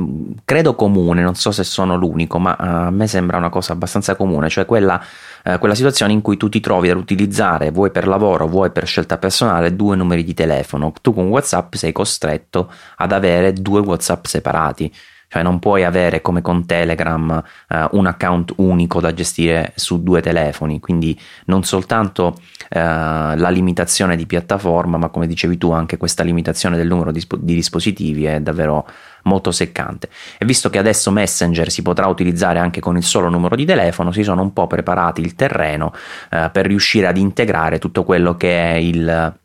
credo 0.45 0.75
comune, 0.75 1.23
non 1.23 1.33
so 1.33 1.49
se 1.49 1.63
sono 1.63 1.95
l'unico, 1.95 2.37
ma 2.37 2.51
uh, 2.51 2.63
a 2.63 2.91
me 2.91 3.07
sembra 3.07 3.37
una 3.37 3.49
cosa 3.49 3.73
abbastanza 3.73 4.15
comune, 4.15 4.47
cioè 4.47 4.67
quella, 4.67 5.01
uh, 5.43 5.57
quella 5.57 5.73
situazione 5.73 6.13
in 6.13 6.21
cui 6.21 6.37
tu 6.37 6.49
ti 6.49 6.59
trovi 6.59 6.91
ad 6.91 6.97
utilizzare, 6.97 7.71
vuoi 7.71 7.89
per 7.89 8.07
lavoro, 8.07 8.45
vuoi 8.45 8.69
per 8.69 8.85
scelta 8.85 9.17
personale, 9.17 9.75
due 9.75 9.95
numeri 9.95 10.23
di 10.23 10.35
telefono. 10.35 10.93
Tu 11.01 11.15
con 11.15 11.29
WhatsApp 11.29 11.73
sei 11.73 11.93
costretto 11.93 12.71
ad 12.97 13.11
avere 13.11 13.53
due 13.53 13.79
WhatsApp 13.79 14.25
separati 14.25 14.93
cioè 15.27 15.43
non 15.43 15.59
puoi 15.59 15.83
avere 15.83 16.21
come 16.21 16.41
con 16.41 16.65
Telegram 16.65 17.43
eh, 17.67 17.87
un 17.91 18.05
account 18.05 18.53
unico 18.57 18.99
da 18.99 19.13
gestire 19.13 19.73
su 19.75 20.01
due 20.01 20.21
telefoni, 20.21 20.79
quindi 20.79 21.19
non 21.45 21.63
soltanto 21.63 22.39
eh, 22.69 22.79
la 22.79 23.49
limitazione 23.49 24.15
di 24.15 24.25
piattaforma, 24.25 24.97
ma 24.97 25.09
come 25.09 25.27
dicevi 25.27 25.57
tu 25.57 25.71
anche 25.71 25.97
questa 25.97 26.23
limitazione 26.23 26.77
del 26.77 26.87
numero 26.87 27.11
di, 27.11 27.25
di 27.39 27.53
dispositivi 27.55 28.25
è 28.25 28.39
davvero 28.39 28.87
molto 29.23 29.51
seccante. 29.51 30.09
E 30.37 30.45
visto 30.45 30.69
che 30.69 30.77
adesso 30.77 31.11
Messenger 31.11 31.69
si 31.69 31.81
potrà 31.81 32.07
utilizzare 32.07 32.59
anche 32.59 32.79
con 32.79 32.95
il 32.95 33.03
solo 33.03 33.29
numero 33.29 33.55
di 33.55 33.65
telefono, 33.65 34.11
si 34.11 34.23
sono 34.23 34.41
un 34.41 34.53
po' 34.53 34.67
preparati 34.67 35.21
il 35.21 35.35
terreno 35.35 35.93
eh, 36.31 36.49
per 36.51 36.65
riuscire 36.65 37.07
ad 37.07 37.17
integrare 37.17 37.79
tutto 37.79 38.03
quello 38.03 38.35
che 38.35 38.57
è 38.57 38.75
il 38.75 39.35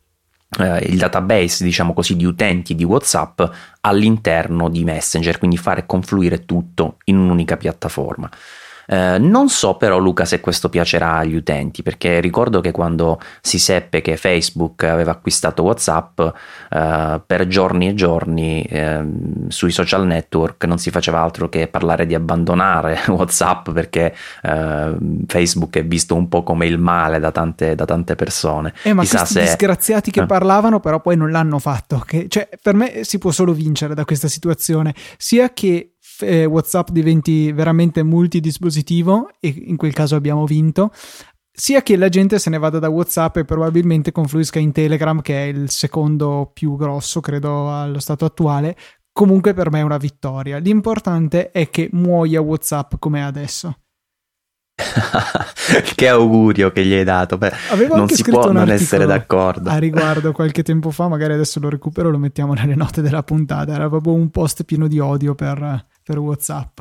eh, 0.58 0.78
il 0.86 0.98
database, 0.98 1.64
diciamo 1.64 1.92
così, 1.94 2.16
di 2.16 2.24
utenti 2.24 2.74
di 2.74 2.84
WhatsApp 2.84 3.42
all'interno 3.80 4.68
di 4.68 4.84
Messenger, 4.84 5.38
quindi 5.38 5.56
fare 5.56 5.86
confluire 5.86 6.44
tutto 6.44 6.98
in 7.04 7.16
un'unica 7.16 7.56
piattaforma. 7.56 8.30
Eh, 8.86 9.18
non 9.18 9.48
so 9.48 9.76
però 9.76 9.98
Luca 9.98 10.24
se 10.24 10.40
questo 10.40 10.68
piacerà 10.68 11.16
agli 11.16 11.34
utenti 11.34 11.82
perché 11.82 12.20
ricordo 12.20 12.60
che 12.60 12.72
quando 12.72 13.20
si 13.40 13.58
seppe 13.58 14.00
che 14.00 14.16
Facebook 14.16 14.84
aveva 14.84 15.12
acquistato 15.12 15.62
Whatsapp 15.62 16.20
eh, 16.70 17.20
per 17.24 17.46
giorni 17.46 17.88
e 17.88 17.94
giorni 17.94 18.62
eh, 18.62 19.04
sui 19.48 19.70
social 19.70 20.06
network 20.06 20.64
non 20.64 20.78
si 20.78 20.90
faceva 20.90 21.20
altro 21.20 21.48
che 21.48 21.68
parlare 21.68 22.06
di 22.06 22.14
abbandonare 22.14 23.00
Whatsapp 23.08 23.70
perché 23.70 24.14
eh, 24.42 24.96
Facebook 25.26 25.76
è 25.76 25.84
visto 25.84 26.14
un 26.14 26.28
po' 26.28 26.42
come 26.42 26.66
il 26.66 26.78
male 26.78 27.18
da 27.18 27.30
tante, 27.30 27.74
da 27.74 27.84
tante 27.84 28.14
persone. 28.14 28.72
Eh, 28.82 28.92
ma 28.92 29.02
Chissà 29.02 29.18
questi 29.18 29.34
se... 29.34 29.44
disgraziati 29.44 30.10
che 30.10 30.22
eh. 30.22 30.26
parlavano 30.26 30.80
però 30.80 31.00
poi 31.00 31.16
non 31.16 31.30
l'hanno 31.30 31.58
fatto. 31.58 32.02
Che, 32.04 32.26
cioè, 32.28 32.48
per 32.60 32.74
me 32.74 33.04
si 33.04 33.18
può 33.18 33.30
solo 33.30 33.52
vincere 33.52 33.94
da 33.94 34.04
questa 34.04 34.28
situazione 34.28 34.94
sia 35.16 35.52
che 35.52 35.91
eh, 36.22 36.44
WhatsApp 36.44 36.90
diventi 36.90 37.52
veramente 37.52 38.02
multidispositivo 38.02 39.30
e 39.40 39.54
in 39.66 39.76
quel 39.76 39.92
caso 39.92 40.16
abbiamo 40.16 40.46
vinto, 40.46 40.90
sia 41.54 41.82
che 41.82 41.96
la 41.96 42.08
gente 42.08 42.38
se 42.38 42.48
ne 42.50 42.58
vada 42.58 42.78
da 42.78 42.88
WhatsApp 42.88 43.36
e 43.36 43.44
probabilmente 43.44 44.10
confluisca 44.10 44.58
in 44.58 44.72
Telegram, 44.72 45.20
che 45.20 45.44
è 45.44 45.46
il 45.46 45.70
secondo 45.70 46.50
più 46.52 46.76
grosso, 46.76 47.20
credo, 47.20 47.70
allo 47.70 48.00
stato 48.00 48.24
attuale. 48.24 48.76
Comunque 49.12 49.52
per 49.52 49.70
me 49.70 49.80
è 49.80 49.82
una 49.82 49.98
vittoria. 49.98 50.56
L'importante 50.56 51.50
è 51.50 51.68
che 51.68 51.90
muoia 51.92 52.40
WhatsApp 52.40 52.94
come 52.98 53.22
adesso. 53.22 53.76
che 55.94 56.08
augurio 56.08 56.72
che 56.72 56.86
gli 56.86 56.94
hai 56.94 57.04
dato. 57.04 57.36
Beh, 57.36 57.52
Avevo 57.70 57.96
non 57.96 58.08
si 58.08 58.22
può 58.22 58.50
non 58.50 58.70
essere 58.70 59.04
d'accordo. 59.04 59.68
A 59.68 59.76
riguardo 59.76 60.32
qualche 60.32 60.62
tempo 60.62 60.90
fa, 60.90 61.08
magari 61.08 61.34
adesso 61.34 61.60
lo 61.60 61.68
recupero 61.68 62.08
e 62.08 62.12
lo 62.12 62.18
mettiamo 62.18 62.54
nelle 62.54 62.74
note 62.74 63.02
della 63.02 63.22
puntata. 63.22 63.74
Era 63.74 63.88
proprio 63.90 64.14
un 64.14 64.30
post 64.30 64.64
pieno 64.64 64.88
di 64.88 64.98
odio 64.98 65.34
per, 65.34 65.84
per 66.12 66.18
WhatsApp. 66.18 66.78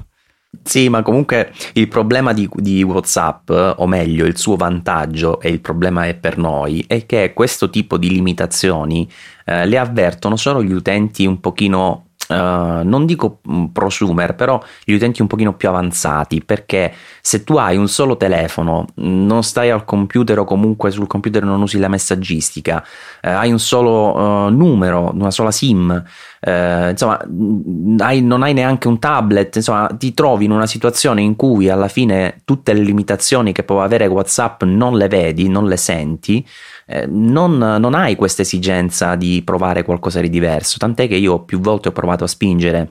Sì, 0.64 0.90
ma 0.90 1.02
comunque 1.02 1.54
il 1.74 1.88
problema 1.88 2.34
di, 2.34 2.50
di, 2.54 2.84
WhatsApp, 2.84 3.50
o 3.50 3.88
meglio, 3.88 4.26
il 4.26 4.38
suo 4.38 4.58
vantaggio, 4.58 5.40
e 5.40 5.50
il 5.50 5.62
problema 5.62 6.06
è 6.06 6.16
per 6.16 6.38
noi, 6.38 6.84
è 6.86 7.06
che 7.06 7.32
questo 7.34 7.70
tipo 7.70 7.98
di 7.98 8.10
limitazioni 8.10 9.10
eh, 9.46 9.66
le 9.66 9.78
avvertono 9.78 10.36
solo 10.36 10.62
gli 10.62 10.74
utenti 10.74 11.26
un 11.26 11.40
pochino 11.40 12.11
Uh, 12.32 12.88
non 12.88 13.06
dico 13.06 13.40
mm, 13.50 13.66
prosumer, 13.66 14.36
però 14.36 14.64
gli 14.86 14.94
utenti 14.94 15.22
un 15.22 15.28
pochino 15.28 15.54
più 15.54 15.68
avanzati, 15.68 16.42
perché 16.42 16.94
se 17.20 17.44
tu 17.44 17.58
hai 17.58 17.76
un 17.76 17.90
solo 17.90 18.16
telefono, 18.16 18.86
non 18.96 19.44
stai 19.44 19.70
al 19.70 19.84
computer 19.84 20.40
o 20.40 20.46
comunque 20.46 20.92
sul 20.92 21.08
computer 21.08 21.44
non 21.44 21.62
usi 21.62 21.78
la 21.78 21.90
messaggistica, 21.90 22.78
uh, 23.24 23.28
hai 23.28 23.52
un 23.52 23.60
solo 23.60 24.16
uh, 24.16 24.50
numero, 24.50 25.12
una 25.14 25.32
sola 25.32 25.52
SIM, 25.52 26.04
insomma, 26.44 27.20
mm, 27.28 28.00
hai, 28.00 28.22
non 28.22 28.44
hai 28.44 28.54
neanche 28.54 28.88
un 28.88 28.98
tablet, 28.98 29.58
insomma, 29.58 29.90
ti 29.98 30.14
trovi 30.14 30.46
in 30.46 30.52
una 30.52 30.68
situazione 30.68 31.22
in 31.22 31.36
cui 31.36 31.70
alla 31.70 31.90
fine 31.90 32.42
tutte 32.46 32.72
le 32.72 32.82
limitazioni 32.82 33.52
che 33.52 33.64
può 33.64 33.82
avere 33.84 34.08
WhatsApp 34.08 34.64
non 34.64 34.96
le 34.96 35.10
vedi, 35.10 35.50
non 35.50 35.68
le 35.68 35.78
senti. 35.78 36.46
Eh, 36.94 37.06
non, 37.08 37.58
non 37.58 37.94
hai 37.94 38.18
questa 38.18 38.42
esigenza 38.42 39.16
di 39.16 39.42
provare 39.46 39.84
qualcosa 39.84 40.20
di 40.20 40.30
diverso, 40.30 40.78
tant'è 40.78 41.08
che 41.08 41.16
io 41.16 41.40
più 41.44 41.62
volte 41.62 41.88
ho 41.88 41.94
provato 41.94 42.26
a 42.26 42.28
spingere 42.28 42.90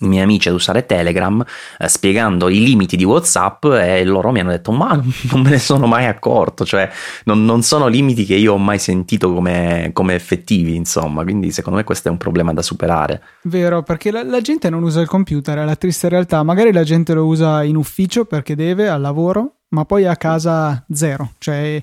i 0.00 0.06
miei 0.08 0.22
amici 0.22 0.48
ad 0.48 0.54
usare 0.54 0.86
Telegram 0.86 1.44
eh, 1.78 1.88
spiegando 1.88 2.48
i 2.48 2.62
limiti 2.62 2.96
di 2.96 3.04
WhatsApp 3.04 3.64
e 3.64 4.04
loro 4.04 4.30
mi 4.30 4.40
hanno 4.40 4.50
detto 4.50 4.70
ma 4.70 4.94
non 5.30 5.40
me 5.40 5.50
ne 5.50 5.58
sono 5.58 5.86
mai 5.86 6.06
accorto, 6.06 6.64
cioè 6.64 6.88
non, 7.24 7.44
non 7.44 7.62
sono 7.62 7.88
limiti 7.88 8.24
che 8.24 8.34
io 8.34 8.52
ho 8.52 8.58
mai 8.58 8.78
sentito 8.78 9.32
come, 9.32 9.90
come, 9.92 10.14
effettivi 10.14 10.76
insomma, 10.76 11.24
quindi 11.24 11.50
secondo 11.50 11.78
me 11.78 11.84
questo 11.84 12.08
è 12.08 12.10
un 12.12 12.18
problema 12.18 12.52
da 12.52 12.62
superare. 12.62 13.20
Vero, 13.42 13.82
perché 13.82 14.12
la, 14.12 14.22
la, 14.22 14.40
gente 14.40 14.70
non 14.70 14.82
usa 14.82 15.00
il 15.00 15.08
computer, 15.08 15.58
è 15.58 15.64
la 15.64 15.76
triste 15.76 16.08
realtà, 16.08 16.42
magari 16.42 16.72
la 16.72 16.84
gente 16.84 17.14
lo 17.14 17.24
usa 17.24 17.64
in 17.64 17.76
ufficio 17.76 18.24
perché 18.26 18.54
deve, 18.54 18.88
al 18.88 19.00
lavoro, 19.00 19.56
ma 19.70 19.84
poi 19.84 20.06
a 20.06 20.16
casa 20.16 20.84
zero, 20.92 21.32
cioè 21.38 21.82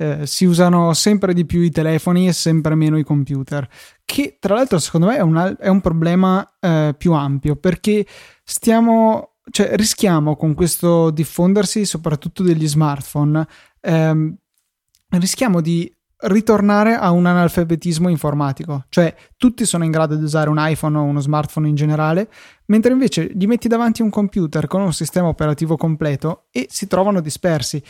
eh, 0.00 0.26
si 0.26 0.44
usano 0.44 0.94
sempre 0.94 1.34
di 1.34 1.44
più 1.44 1.60
i 1.60 1.70
telefoni 1.70 2.28
e 2.28 2.32
sempre 2.32 2.74
meno 2.76 2.96
i 2.96 3.04
computer, 3.04 3.68
che 4.04 4.36
tra 4.38 4.54
l'altro 4.54 4.78
secondo 4.78 5.08
me 5.08 5.16
è, 5.16 5.20
una, 5.20 5.56
è 5.56 5.68
un 5.68 5.80
problema 5.80 6.48
eh, 6.60 6.94
più 6.96 7.12
ampio 7.12 7.56
perché 7.56 8.06
stiamo, 8.44 9.34
cioè 9.50 9.74
rischiamo 9.74 10.36
con 10.36 10.54
questo 10.54 11.10
diffondersi 11.10 11.84
soprattutto 11.84 12.44
degli 12.44 12.68
smartphone, 12.68 13.44
ehm, 13.80 14.36
rischiamo 15.10 15.60
di 15.60 15.92
ritornare 16.20 16.94
a 16.94 17.10
un 17.10 17.26
analfabetismo 17.26 18.08
informatico, 18.08 18.84
cioè 18.88 19.14
tutti 19.36 19.64
sono 19.64 19.84
in 19.84 19.90
grado 19.92 20.16
di 20.16 20.22
usare 20.24 20.48
un 20.50 20.56
iPhone 20.58 20.98
o 20.98 21.02
uno 21.02 21.20
smartphone 21.20 21.68
in 21.68 21.76
generale, 21.76 22.28
mentre 22.66 22.92
invece 22.92 23.30
gli 23.32 23.46
metti 23.46 23.68
davanti 23.68 24.02
un 24.02 24.10
computer 24.10 24.66
con 24.66 24.80
un 24.80 24.92
sistema 24.92 25.28
operativo 25.28 25.76
completo 25.76 26.46
e 26.50 26.66
si 26.70 26.88
trovano 26.88 27.20
dispersi. 27.20 27.82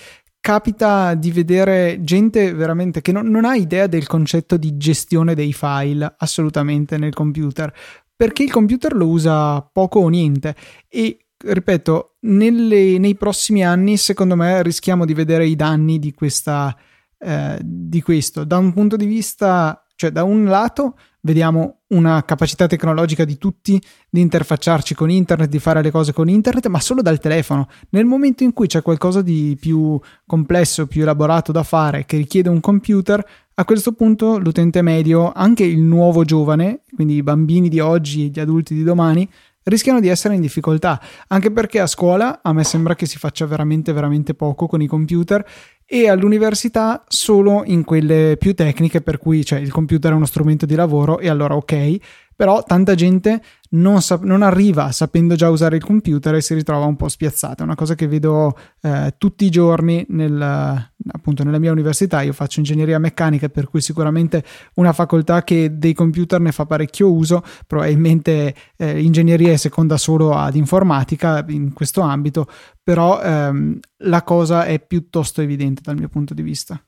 Capita 0.48 1.12
di 1.12 1.30
vedere 1.30 1.98
gente 2.00 2.54
veramente 2.54 3.02
che 3.02 3.12
non, 3.12 3.26
non 3.26 3.44
ha 3.44 3.54
idea 3.54 3.86
del 3.86 4.06
concetto 4.06 4.56
di 4.56 4.78
gestione 4.78 5.34
dei 5.34 5.52
file 5.52 6.14
assolutamente 6.16 6.96
nel 6.96 7.12
computer, 7.12 7.70
perché 8.16 8.44
il 8.44 8.50
computer 8.50 8.94
lo 8.94 9.08
usa 9.08 9.60
poco 9.60 10.00
o 10.00 10.08
niente 10.08 10.56
e 10.88 11.26
ripeto, 11.36 12.16
nelle, 12.20 12.96
nei 12.96 13.14
prossimi 13.14 13.62
anni 13.62 13.98
secondo 13.98 14.36
me 14.36 14.62
rischiamo 14.62 15.04
di 15.04 15.12
vedere 15.12 15.46
i 15.46 15.54
danni 15.54 15.98
di 15.98 16.14
questa 16.14 16.74
eh, 17.18 17.58
di 17.62 18.00
questo. 18.00 18.44
Da 18.44 18.56
un 18.56 18.72
punto 18.72 18.96
di 18.96 19.04
vista, 19.04 19.84
cioè 19.98 20.12
da 20.12 20.22
un 20.22 20.44
lato 20.44 20.96
vediamo 21.22 21.80
una 21.88 22.24
capacità 22.24 22.68
tecnologica 22.68 23.24
di 23.24 23.36
tutti 23.36 23.82
di 24.08 24.20
interfacciarci 24.20 24.94
con 24.94 25.10
internet, 25.10 25.48
di 25.48 25.58
fare 25.58 25.82
le 25.82 25.90
cose 25.90 26.12
con 26.12 26.28
internet, 26.28 26.68
ma 26.68 26.78
solo 26.78 27.02
dal 27.02 27.18
telefono. 27.18 27.66
Nel 27.90 28.04
momento 28.04 28.44
in 28.44 28.52
cui 28.52 28.68
c'è 28.68 28.80
qualcosa 28.80 29.22
di 29.22 29.56
più 29.58 30.00
complesso, 30.24 30.86
più 30.86 31.02
elaborato 31.02 31.50
da 31.50 31.64
fare, 31.64 32.04
che 32.06 32.16
richiede 32.16 32.48
un 32.48 32.60
computer, 32.60 33.26
a 33.54 33.64
questo 33.64 33.90
punto 33.90 34.38
l'utente 34.38 34.82
medio, 34.82 35.32
anche 35.32 35.64
il 35.64 35.80
nuovo 35.80 36.22
giovane, 36.22 36.82
quindi 36.94 37.16
i 37.16 37.24
bambini 37.24 37.68
di 37.68 37.80
oggi 37.80 38.26
e 38.26 38.28
gli 38.28 38.38
adulti 38.38 38.72
di 38.72 38.84
domani, 38.84 39.28
rischiano 39.68 40.00
di 40.00 40.08
essere 40.08 40.34
in 40.34 40.40
difficoltà, 40.40 41.00
anche 41.28 41.50
perché 41.50 41.80
a 41.80 41.86
scuola 41.86 42.40
a 42.42 42.52
me 42.52 42.64
sembra 42.64 42.94
che 42.94 43.06
si 43.06 43.18
faccia 43.18 43.46
veramente 43.46 43.92
veramente 43.92 44.34
poco 44.34 44.66
con 44.66 44.82
i 44.82 44.86
computer 44.86 45.44
e 45.86 46.08
all'università 46.08 47.04
solo 47.08 47.62
in 47.64 47.84
quelle 47.84 48.36
più 48.38 48.54
tecniche 48.54 49.00
per 49.00 49.18
cui 49.18 49.44
cioè, 49.44 49.58
il 49.58 49.70
computer 49.70 50.12
è 50.12 50.14
uno 50.14 50.26
strumento 50.26 50.66
di 50.66 50.74
lavoro 50.74 51.18
e 51.18 51.28
allora 51.28 51.56
ok, 51.56 51.96
però 52.38 52.62
tanta 52.62 52.94
gente 52.94 53.42
non, 53.70 54.00
sa- 54.00 54.20
non, 54.22 54.42
arriva 54.42 54.92
sapendo 54.92 55.34
già 55.34 55.50
usare 55.50 55.74
il 55.74 55.82
computer 55.82 56.36
e 56.36 56.40
si 56.40 56.54
ritrova 56.54 56.84
un 56.84 56.94
po' 56.94 57.08
spiazzata. 57.08 57.62
È 57.62 57.66
una 57.66 57.74
cosa 57.74 57.96
che 57.96 58.06
vedo 58.06 58.56
eh, 58.80 59.12
tutti 59.18 59.44
i 59.44 59.50
giorni 59.50 60.06
nel, 60.10 60.40
appunto 60.40 61.42
nella 61.42 61.58
mia 61.58 61.72
università. 61.72 62.20
Io 62.20 62.32
faccio 62.32 62.60
ingegneria 62.60 63.00
meccanica, 63.00 63.48
per 63.48 63.68
cui 63.68 63.80
sicuramente 63.80 64.44
una 64.74 64.92
facoltà 64.92 65.42
che 65.42 65.78
dei 65.78 65.94
computer 65.94 66.40
ne 66.40 66.52
fa 66.52 66.64
parecchio 66.64 67.10
uso. 67.12 67.42
Probabilmente 67.66 68.54
eh, 68.76 69.02
ingegneria 69.02 69.50
è 69.50 69.56
seconda 69.56 69.96
solo 69.96 70.36
ad 70.36 70.54
informatica 70.54 71.44
in 71.48 71.72
questo 71.72 72.02
ambito, 72.02 72.46
però 72.80 73.20
ehm, 73.20 73.80
la 74.04 74.22
cosa 74.22 74.64
è 74.64 74.78
piuttosto 74.78 75.42
evidente 75.42 75.82
dal 75.82 75.96
mio 75.96 76.08
punto 76.08 76.34
di 76.34 76.42
vista. 76.42 76.80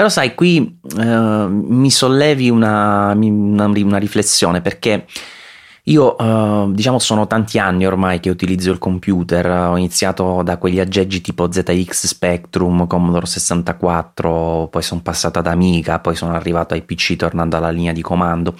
Però 0.00 0.10
sai, 0.10 0.34
qui 0.34 0.78
eh, 0.98 1.46
mi 1.50 1.90
sollevi 1.90 2.48
una, 2.48 3.12
una, 3.14 3.66
una 3.66 3.98
riflessione 3.98 4.62
perché 4.62 5.04
io, 5.90 6.14
uh, 6.16 6.72
diciamo, 6.72 7.00
sono 7.00 7.26
tanti 7.26 7.58
anni 7.58 7.84
ormai 7.84 8.20
che 8.20 8.30
utilizzo 8.30 8.70
il 8.70 8.78
computer, 8.78 9.46
ho 9.70 9.76
iniziato 9.76 10.42
da 10.42 10.56
quegli 10.56 10.78
aggeggi 10.78 11.20
tipo 11.20 11.50
ZX 11.50 12.06
Spectrum, 12.06 12.86
Commodore 12.86 13.26
64, 13.26 14.68
poi 14.70 14.82
sono 14.82 15.00
passato 15.02 15.40
ad 15.40 15.48
Amiga, 15.48 15.98
poi 15.98 16.14
sono 16.14 16.32
arrivato 16.32 16.74
ai 16.74 16.82
PC 16.82 17.16
tornando 17.16 17.56
alla 17.56 17.70
linea 17.70 17.92
di 17.92 18.02
comando 18.02 18.54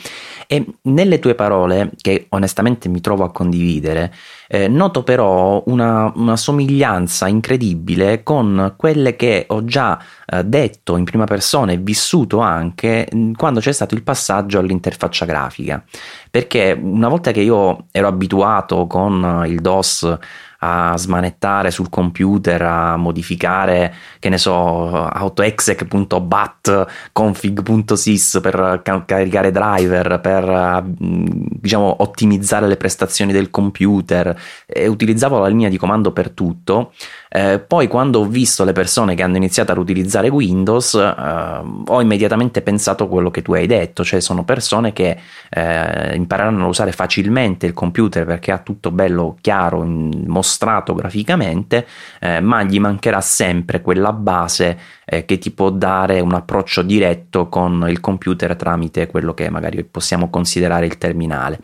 e 0.52 0.66
nelle 0.82 1.20
tue 1.20 1.36
parole, 1.36 1.92
che 2.00 2.26
onestamente 2.30 2.88
mi 2.88 3.00
trovo 3.00 3.22
a 3.22 3.30
condividere, 3.30 4.12
eh, 4.48 4.66
noto 4.66 5.04
però 5.04 5.62
una, 5.66 6.10
una, 6.16 6.36
somiglianza 6.36 7.28
incredibile 7.28 8.24
con 8.24 8.74
quelle 8.76 9.14
che 9.14 9.44
ho 9.46 9.64
già 9.64 10.02
eh, 10.26 10.42
detto 10.42 10.96
in 10.96 11.04
prima 11.04 11.22
persona 11.22 11.70
e 11.70 11.76
vissuto 11.76 12.40
anche 12.40 13.06
mm, 13.14 13.34
quando 13.34 13.60
c'è 13.60 13.70
stato 13.70 13.94
il 13.94 14.02
passaggio 14.02 14.58
all'interfaccia 14.58 15.24
grafica. 15.24 15.84
Perché 16.28 16.76
una 16.80 17.06
volta 17.06 17.19
che 17.20 17.40
io 17.40 17.86
ero 17.90 18.08
abituato 18.08 18.86
con 18.86 19.44
il 19.46 19.60
DOS 19.60 20.18
a 20.62 20.94
smanettare 20.96 21.70
sul 21.70 21.88
computer, 21.88 22.60
a 22.62 22.96
modificare, 22.96 23.94
che 24.18 24.28
ne 24.28 24.36
so, 24.36 25.06
autoexec.bat 25.06 26.86
config.sys 27.12 28.40
per 28.42 28.82
caricare 29.06 29.50
driver, 29.50 30.20
per 30.20 30.82
diciamo 30.84 32.02
ottimizzare 32.02 32.66
le 32.66 32.76
prestazioni 32.76 33.32
del 33.32 33.50
computer 33.50 34.38
e 34.66 34.86
utilizzavo 34.86 35.38
la 35.38 35.48
linea 35.48 35.70
di 35.70 35.78
comando 35.78 36.12
per 36.12 36.30
tutto. 36.30 36.92
Eh, 37.32 37.60
poi 37.60 37.86
quando 37.86 38.18
ho 38.18 38.24
visto 38.26 38.64
le 38.64 38.72
persone 38.72 39.14
che 39.14 39.22
hanno 39.22 39.36
iniziato 39.36 39.70
ad 39.70 39.78
utilizzare 39.78 40.28
Windows, 40.28 40.94
eh, 40.94 41.62
ho 41.86 42.00
immediatamente 42.00 42.60
pensato 42.60 43.06
quello 43.06 43.30
che 43.30 43.40
tu 43.40 43.52
hai 43.52 43.68
detto, 43.68 44.02
cioè 44.02 44.18
sono 44.18 44.42
persone 44.42 44.92
che 44.92 45.16
eh, 45.48 46.16
impareranno 46.16 46.64
a 46.64 46.66
usare 46.66 46.90
facilmente 46.90 47.66
il 47.66 47.72
computer 47.72 48.26
perché 48.26 48.50
ha 48.50 48.58
tutto 48.58 48.90
bello 48.90 49.36
chiaro, 49.40 49.84
mostrato 49.84 50.92
graficamente, 50.92 51.86
eh, 52.18 52.40
ma 52.40 52.64
gli 52.64 52.80
mancherà 52.80 53.20
sempre 53.20 53.80
quella 53.80 54.12
base 54.12 54.76
eh, 55.04 55.24
che 55.24 55.38
ti 55.38 55.52
può 55.52 55.70
dare 55.70 56.18
un 56.18 56.34
approccio 56.34 56.82
diretto 56.82 57.48
con 57.48 57.86
il 57.88 58.00
computer 58.00 58.56
tramite 58.56 59.06
quello 59.06 59.34
che 59.34 59.48
magari 59.50 59.84
possiamo 59.84 60.30
considerare 60.30 60.86
il 60.86 60.98
terminale. 60.98 61.60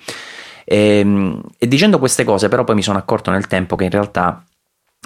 E, 0.65 0.99
ehm, 1.01 1.41
e 1.59 1.67
dicendo 1.67 1.99
queste 1.99 2.23
cose, 2.23 2.49
però, 2.49 2.63
poi 2.63 2.77
mi 2.77 2.83
sono 2.83 2.99
accorto 2.99 3.33
nel 3.33 3.49
tempo 3.49 3.75
che 3.75 3.85
in 3.85 3.91
realtà 3.91 4.45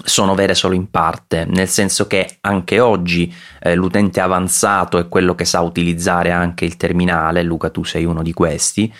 sono 0.03 0.35
vere 0.35 0.55
solo 0.55 0.73
in 0.73 0.89
parte, 0.89 1.45
nel 1.45 1.67
senso 1.67 2.07
che 2.07 2.37
anche 2.41 2.79
oggi 2.79 3.33
eh, 3.59 3.75
l'utente 3.75 4.19
avanzato 4.19 4.97
è 4.97 5.07
quello 5.07 5.35
che 5.35 5.45
sa 5.45 5.61
utilizzare 5.61 6.31
anche 6.31 6.65
il 6.65 6.77
terminale, 6.77 7.43
Luca 7.43 7.69
tu 7.69 7.83
sei 7.83 8.05
uno 8.05 8.23
di 8.23 8.33
questi, 8.33 8.91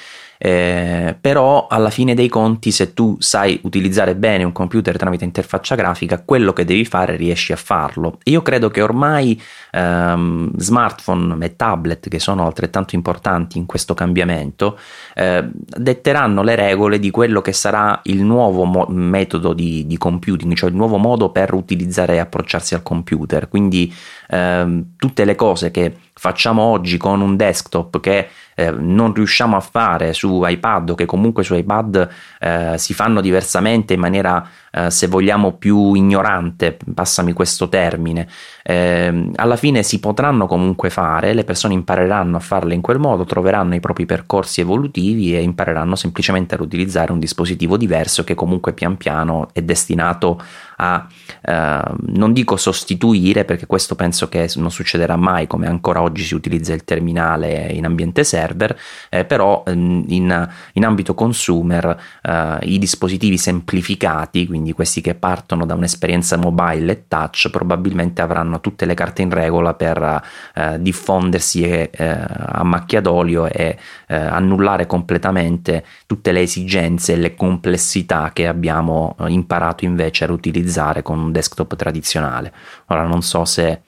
eh, 0.44 1.16
però 1.22 1.68
alla 1.68 1.92
fine 1.92 2.16
dei 2.16 2.28
conti 2.28 2.72
se 2.72 2.96
tu 2.96 3.16
sai 3.20 3.60
utilizzare 3.62 4.16
bene 4.16 4.44
un 4.44 4.52
computer 4.52 4.98
tramite 4.98 5.24
interfaccia 5.24 5.76
grafica 5.76 6.24
quello 6.26 6.52
che 6.52 6.66
devi 6.66 6.84
fare 6.84 7.16
riesci 7.16 7.52
a 7.52 7.56
farlo. 7.56 8.18
Io 8.24 8.42
credo 8.42 8.72
che 8.72 8.82
ormai 8.82 9.40
ehm, 9.70 10.50
smartphone 10.58 11.46
e 11.46 11.56
tablet 11.56 12.10
che 12.10 12.18
sono 12.18 12.48
altrettanto 12.48 12.96
importanti 12.96 13.60
in 13.60 13.68
questo 13.68 13.94
cambiamento 13.94 14.80
eh, 15.14 15.48
detteranno 15.48 16.42
le 16.42 16.56
regole 16.56 16.98
di 16.98 17.12
quello 17.12 17.42
che 17.42 17.54
sarà 17.54 18.00
il 18.06 18.24
nuovo 18.24 18.64
mo- 18.64 18.88
metodo 18.90 19.54
di, 19.54 19.86
di, 19.86 19.98
computing 20.00 20.56
cioè 20.56 20.72
il 20.72 20.76
nuovo 20.76 20.98
modo 20.98 21.30
per 21.30 21.54
utilizzare 21.54 22.16
e 22.16 22.18
approcciarsi 22.18 22.74
al 22.74 22.82
computer. 22.82 23.48
Quindi 23.48 23.94
ehm, 24.28 24.94
tutte 24.98 25.24
le 25.24 25.36
cose 25.36 25.70
che 25.70 25.96
facciamo 26.14 26.64
oggi 26.64 26.98
con 26.98 27.22
un 27.22 27.36
desktop 27.36 28.00
che 28.00 28.28
eh, 28.56 28.72
non 28.72 29.14
riusciamo 29.14 29.56
a 29.56 29.60
fare 29.60 30.14
su 30.14 30.42
iPad 30.44 30.92
o 30.92 30.96
che 30.96 31.06
comunque 31.06 31.44
su 31.44 31.56
iPad 31.56 32.10
eh, 32.40 32.74
si 32.78 32.94
fanno 32.94 33.22
diversamente 33.22 33.94
in 33.94 34.00
maniera 34.00 34.48
eh, 34.72 34.90
se 34.90 35.08
vogliamo 35.08 35.54
più 35.54 35.94
ignorante, 35.94 36.78
passami 36.94 37.34
questo 37.34 37.70
termine, 37.70 38.28
eh, 38.64 39.30
alla 39.36 39.56
fine 39.56 39.84
si 39.84 40.00
potranno 40.00 40.48
comunque 40.48 40.90
fare, 40.90 41.34
le 41.34 41.44
persone 41.44 41.74
impareranno 41.74 42.38
a 42.38 42.40
farle 42.40 42.74
in 42.74 42.82
quel 42.82 43.00
modo, 43.00 43.26
troveranno 43.26 43.76
i 43.76 43.80
propri 43.80 44.06
percorsi 44.06 44.62
evolutivi 44.62 45.36
e 45.36 45.42
impareranno 45.42 45.96
semplicemente 45.96 46.56
ad 46.56 46.62
utilizzare 46.62 47.12
un 47.12 47.20
dispositivo 47.20 47.78
diverso 47.78 48.24
che 48.24 48.36
comunque 48.36 48.74
pian 48.74 48.98
piano 48.98 49.50
è 49.54 49.62
destinato 49.62 50.42
a, 50.78 51.08
eh, 51.42 51.82
non 52.08 52.34
dico 52.34 52.58
sostituire 52.58 53.46
perché 53.46 53.66
questo 53.66 53.96
penso 53.96 54.30
che 54.30 54.50
non 54.56 54.72
succederà 54.72 55.16
mai 55.16 55.48
come 55.48 55.68
ancora 55.68 56.02
oggi 56.02 56.24
si 56.24 56.34
utilizza 56.34 56.74
il 56.74 56.84
terminale 56.84 57.68
in 57.72 57.86
ambiente 57.86 58.24
server, 58.24 58.78
eh, 59.10 59.26
però 59.26 59.64
ehm, 59.66 60.06
in, 60.08 60.50
in, 60.74 60.86
ambito 60.86 61.14
consumer 61.14 62.00
eh, 62.22 62.58
i 62.64 62.80
dispositivi 62.80 63.38
semplificati, 63.38 64.48
quindi 64.48 64.61
quindi 64.62 64.74
questi 64.74 65.02
che 65.02 65.16
partono 65.16 65.66
da 65.66 65.74
un'esperienza 65.74 66.38
mobile 66.38 66.92
e 66.92 67.08
touch 67.08 67.50
probabilmente 67.50 68.22
avranno 68.22 68.60
tutte 68.60 68.86
le 68.86 68.94
carte 68.94 69.24
in 69.24 69.32
regola 69.32 69.74
per 69.74 70.22
eh, 70.54 70.80
diffondersi 70.80 71.64
e, 71.64 71.90
eh, 71.92 72.06
a 72.06 72.64
macchia 72.64 73.02
d'olio 73.02 73.48
e 73.48 73.76
eh, 74.08 74.16
annullare 74.16 74.86
completamente 74.86 75.84
tutte 76.06 76.32
le 76.32 76.42
esigenze 76.42 77.14
e 77.14 77.18
le 77.18 77.34
complessità 77.34 78.30
che 78.34 78.48
abbiamo 78.48 79.16
eh, 79.20 79.32
imparato 79.32 79.84
invece 79.84 80.26
ad 80.26 80.30
utilizzare 80.30 81.02
con 81.02 81.18
un 81.18 81.32
desktop 81.32 81.76
tradizionale. 81.76 82.54
Ora 82.88 83.04
non 83.08 83.24
so 83.24 83.46
se 83.46 83.82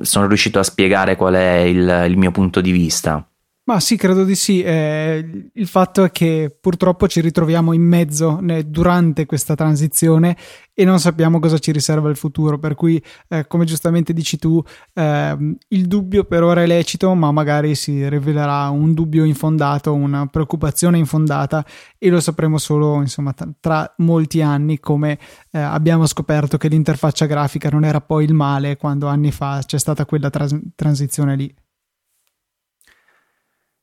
sono 0.00 0.28
riuscito 0.28 0.60
a 0.60 0.62
spiegare 0.62 1.16
qual 1.16 1.34
è 1.34 1.56
il, 1.56 2.04
il 2.08 2.16
mio 2.16 2.30
punto 2.30 2.60
di 2.60 2.70
vista. 2.70 3.26
Ma 3.68 3.80
sì, 3.80 3.96
credo 3.98 4.24
di 4.24 4.34
sì. 4.34 4.62
Eh, 4.62 5.50
il 5.52 5.66
fatto 5.66 6.02
è 6.02 6.10
che 6.10 6.56
purtroppo 6.58 7.06
ci 7.06 7.20
ritroviamo 7.20 7.74
in 7.74 7.82
mezzo 7.82 8.38
né, 8.40 8.66
durante 8.70 9.26
questa 9.26 9.54
transizione 9.54 10.38
e 10.72 10.86
non 10.86 10.98
sappiamo 10.98 11.38
cosa 11.38 11.58
ci 11.58 11.70
riserva 11.70 12.08
il 12.08 12.16
futuro. 12.16 12.58
Per 12.58 12.74
cui, 12.74 13.02
eh, 13.28 13.46
come 13.46 13.66
giustamente 13.66 14.14
dici 14.14 14.38
tu, 14.38 14.62
eh, 14.94 15.56
il 15.68 15.86
dubbio 15.86 16.24
per 16.24 16.44
ora 16.44 16.62
è 16.62 16.66
lecito, 16.66 17.12
ma 17.12 17.30
magari 17.30 17.74
si 17.74 18.08
rivelerà 18.08 18.70
un 18.70 18.94
dubbio 18.94 19.24
infondato, 19.24 19.92
una 19.92 20.26
preoccupazione 20.28 20.96
infondata 20.96 21.62
e 21.98 22.08
lo 22.08 22.20
sapremo 22.20 22.56
solo 22.56 23.02
insomma, 23.02 23.34
tra, 23.34 23.50
tra 23.60 23.94
molti 23.98 24.40
anni, 24.40 24.80
come 24.80 25.18
eh, 25.50 25.58
abbiamo 25.58 26.06
scoperto 26.06 26.56
che 26.56 26.68
l'interfaccia 26.68 27.26
grafica 27.26 27.68
non 27.68 27.84
era 27.84 28.00
poi 28.00 28.24
il 28.24 28.32
male 28.32 28.78
quando 28.78 29.08
anni 29.08 29.30
fa 29.30 29.60
c'è 29.62 29.78
stata 29.78 30.06
quella 30.06 30.30
tras- 30.30 30.58
transizione 30.74 31.36
lì. 31.36 31.54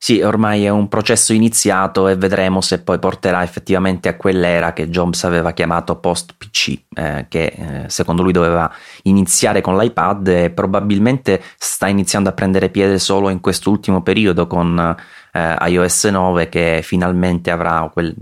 Sì, 0.06 0.22
ormai 0.22 0.66
è 0.66 0.70
un 0.70 0.88
processo 0.88 1.34
iniziato 1.34 2.08
e 2.08 2.16
vedremo 2.16 2.62
se 2.62 2.80
poi 2.84 2.99
porterà 2.99 3.41
effettivamente 3.41 4.08
a 4.08 4.16
quell'era 4.16 4.72
che 4.72 4.88
Jobs 4.88 5.24
aveva 5.24 5.51
chiamato 5.51 5.95
post-PC, 5.95 6.80
eh, 6.93 7.26
che 7.28 7.45
eh, 7.45 7.89
secondo 7.89 8.22
lui 8.22 8.32
doveva 8.32 8.72
iniziare 9.06 9.62
con 9.62 9.76
l'iPad 9.76 10.28
e 10.28 10.51
probabilmente 10.51 11.41
sta 11.58 11.88
iniziando 11.88 12.30
a 12.30 12.34
prendere 12.34 12.70
piede 12.70 12.99
solo 12.99 13.30
in 13.30 13.39
quest'ultimo 13.39 14.03
periodo 14.03 14.45
con 14.45 14.95
eh, 15.36 15.55
iOS 15.67 16.05
9 16.05 16.47
che 16.47 16.79
finalmente 16.81 17.51
avrà 17.51 17.89
quel, 17.91 18.15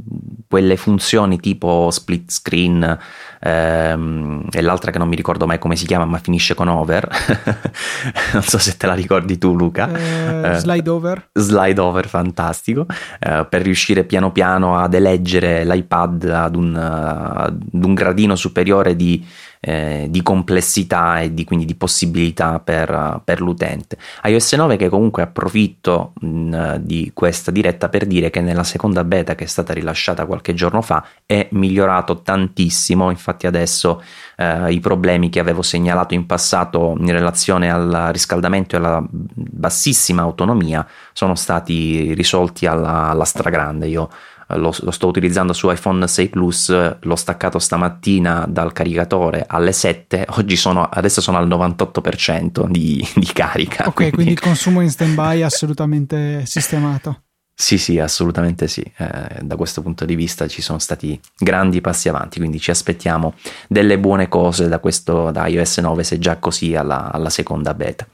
quelle 0.48 0.76
funzioni 0.78 1.40
tipo 1.40 1.92
split 1.92 2.32
screen 2.32 2.98
ehm, 3.40 4.48
e 4.52 4.62
l'altra 4.62 4.90
che 4.90 4.98
non 4.98 5.08
mi 5.08 5.16
ricordo 5.16 5.46
mai 5.46 5.60
come 5.60 5.76
si 5.76 5.86
chiama 5.86 6.06
ma 6.06 6.18
finisce 6.18 6.56
con 6.56 6.68
over. 6.68 7.08
Non 8.34 8.42
so 8.42 8.58
se 8.58 8.78
te 8.78 8.88
la 8.88 8.96
ricordi 8.96 9.38
tu 9.38 9.56
Luca. 9.56 9.90
Eh, 9.96 10.50
eh 10.50 10.60
slide 10.60 10.90
over. 10.90 11.30
slide 11.34 11.80
over 11.80 12.08
fantastico. 12.08 12.88
Eh, 13.20 13.46
per 13.48 13.62
riuscire 13.62 14.04
piano 14.06 14.32
piano 14.32 14.78
ad 14.78 14.94
eleggere 14.96 15.64
l'iPad 15.66 16.24
ad 16.24 16.56
un, 16.56 16.76
ad 16.76 17.62
un 17.72 17.94
gradino 17.94 18.36
superiore 18.36 18.96
di 18.96 19.24
eh, 19.66 20.08
di 20.10 20.22
complessità 20.22 21.22
e 21.22 21.34
di, 21.34 21.46
quindi 21.46 21.64
di 21.64 21.76
possibilità 21.76 22.60
per, 22.60 23.22
per, 23.24 23.40
l'utente. 23.40 23.98
iOS 24.26 24.54
9 24.54 24.76
che 24.76 24.90
comunque 24.90 25.24
approfitto 25.24 26.12
mh, 26.20 26.76
di 26.80 27.12
questa 27.14 27.50
diretta 27.50 27.88
per 27.88 28.06
dire 28.06 28.30
che 28.30 28.42
nella 28.42 28.66
seconda 28.66 29.06
beta 29.06 29.36
che 29.36 29.46
è 29.46 29.48
stata 29.48 29.72
rilasciata 29.72 30.26
qualche 30.26 30.54
giorno 30.54 30.82
fa 30.82 31.06
è 31.26 31.48
migliorato 31.52 32.22
tantissimo, 32.22 33.10
infatti 33.10 33.48
adesso 33.48 34.04
eh, 34.36 34.74
i 34.74 34.82
problemi 34.82 35.30
che 35.30 35.40
avevo 35.40 35.62
segnalato 35.62 36.14
in 36.14 36.26
passato 36.26 36.98
in 37.00 37.12
relazione 37.14 37.72
al 37.72 38.10
riscaldamento 38.12 38.76
e 38.76 38.80
alla 38.80 39.02
bassissima 39.10 40.24
autonomia 40.24 40.86
sono 41.14 41.36
stati 41.36 42.14
risolti 42.14 42.66
alla, 42.66 43.10
alla 43.10 43.24
stragrande. 43.24 43.88
Io 43.88 44.10
lo, 44.56 44.74
lo, 44.80 44.92
sto 44.92 45.08
utilizzando 45.08 45.54
su 45.54 45.70
iPhone 45.70 46.08
6 46.08 46.30
Plus, 46.30 46.98
l'ho 47.00 47.16
staccato 47.16 47.60
stamattina 47.60 48.46
dal 48.48 48.74
caricatore 48.74 49.46
alle 49.48 49.72
7, 49.72 50.28
oggi 50.32 50.56
sono, 50.56 50.84
adesso 50.84 51.22
sono 51.22 51.38
al 51.38 51.48
98% 51.48 52.68
di, 52.68 53.06
di 53.16 53.30
carica. 53.34 53.88
Ok, 53.88 53.94
quindi, 53.94 54.16
quindi 54.16 54.32
il 54.34 54.40
consumo 54.40 54.82
in 54.82 54.90
stand-by 54.90 55.40
è 55.40 55.44
assolutamente 55.44 56.46
sistemato. 56.46 57.24
Sì, 57.56 57.78
sì, 57.78 58.00
assolutamente 58.00 58.68
sì. 58.68 58.82
Eh, 58.98 59.40
da 59.42 59.56
questo 59.56 59.82
punto 59.82 60.06
di 60.06 60.16
vista 60.16 60.48
ci 60.48 60.62
sono 60.62 60.80
stati 60.80 61.20
grandi 61.38 61.82
passi 61.82 62.10
avanti, 62.10 62.40
quindi 62.40 62.60
ci 62.60 62.72
aspettiamo 62.72 63.36
delle 63.68 64.00
buone 64.00 64.28
cose 64.28 64.68
da 64.68 64.80
questo 64.80 65.30
da 65.32 65.48
iOS 65.48 65.78
9 65.78 66.04
se 66.04 66.18
già 66.18 66.38
così 66.38 66.76
alla, 66.76 67.12
alla 67.12 67.30
seconda 67.30 67.74
beta. 67.74 68.08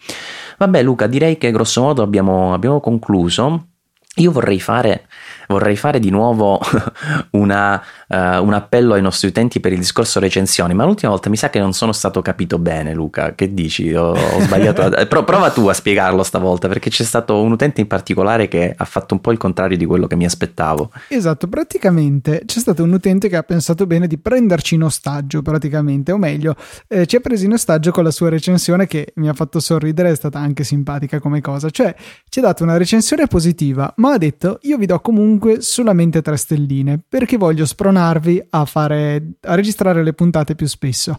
Vabbè 0.58 0.84
Luca, 0.84 1.08
direi 1.08 1.38
che 1.38 1.52
grosso 1.52 1.82
modo 1.82 2.04
abbiamo, 2.04 2.54
abbiamo 2.54 2.82
concluso. 2.82 3.68
Io 4.16 4.32
vorrei 4.32 4.60
fare 4.60 5.08
vorrei 5.50 5.76
fare 5.76 6.00
di 6.00 6.12
nuovo 6.12 6.60
una, 7.32 7.82
uh, 8.08 8.16
un 8.16 8.54
appello 8.54 8.94
ai 8.94 9.02
nostri 9.02 9.28
utenti 9.28 9.60
per 9.60 9.74
il 9.74 9.80
discorso 9.80 10.20
recensioni, 10.20 10.76
ma 10.76 10.86
l'ultima 10.86 11.12
volta 11.12 11.30
mi 11.30 11.38
sa 11.38 11.50
che 11.50 11.60
non 11.60 11.74
sono 11.74 11.92
stato 11.92 12.22
capito 12.22 12.60
bene, 12.60 12.94
Luca. 12.94 13.34
Che 13.34 13.54
dici? 13.54 13.94
Ho, 13.94 14.12
ho 14.12 14.40
sbagliato. 14.42 14.90
Pro, 15.10 15.24
prova 15.24 15.50
tu 15.50 15.68
a 15.68 15.74
spiegarlo 15.74 16.22
stavolta, 16.22 16.68
perché 16.68 16.92
c'è 16.92 17.04
stato 17.04 17.42
un 17.42 17.52
utente 17.52 17.82
in 17.82 17.88
particolare 17.88 18.48
che 18.48 18.74
ha 18.78 18.86
fatto 18.86 19.16
un 19.16 19.22
po' 19.22 19.32
il 19.32 19.40
contrario 19.40 19.76
di 19.76 19.86
quello 19.86 20.06
che 20.06 20.16
mi 20.16 20.26
aspettavo. 20.26 20.92
Esatto, 21.08 21.48
praticamente 21.48 22.44
c'è 22.46 22.60
stato 22.60 22.84
un 22.84 22.94
utente 22.94 23.28
che 23.28 23.36
ha 23.36 23.44
pensato 23.44 23.88
bene 23.88 24.06
di 24.06 24.20
prenderci 24.20 24.76
in 24.76 24.84
ostaggio, 24.84 25.42
praticamente, 25.42 26.12
o 26.12 26.18
meglio, 26.18 26.56
eh, 26.88 27.08
ci 27.08 27.16
ha 27.16 27.20
preso 27.22 27.46
in 27.46 27.54
ostaggio 27.54 27.90
con 27.90 28.04
la 28.04 28.12
sua 28.12 28.30
recensione 28.30 28.86
che 28.86 29.14
mi 29.16 29.28
ha 29.28 29.34
fatto 29.34 29.60
sorridere, 29.60 30.12
è 30.12 30.16
stata 30.16 30.38
anche 30.38 30.64
simpatica 30.64 31.20
come 31.20 31.42
cosa. 31.42 31.72
Cioè, 31.72 31.96
ci 32.30 32.38
ha 32.38 32.44
dato 32.44 32.62
una 32.62 32.78
recensione 32.78 33.26
positiva, 33.26 33.92
ma 33.98 34.14
ha 34.14 34.18
detto 34.20 34.60
io 34.64 34.78
vi 34.78 34.86
do 34.86 35.00
comunque 35.00 35.39
comunque 35.40 35.62
solamente 35.62 36.22
tre 36.22 36.36
stelline 36.36 37.02
perché 37.08 37.38
voglio 37.38 37.66
spronarvi 37.66 38.48
a, 38.50 38.66
fare, 38.66 39.36
a 39.42 39.56
registrare 39.56 40.04
le 40.04 40.14
puntate 40.14 40.54
più 40.54 40.68
spesso. 40.68 41.18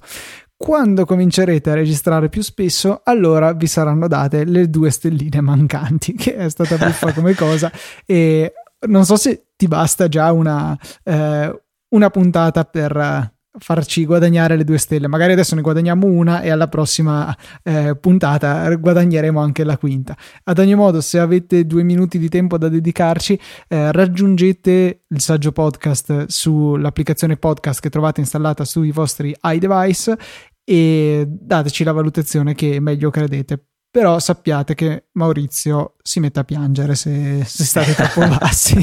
Quando 0.57 1.07
comincerete 1.07 1.71
a 1.71 1.75
registrare 1.75 2.29
più 2.29 2.43
spesso, 2.43 3.01
allora 3.03 3.55
vi 3.55 3.67
saranno 3.67 4.07
date 4.07 4.45
le 4.45 4.69
due 4.69 4.91
stelline 4.91 5.41
mancanti, 5.41 6.13
che 6.15 6.37
è 6.37 6.51
stata 6.51 6.77
buffa 6.77 7.15
come 7.15 7.35
cosa. 7.35 7.73
E 8.05 8.53
non 8.89 9.07
so 9.07 9.17
se 9.17 9.47
ti 9.57 9.67
basta 9.67 10.07
già 10.09 10.31
una, 10.33 10.79
eh, 11.03 11.63
una 11.89 12.11
puntata 12.11 12.65
per 12.65 13.33
farci 13.61 14.05
guadagnare 14.05 14.57
le 14.57 14.65
due 14.65 14.79
stelle. 14.79 15.07
Magari 15.07 15.33
adesso 15.33 15.55
ne 15.55 15.61
guadagniamo 15.61 16.07
una 16.07 16.41
e 16.41 16.51
alla 16.51 16.69
prossima 16.69 17.35
eh, 17.63 17.97
puntata 18.01 18.75
guadagneremo 18.75 19.41
anche 19.41 19.65
la 19.65 19.79
quinta. 19.79 20.17
Ad 20.45 20.59
ogni 20.59 20.75
modo, 20.75 21.01
se 21.01 21.19
avete 21.19 21.67
due 21.67 21.83
minuti 21.83 22.19
di 22.19 22.29
tempo 22.29 22.59
da 22.59 22.69
dedicarci, 22.69 23.39
eh, 23.69 23.93
raggiungete 23.93 25.05
il 25.07 25.21
saggio 25.21 25.53
podcast 25.53 26.27
sull'applicazione 26.27 27.37
podcast 27.37 27.81
che 27.81 27.91
trovate 27.91 28.21
installata 28.21 28.65
sui 28.65 28.91
vostri 28.91 29.35
iDevice 29.41 30.19
e 30.65 31.27
dateci 31.29 31.85
la 31.85 31.93
valutazione 31.93 32.55
che 32.55 32.81
meglio 32.81 33.11
credete 33.11 33.70
però 33.91 34.21
sappiate 34.21 34.75
che 34.77 35.07
Maurizio 35.13 35.97
si 36.01 36.21
mette 36.21 36.41
a 36.41 36.45
piangere 36.45 36.95
se, 36.95 37.43
se 37.45 37.65
state 37.65 37.95
troppo 37.95 38.27
bassi. 38.39 38.81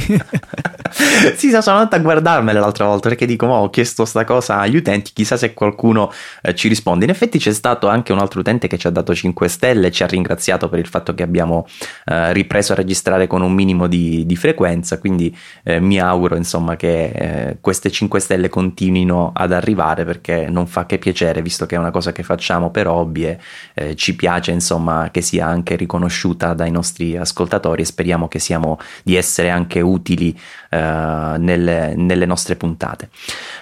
sì, 1.35 1.49
sono 1.49 1.77
andato 1.77 1.95
a 1.95 1.99
guardarmela 1.99 2.59
l'altra 2.59 2.85
volta 2.85 3.07
perché 3.07 3.25
dico, 3.25 3.45
oh, 3.45 3.63
ho 3.63 3.69
chiesto 3.69 4.03
sta 4.03 4.25
cosa 4.25 4.59
agli 4.59 4.75
utenti, 4.75 5.11
chissà 5.13 5.37
se 5.37 5.53
qualcuno 5.53 6.11
eh, 6.41 6.53
ci 6.55 6.67
risponde. 6.67 7.05
In 7.05 7.11
effetti 7.11 7.39
c'è 7.39 7.53
stato 7.53 7.87
anche 7.87 8.11
un 8.11 8.19
altro 8.19 8.41
utente 8.41 8.67
che 8.67 8.77
ci 8.77 8.87
ha 8.87 8.89
dato 8.89 9.15
5 9.15 9.47
stelle 9.47 9.87
e 9.87 9.91
ci 9.91 10.03
ha 10.03 10.07
ringraziato 10.07 10.67
per 10.67 10.79
il 10.79 10.87
fatto 10.87 11.13
che 11.13 11.23
abbiamo 11.23 11.67
eh, 12.05 12.33
ripreso 12.33 12.73
a 12.73 12.75
registrare 12.75 13.27
con 13.27 13.41
un 13.41 13.53
minimo 13.53 13.87
di, 13.87 14.25
di 14.25 14.35
frequenza, 14.35 14.99
quindi 14.99 15.35
eh, 15.63 15.79
mi 15.79 15.99
auguro 15.99 16.35
insomma 16.35 16.75
che 16.75 17.05
eh, 17.05 17.57
queste 17.61 17.89
5 17.89 18.19
stelle 18.19 18.49
continuino 18.49 19.31
ad 19.33 19.53
arrivare 19.53 20.03
perché 20.03 20.47
non 20.49 20.67
fa 20.67 20.85
che 20.85 20.97
piacere, 20.97 21.41
visto 21.41 21.65
che 21.65 21.75
è 21.75 21.79
una 21.79 21.91
cosa 21.91 22.11
che 22.11 22.23
facciamo 22.23 22.71
per 22.71 22.87
hobby 22.87 23.23
e 23.25 23.39
eh, 23.73 23.95
ci 23.95 24.13
piace 24.15 24.51
insomma 24.51 24.96
che 25.11 25.21
sia 25.21 25.45
anche 25.45 25.75
riconosciuta 25.75 26.53
dai 26.53 26.71
nostri 26.71 27.17
ascoltatori 27.17 27.81
e 27.81 27.85
speriamo 27.85 28.27
che 28.27 28.39
siamo 28.39 28.79
di 29.03 29.15
essere 29.15 29.49
anche 29.49 29.81
utili 29.81 30.37
eh, 30.69 31.35
nelle, 31.37 31.93
nelle, 31.95 32.25
nostre 32.25 32.55
puntate. 32.55 33.09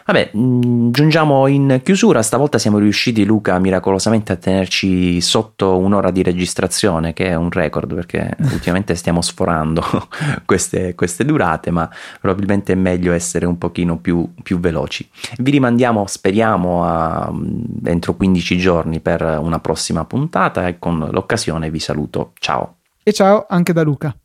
Vabbè, 0.06 0.32
mh, 0.34 0.40
mm, 0.40 0.92
giungiamo 0.92 1.48
in 1.48 1.82
chiusura, 1.84 2.22
stavolta 2.24 2.58
siamo 2.58 2.80
riusciti 2.80 3.26
Luca 3.26 3.60
miracolosamente 3.60 4.32
a 4.32 4.36
tenerci 4.38 5.22
sotto 5.22 5.78
un'ora 5.78 6.12
di 6.12 6.24
registrazione 6.24 7.14
che 7.14 7.28
è 7.28 7.36
un 7.36 7.52
record 7.52 7.94
perché 7.94 8.36
ultimamente 8.52 8.96
stiamo 8.96 9.22
sforando 9.22 9.84
queste, 10.46 10.96
queste, 10.96 11.26
durate 11.26 11.72
ma 11.72 11.90
probabilmente 12.20 12.74
è 12.74 12.76
meglio 12.76 13.14
essere 13.14 13.46
un 13.46 13.58
pochino 13.58 13.98
più, 13.98 14.28
più 14.42 14.60
veloci. 14.60 15.08
Vi 15.38 15.52
rimandiamo 15.52 16.06
speriamo 16.08 16.86
a, 16.86 17.30
mm, 17.32 17.86
entro 17.86 18.16
15 18.16 18.58
giorni 18.58 19.00
per 19.00 19.22
una 19.22 19.60
prossima 19.60 20.06
puntata 20.06 20.68
e 20.68 20.80
con 20.80 20.98
l'occasione 20.98 21.25
vi 21.70 21.80
saluto. 21.80 22.32
Ciao. 22.40 22.78
E 23.04 23.12
ciao 23.12 23.46
anche 23.48 23.74
da 23.74 23.84
Luca. 23.84 24.16